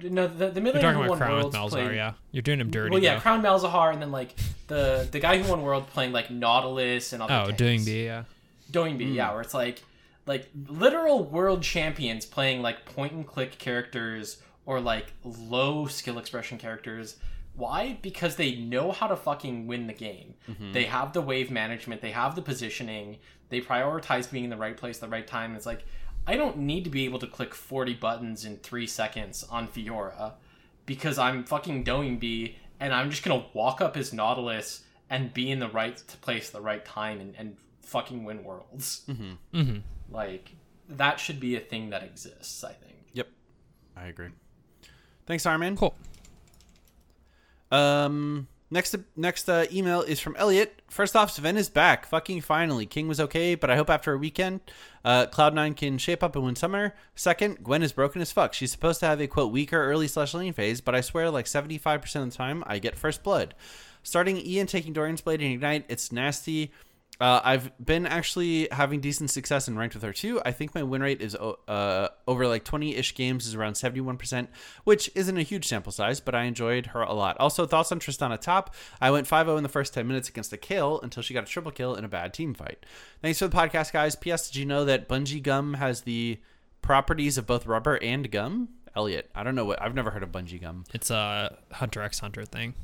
[0.03, 1.97] No, the, the mid you're laner talking who about won crown with worlds Malzahar played-
[1.97, 3.21] yeah you're doing him dirty well, yeah, though.
[3.21, 4.35] Crown Malzahar, and then like
[4.67, 7.33] the the guy who won World playing like Nautilus and other.
[7.35, 7.59] oh tanks.
[7.59, 8.25] doing the yeah
[8.71, 9.33] Doinb, yeah, hmm.
[9.35, 9.83] where it's like
[10.27, 16.59] like literal world champions playing like point and click characters or like low skill expression
[16.59, 17.17] characters.
[17.55, 17.99] Why?
[18.03, 20.35] Because they know how to fucking win the game.
[20.49, 20.73] Mm-hmm.
[20.73, 23.17] They have the wave management, they have the positioning,
[23.49, 25.57] they prioritize being in the right place at the right time.
[25.57, 25.85] It's like
[26.29, 30.35] I don't need to be able to click 40 buttons in 3 seconds on Fiora
[30.85, 35.51] because I'm fucking Doinb and I'm just going to walk up as Nautilus and be
[35.51, 39.05] in the right place at the right time and, and fucking win worlds.
[39.09, 39.79] mm-hmm.
[40.11, 40.51] Like
[40.91, 42.97] that should be a thing that exists, I think.
[43.15, 43.29] Yep.
[43.97, 44.29] I agree.
[45.25, 45.79] Thanks, Armin.
[45.79, 45.95] cool
[47.73, 50.83] Um, next next uh, email is from Elliot.
[50.89, 52.07] First off, Zven is back.
[52.07, 52.87] Fucking finally.
[52.87, 54.61] King was okay, but I hope after a weekend,
[55.05, 56.95] uh, Cloud9 can shape up and win summer.
[57.15, 58.55] Second, Gwen is broken as fuck.
[58.55, 61.47] She's supposed to have a quote weaker early slash lane phase, but I swear like
[61.47, 63.55] 75% of the time I get first blood.
[64.03, 66.73] Starting Ian taking Doran's Blade and Ignite, it's nasty.
[67.21, 70.41] Uh, I've been actually having decent success in ranked with her too.
[70.47, 74.47] I think my win rate is uh, over like 20 ish games is around 71%,
[74.85, 77.37] which isn't a huge sample size, but I enjoyed her a lot.
[77.41, 78.73] Also, thoughts on Tristana top.
[79.01, 81.43] I went 5 0 in the first 10 minutes against a kill until she got
[81.43, 82.87] a triple kill in a bad team fight.
[83.21, 84.15] Thanks for the podcast, guys.
[84.15, 84.49] P.S.
[84.49, 86.39] Did you know that Bungee Gum has the
[86.83, 88.69] properties of both rubber and gum?
[88.95, 90.85] Elliot, I don't know what I've never heard of Bungee Gum.
[90.95, 92.75] it's a hunter x hunter thing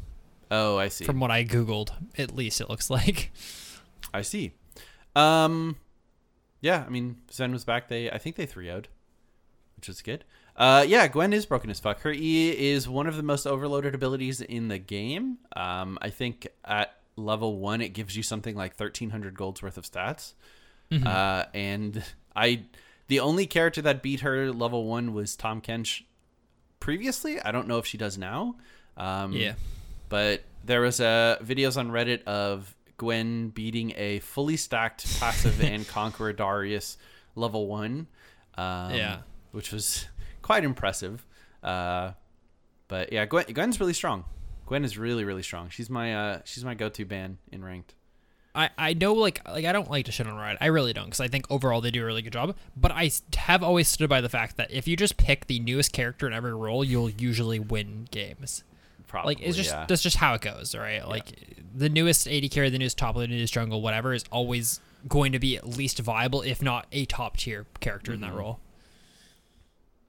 [0.50, 1.04] Oh, I see.
[1.04, 3.32] from what i googled at least it looks like
[4.14, 4.52] I see.
[5.14, 5.76] Um,
[6.60, 7.88] yeah, I mean, Zven was back.
[7.88, 8.86] They, I think they 3 0'd,
[9.76, 10.24] which is good.
[10.56, 12.00] Uh, yeah, Gwen is broken as fuck.
[12.00, 15.38] Her E is one of the most overloaded abilities in the game.
[15.56, 19.84] Um, I think at level one, it gives you something like 1300 gold's worth of
[19.84, 20.34] stats.
[21.04, 22.04] Uh, and
[22.36, 22.62] I,
[23.08, 26.04] the only character that beat her level one was Tahm Kench
[26.78, 27.40] previously.
[27.40, 28.54] I don't know if she does now.
[28.96, 29.54] Um, yeah
[30.08, 35.86] but there was uh, videos on Reddit of Gwen beating a fully stacked passive and
[35.88, 36.96] conqueror Darius
[37.34, 38.06] level one.
[38.56, 39.18] Um, Yeah.
[39.52, 40.06] which was
[40.42, 41.24] quite impressive.
[41.62, 42.12] Uh,
[42.88, 44.24] but yeah, Gwen, Gwen's really strong.
[44.66, 45.68] Gwen is really really strong.
[45.68, 47.94] She's my uh she's my go-to ban in ranked.
[48.54, 50.58] I, I know like like I don't like to shit on Riot.
[50.60, 52.56] I really don't because I think overall they do a really good job.
[52.76, 55.92] But I have always stood by the fact that if you just pick the newest
[55.92, 58.62] character in every role, you'll usually win games.
[59.06, 59.86] Probably Like it's just yeah.
[59.88, 61.06] that's just how it goes, right?
[61.06, 61.26] Like
[61.74, 65.38] the newest AD carry, the newest top the newest jungle, whatever is always going to
[65.38, 68.38] be at least viable, if not a top tier character in that mm-hmm.
[68.38, 68.60] role.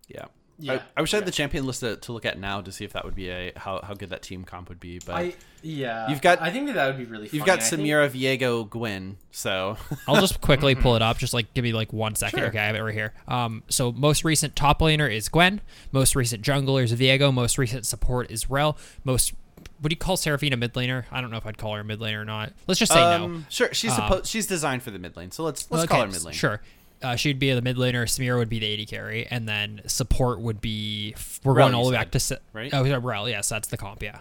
[0.08, 0.26] yeah.
[0.58, 2.72] Yeah, I, I wish I had the champion list to, to look at now to
[2.72, 5.00] see if that would be a how, how good that team comp would be.
[5.06, 6.08] But I yeah.
[6.10, 7.24] You've got- I think that that would be really.
[7.24, 7.46] you've funny.
[7.46, 9.18] got I think- Samira, Viego, Gwen.
[9.32, 9.76] So
[10.08, 11.18] I'll just quickly pull it up.
[11.18, 12.40] Just like give me like one second.
[12.40, 12.48] Sure.
[12.48, 13.14] Okay, I have it right here.
[13.28, 15.60] Um, so most recent top laner is Gwen.
[15.92, 17.34] Most recent jungler is Viego.
[17.34, 18.78] Most recent support is Rell.
[19.04, 19.34] Most
[19.82, 21.04] would you call Seraphine a mid laner?
[21.12, 22.54] I don't know if I'd call her a mid laner or not.
[22.66, 23.26] Let's just say no.
[23.26, 25.32] um, sure, she's Uh, supposed she's designed for the mid lane.
[25.32, 26.34] So let's let's Okay, call her mid lane.
[26.34, 26.62] Sure.
[27.02, 28.04] Uh, she'd be the mid laner.
[28.04, 31.16] Samira would be the AD carry, and then support would be.
[31.44, 32.74] We're Rell, going all the way back to se- right?
[32.74, 33.30] Oh, yeah, Rell.
[33.30, 34.02] Yes, that's the comp.
[34.02, 34.20] Yeah.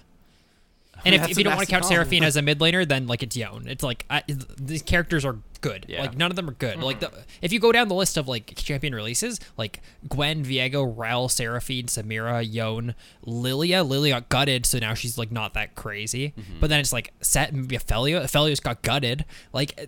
[1.05, 1.92] And if, That's if you don't want to count comp.
[1.92, 3.66] Seraphine as a mid laner, then like it's Yone.
[3.66, 5.86] It's like I, these characters are good.
[5.88, 6.02] Yeah.
[6.02, 6.78] Like none of them are good.
[6.78, 7.16] Like mm-hmm.
[7.16, 11.28] the, if you go down the list of like champion releases, like Gwen, Viego, Rell,
[11.28, 13.82] Seraphine, Samira, Yone, Lilia.
[13.82, 16.34] Lilia got gutted, so now she's like not that crazy.
[16.38, 16.60] Mm-hmm.
[16.60, 18.24] But then it's like Sett and maybe Aphelios.
[18.24, 19.24] Aphelios got gutted.
[19.52, 19.86] Like eh,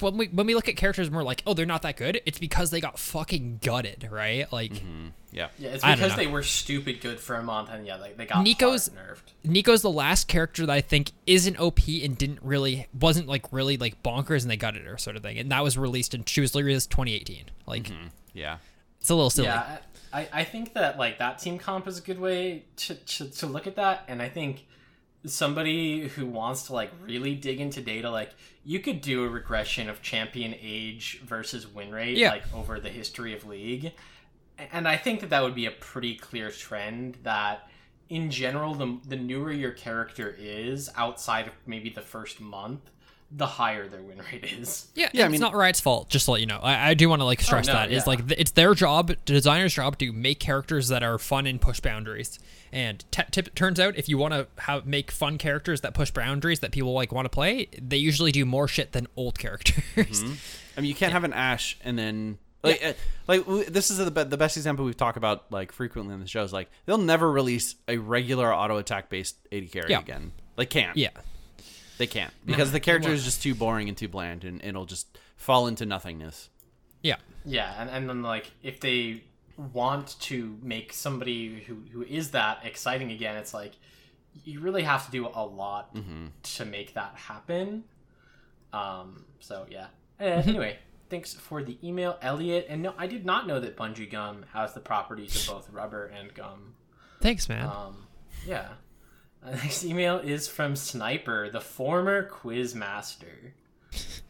[0.00, 2.20] when we when we look at characters, more like, oh, they're not that good.
[2.24, 4.50] It's because they got fucking gutted, right?
[4.52, 4.72] Like.
[4.72, 5.08] Mm-hmm.
[5.32, 5.48] Yeah.
[5.58, 6.24] Yeah, it's I don't because know.
[6.24, 9.50] they were stupid good for a month, and yeah, like they got Neeko's- hard nerfed.
[9.50, 13.76] Neeko's the last character that I think isn't OP and didn't really wasn't like really
[13.76, 15.38] like bonkers and they gutted her sort of thing.
[15.38, 17.44] And that was released in she was released 2018.
[17.66, 18.08] Like mm-hmm.
[18.32, 18.58] Yeah.
[19.00, 19.48] it's a little silly.
[19.48, 19.78] Yeah,
[20.12, 23.46] I, I think that like that team comp is a good way to, to, to
[23.46, 24.66] look at that, and I think
[25.24, 28.30] somebody who wants to like really dig into data, like
[28.64, 32.30] you could do a regression of champion age versus win rate, Yeah.
[32.30, 33.92] like over the history of league,
[34.72, 37.68] and I think that that would be a pretty clear trend that.
[38.08, 42.90] In general, the, the newer your character is outside of maybe the first month,
[43.34, 44.88] the higher their win rate is.
[44.94, 46.08] Yeah, Yeah, I it's not Riot's fault.
[46.10, 48.02] Just to let you know, I, I do want to like stress no, that is
[48.02, 48.08] yeah.
[48.10, 51.80] like th- it's their job, designer's job, to make characters that are fun and push
[51.80, 52.38] boundaries.
[52.72, 56.10] And t- tip, turns out, if you want to have make fun characters that push
[56.10, 60.22] boundaries that people like want to play, they usually do more shit than old characters.
[60.76, 62.92] I mean, you can't have an Ashe and then like uh,
[63.28, 66.20] like w- this is the be- the best example we've talked about like frequently on
[66.20, 70.00] the show is like they'll never release a regular auto attack based AD carry Yeah.
[70.00, 70.32] again.
[70.56, 70.96] They can't.
[70.96, 71.10] yeah,
[71.98, 75.06] They can't because the character is just too boring and too bland, and it'll just
[75.36, 76.48] fall into nothingness.
[77.02, 77.16] yeah.
[77.44, 79.24] Yeah, and, and then like if they
[79.72, 83.72] want to make somebody who, who is that exciting again, it's like
[84.44, 85.94] you really have to do a lot
[86.42, 87.84] to make that happen.
[88.72, 89.24] Um.
[89.40, 89.86] So yeah.
[90.20, 90.78] Uh, anyway,
[91.10, 92.66] thanks for the email, Elliot.
[92.68, 96.06] And no, I did not know that Bungee Gum has the properties of both rubber
[96.06, 96.74] and gum.
[97.20, 97.66] Thanks, man.
[97.66, 98.06] Um.
[98.46, 98.68] Yeah.
[99.50, 103.54] Next email is from Sniper, the former quiz master.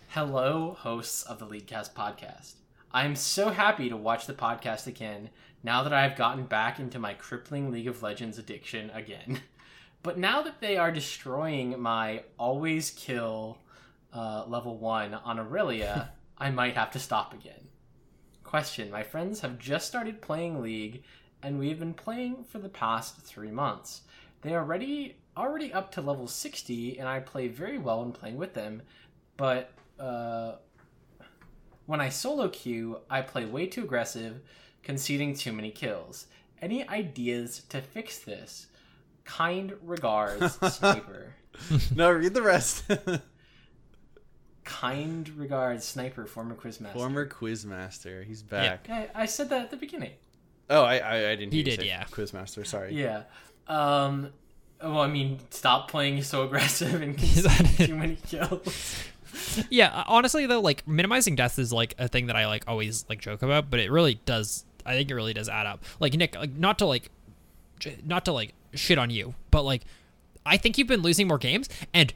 [0.08, 2.54] Hello, hosts of the Leadcast podcast.
[2.92, 5.28] I'm so happy to watch the podcast again
[5.62, 9.40] now that I've gotten back into my crippling League of Legends addiction again.
[10.02, 13.58] But now that they are destroying my always kill
[14.12, 16.08] uh, level 1 on Irelia,
[16.38, 17.68] I might have to stop again.
[18.42, 21.04] Question My friends have just started playing League,
[21.40, 24.00] and we've been playing for the past three months.
[24.42, 28.36] They are already, already up to level 60, and I play very well when playing
[28.36, 28.82] with them,
[29.36, 30.56] but uh,
[31.86, 34.40] when I solo queue, I play way too aggressive,
[34.82, 36.26] conceding too many kills.
[36.60, 38.66] Any ideas to fix this?
[39.24, 41.34] Kind regards, Sniper.
[41.94, 42.84] no, read the rest.
[44.64, 46.92] Kind regards, Sniper, former quizmaster.
[46.92, 48.88] Former quizmaster, he's back.
[48.88, 50.12] I, I said that at the beginning.
[50.70, 51.52] Oh, I, I I didn't.
[51.52, 52.04] He you did, say yeah.
[52.04, 52.94] Quizmaster, sorry.
[52.94, 53.24] Yeah.
[53.68, 54.30] Um.
[54.82, 59.04] Well, I mean, stop playing so aggressive and conceding too many kills.
[59.70, 63.04] Yeah, uh, honestly though, like minimizing deaths is like a thing that I like always
[63.08, 64.64] like joke about, but it really does.
[64.84, 65.84] I think it really does add up.
[66.00, 67.10] Like Nick, like not to like,
[68.04, 69.82] not to like shit on you, but like,
[70.44, 72.12] I think you've been losing more games, and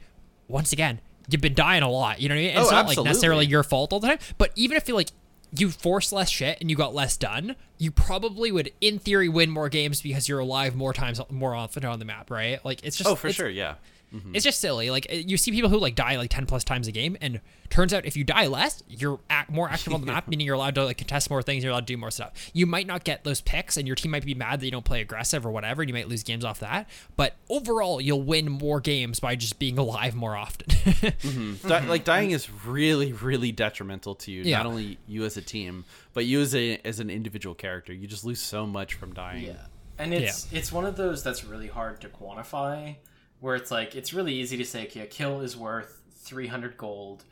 [0.49, 0.99] once again,
[1.29, 2.19] you've been dying a lot.
[2.19, 2.49] You know what I mean?
[2.51, 4.95] And it's Oh, not like necessarily your fault all the time, but even if you
[4.95, 5.09] like.
[5.55, 7.55] You force less shit and you got less done.
[7.77, 11.85] You probably would, in theory, win more games because you're alive more times, more often
[11.85, 12.63] on the map, right?
[12.65, 13.75] Like it's just Oh, for sure, yeah.
[14.13, 14.35] Mm-hmm.
[14.35, 14.89] it's just silly.
[14.89, 17.41] Like eh, you see people who like die like ten plus times a game, and
[17.69, 20.55] turns out if you die less, you're act- more active on the map, meaning you're
[20.55, 22.31] allowed to like contest more things, you're allowed to do more stuff.
[22.53, 24.85] You might not get those picks, and your team might be mad that you don't
[24.85, 26.89] play aggressive or whatever, and you might lose games off that.
[27.17, 30.67] But overall, you'll win more games by just being alive more often.
[30.97, 31.67] Mm-hmm.
[31.67, 31.89] Di- mm-hmm.
[31.89, 34.43] like dying is really, really detrimental to you.
[34.43, 34.57] Yeah.
[34.57, 37.93] Not only you as a team, but you as a as an individual character.
[37.93, 39.45] You just lose so much from dying.
[39.45, 39.65] Yeah.
[39.99, 42.95] and it's it's one of those that's really hard to quantify
[43.39, 47.23] where it's like it's really easy to say okay a kill is worth 300 gold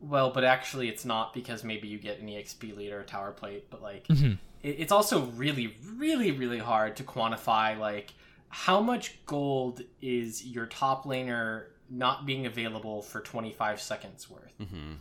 [0.00, 3.32] well but actually it's not because maybe you get an exp lead or a tower
[3.32, 4.32] plate but like Mm-hmm.
[4.62, 8.12] it, it's also really really really hard to quantify like
[8.48, 14.92] how much gold is your top laner not being available for 25 seconds worth Mm-hmm.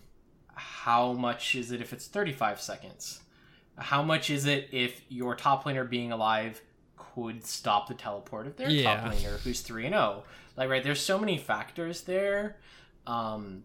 [0.54, 3.22] how much is it if it's 35 seconds?
[3.78, 6.62] How much is it if your top laner being alive
[7.24, 8.96] could stop the teleport of their Yeah.
[9.02, 10.24] top laner who's 3 and 0?
[10.56, 12.58] Like right, there's so many factors there.
[13.08, 13.64] Um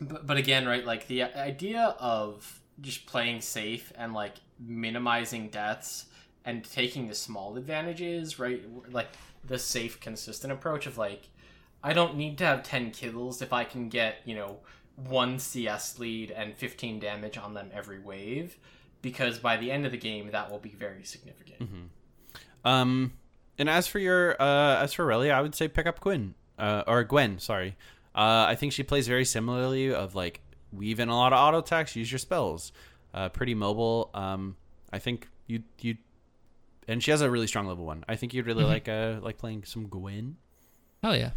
[0.00, 6.06] but, but again, right, like the idea of just playing safe and like minimizing deaths
[6.44, 8.62] and taking the small advantages, right?
[8.90, 9.08] Like
[9.44, 11.28] the safe consistent approach of like
[11.82, 14.58] I don't need to have 10 kills if I can get, you know,
[14.96, 18.56] one CS lead and 15 damage on them every wave
[19.02, 21.68] because by the end of the game that will be very significant.
[22.66, 23.12] Um,
[23.58, 26.82] and as for your uh, as for Irelia, I would say pick up Quinn uh,
[26.86, 27.38] or Gwen.
[27.38, 27.76] Sorry,
[28.14, 29.94] uh, I think she plays very similarly.
[29.94, 30.40] Of like
[30.72, 32.72] weave in a lot of auto attacks, use your spells.
[33.14, 34.10] Uh, pretty mobile.
[34.12, 34.56] Um,
[34.92, 35.96] I think you you,
[36.88, 38.04] and she has a really strong level one.
[38.08, 40.36] I think you'd really like uh like playing some Gwen.
[41.02, 41.30] Hell yeah.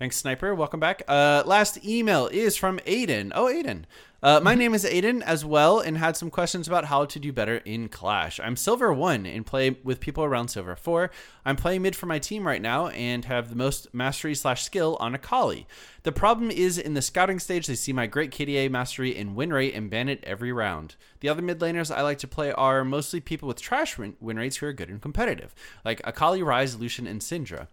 [0.00, 0.54] Thanks, Sniper.
[0.54, 1.02] Welcome back.
[1.06, 3.32] Uh, last email is from Aiden.
[3.34, 3.84] Oh, Aiden.
[4.22, 7.34] Uh, my name is Aiden as well, and had some questions about how to do
[7.34, 8.40] better in Clash.
[8.40, 11.10] I'm Silver 1 and play with people around Silver 4.
[11.44, 14.96] I'm playing mid for my team right now and have the most mastery slash skill
[15.00, 15.66] on Akali.
[16.04, 19.52] The problem is in the scouting stage, they see my great KDA mastery and win
[19.52, 20.96] rate and ban it every round.
[21.20, 24.38] The other mid laners I like to play are mostly people with trash win, win
[24.38, 25.54] rates who are good and competitive,
[25.84, 27.66] like Akali, Ryze, Lucian, and Syndra.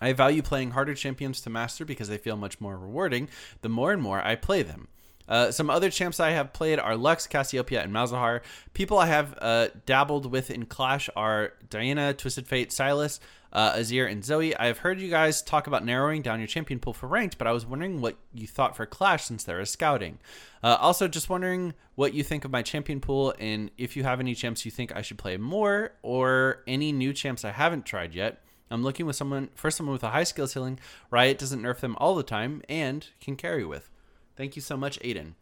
[0.00, 3.28] I value playing harder champions to master because they feel much more rewarding
[3.62, 4.88] the more and more I play them.
[5.30, 8.40] Uh, some other champs I have played are Lux, Cassiopeia, and Malzahar.
[8.74, 13.20] People I have uh, dabbled with in Clash are Diana, Twisted Fate, Sylas,
[13.52, 14.56] uh, Azir, and Zoe.
[14.56, 17.46] I have heard you guys talk about narrowing down your champion pool for ranked, but
[17.46, 20.18] I was wondering what you thought for Clash since there is scouting.
[20.64, 24.20] Uh, also, just wondering what you think of my champion pool and if you have
[24.20, 28.14] any champs you think I should play more or any new champs I haven't tried
[28.14, 28.42] yet.
[28.70, 30.78] I'm looking with someone for someone with a high skill ceiling.
[31.10, 33.90] Riot doesn't nerf them all the time and can carry with.
[34.36, 35.32] Thank you so much, Aiden.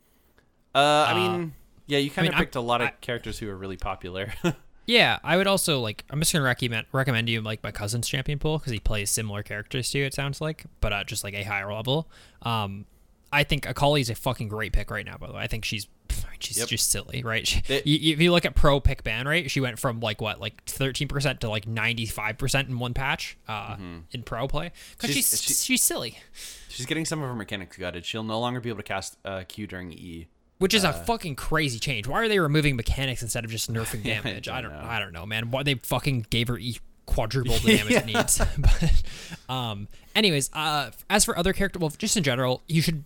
[0.75, 1.55] Uh, I mean,
[1.87, 3.77] yeah, you kind of mean, I'm- picked a lot of I- characters who are really
[3.77, 4.33] popular.
[4.91, 6.03] Yeah, I would also like.
[6.09, 9.43] I'm just gonna recommend recommend you like my cousin's champion pool because he plays similar
[9.43, 10.07] characters to you.
[10.07, 12.09] It sounds like, but uh, just like a higher level.
[12.41, 12.87] Um,
[13.31, 15.19] I think Akali's a fucking great pick right now.
[15.19, 15.89] By the way, I think she's
[16.41, 16.69] she's Yep.
[16.69, 17.47] just silly, right?
[17.47, 20.21] She, They- you, if you look at pro pick ban rate, she went from like
[20.21, 23.77] what, like 13 percent to like 95 percent in one patch uh,
[24.13, 26.19] in pro play because She's- she's she's, silly,
[26.69, 28.05] She's getting some of her mechanics gutted.
[28.05, 30.29] She'll no longer be able to cast uh, Q during E.
[30.59, 32.07] which is a fucking crazy change.
[32.07, 34.49] Why are they removing mechanics instead of just nerfing Yeah, I damage?
[34.49, 34.89] I don't don't, know.
[34.89, 35.51] I don't know, man.
[35.51, 38.39] Why they fucking gave her e quadruple the damage it needs.
[38.59, 39.03] but,
[39.53, 43.05] um, anyways, uh, as for other character, well, just in general, you should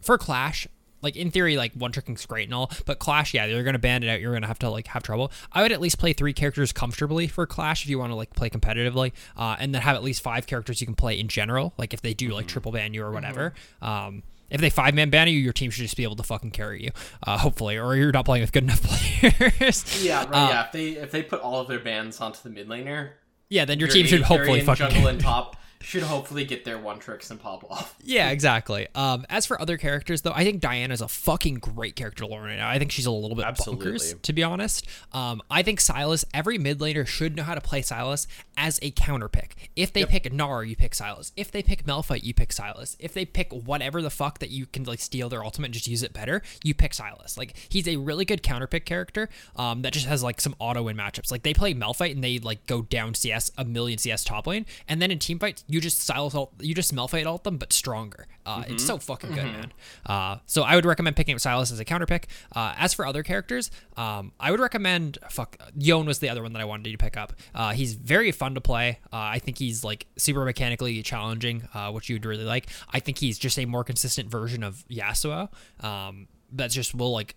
[0.00, 0.66] for Clash.
[1.06, 4.02] Like in theory, like one tricking's great and all, but Clash, yeah, you're gonna ban
[4.02, 4.20] it out.
[4.20, 5.30] You're gonna have to like have trouble.
[5.52, 8.34] I would at least play three characters comfortably for Clash if you want to like
[8.34, 11.74] play competitively, uh, and then have at least five characters you can play in general.
[11.78, 13.54] Like if they do like triple ban you or whatever.
[13.80, 16.50] Um, if they five man ban you, your team should just be able to fucking
[16.50, 16.90] carry you,
[17.24, 18.82] uh, hopefully, or you're not playing with good enough
[19.20, 20.04] players.
[20.04, 20.28] Yeah, right.
[20.28, 23.10] Uh, yeah, if they if they put all of their bans onto the mid laner,
[23.48, 26.78] yeah, then your your team should hopefully fucking jungle and top should hopefully get their
[26.78, 27.94] one tricks and pop off.
[28.06, 28.86] Yeah, exactly.
[28.94, 32.44] Um, as for other characters, though, I think Diana's a fucking great character to learn
[32.44, 32.68] right now.
[32.68, 33.90] I think she's a little bit Absolutely.
[33.92, 34.86] bonkers, to be honest.
[35.12, 38.92] Um, I think Sylas, every mid laner should know how to play Sylas as a
[38.92, 39.70] counter pick.
[39.74, 41.32] If they pick Gnar, you pick Sylas.
[41.36, 42.94] If they pick Malphite, you pick Sylas.
[43.00, 45.88] If they pick whatever the fuck that you can like steal their ultimate and just
[45.88, 47.36] use it better, you pick Sylas.
[47.36, 50.84] Like he's a really good counter pick character um, that just has like some auto
[50.84, 51.32] win matchups.
[51.32, 54.64] Like they play Malphite and they like go down CS a million CS top lane,
[54.88, 57.56] and then in team fights you just Sylas ult, you just smell Malphite ult them
[57.58, 58.26] but stronger.
[58.44, 59.72] Uh, It's so fucking good, man.
[60.04, 62.28] Uh, so I would recommend picking up Sylas as a counter pick.
[62.54, 66.52] Uh, as for other characters, um, I would recommend fuck Yone was the other one
[66.52, 67.32] that I wanted you to pick up.
[67.54, 68.98] Uh, he's very fun to play.
[69.12, 72.66] Uh, I think he's like super mechanically challenging, uh, which you'd really like.
[72.90, 75.48] I think he's just a more consistent version of Yasuo.
[75.82, 77.34] Um, that just will like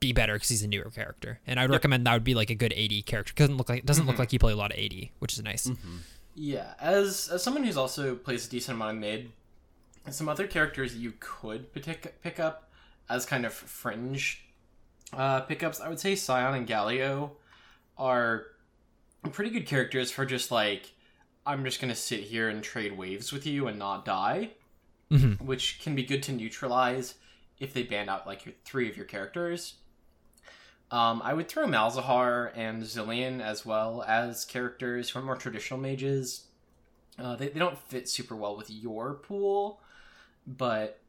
[0.00, 2.54] be better because he's a newer character, and I'd recommend that would be like a
[2.54, 3.32] good AD character.
[3.34, 5.42] Doesn't look like it doesn't look like you play a lot of AD, which is
[5.42, 5.70] nice.
[6.38, 9.32] Yeah, as as someone who's also plays a decent amount of mid,
[10.10, 12.70] some other characters you could pick pick up
[13.08, 14.44] as kind of fringe
[15.14, 15.80] uh, pickups.
[15.80, 17.30] I would say Sion and Galio
[17.96, 18.48] are
[19.32, 20.92] pretty good characters for just like
[21.46, 24.50] I'm just gonna sit here and trade waves with you and not die,
[25.10, 25.40] Mhm.
[25.40, 27.14] which can be good to neutralize
[27.58, 29.74] if they ban out like your three of your characters.
[30.90, 36.46] Um, I would throw Malzahar and Zilean as well as characters from more traditional mages.
[37.18, 39.80] Uh, they, they don't fit super well with your pool,
[40.46, 41.00] but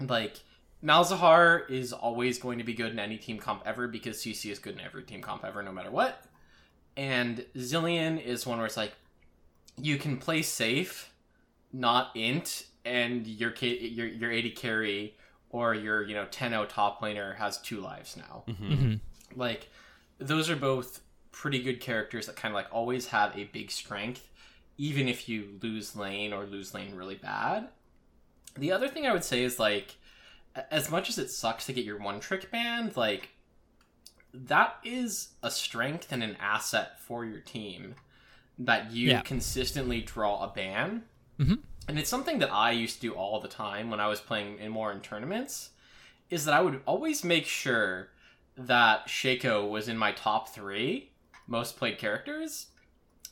[0.00, 0.40] like
[0.82, 4.58] Malzahar is always going to be good in any team comp ever because CC is
[4.58, 6.24] good in every team comp ever, no matter what.
[6.96, 8.92] And Zilean is one where it's like
[9.76, 11.12] you can play safe,
[11.72, 15.14] not int, and your your your AD carry
[15.50, 18.44] or your you know 10-0 top laner has two lives now.
[18.46, 18.94] hmm
[19.34, 19.68] Like
[20.18, 21.00] those are both
[21.32, 24.28] pretty good characters that kind of like always have a big strength,
[24.76, 27.68] even if you lose lane or lose lane really bad.
[28.56, 29.96] The other thing I would say is like,
[30.70, 33.28] as much as it sucks to get your one trick banned, like
[34.34, 37.94] that is a strength and an asset for your team
[38.58, 39.20] that you Yeah.
[39.22, 41.04] consistently draw a ban.
[41.38, 41.60] Mhm.
[41.88, 44.58] And it's something that I used to do all the time when I was playing
[44.58, 45.70] in more in tournaments.
[46.28, 48.10] Is that I would always make sure
[48.58, 51.10] that Shaco was in my top three
[51.46, 52.66] most played characters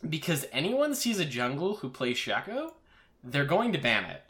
[0.08, 2.72] because anyone sees a jungle who plays Shaco,
[3.22, 4.22] they're going to ban it.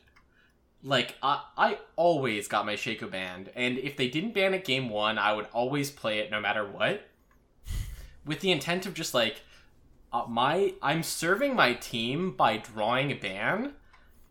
[0.82, 4.88] Like I, I always got my Shaco banned, and if they didn't ban it game
[4.88, 7.08] one, I would always play it no matter what,
[8.24, 9.42] with the intent of just like,
[10.12, 13.74] uh, my I'm serving my team by drawing a ban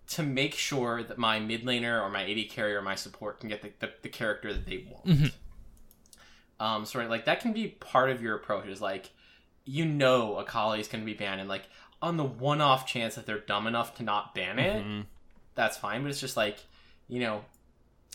[0.09, 3.49] to make sure that my mid laner or my AD carrier or my support can
[3.49, 5.05] get the, the, the character that they want.
[5.05, 5.31] Mhm.
[6.59, 8.67] Um, so like that can be part of your approach.
[8.67, 9.09] Is like,
[9.65, 11.63] you know, Akali is going to be banned, and like
[12.01, 15.05] on the one-off chance that they're dumb enough to not ban it, Mhm.
[15.55, 16.01] that's fine.
[16.03, 16.59] But it's just like,
[17.07, 17.43] you know,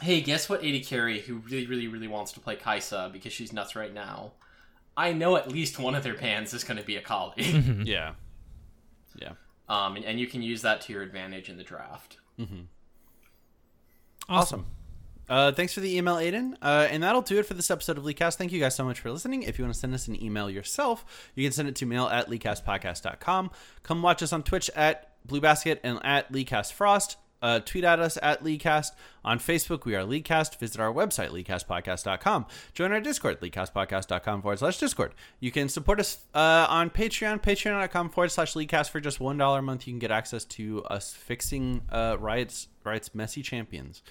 [0.01, 0.65] hey, guess what?
[0.65, 4.33] AD carry who really, really, really wants to play Kaisa because she's nuts right now.
[4.97, 7.35] I know at least one of their bans is going to be Akali.
[7.43, 7.87] Mhm.
[7.87, 8.15] Yeah.
[9.17, 9.33] Yeah.
[9.71, 12.19] Um, and, and you can use that to your advantage in the draft.
[14.29, 14.67] Awesome.
[15.29, 16.55] Uh, thanks for the email, Aiden.
[16.61, 18.35] Uh, and that'll do it for this episode of Leakcast.
[18.35, 19.45] Thank you guys so much for listening.
[19.45, 22.07] If you want to send us an email yourself, you can send it to mail
[22.07, 23.51] at leakcastpodcast.com.
[23.85, 27.15] Come watch us on Twitch at Blue Basket and at LeakcastFrost.
[27.43, 28.91] Uh, tweet at us at Leakcast.
[29.25, 30.59] On Facebook, we are Leakcast.
[30.59, 32.47] Visit our website, leakcastpodcast.com.
[32.75, 35.15] Join our Discord, leakcastpodcast.com forward slash Discord.
[35.41, 38.91] You can support us uh, on Patreon, patreon.com forward slash Leakcast.
[38.91, 43.15] For just $1 a month, you can get access to us fixing uh, Riot's, Riot's
[43.15, 44.03] messy champions.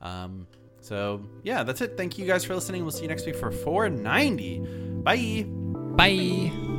[0.00, 0.46] Um,
[0.80, 1.96] so, yeah, that's it.
[1.96, 2.82] Thank you guys for listening.
[2.82, 4.58] We'll see you next week for 490.
[5.02, 5.44] Bye.
[5.96, 6.77] Bye.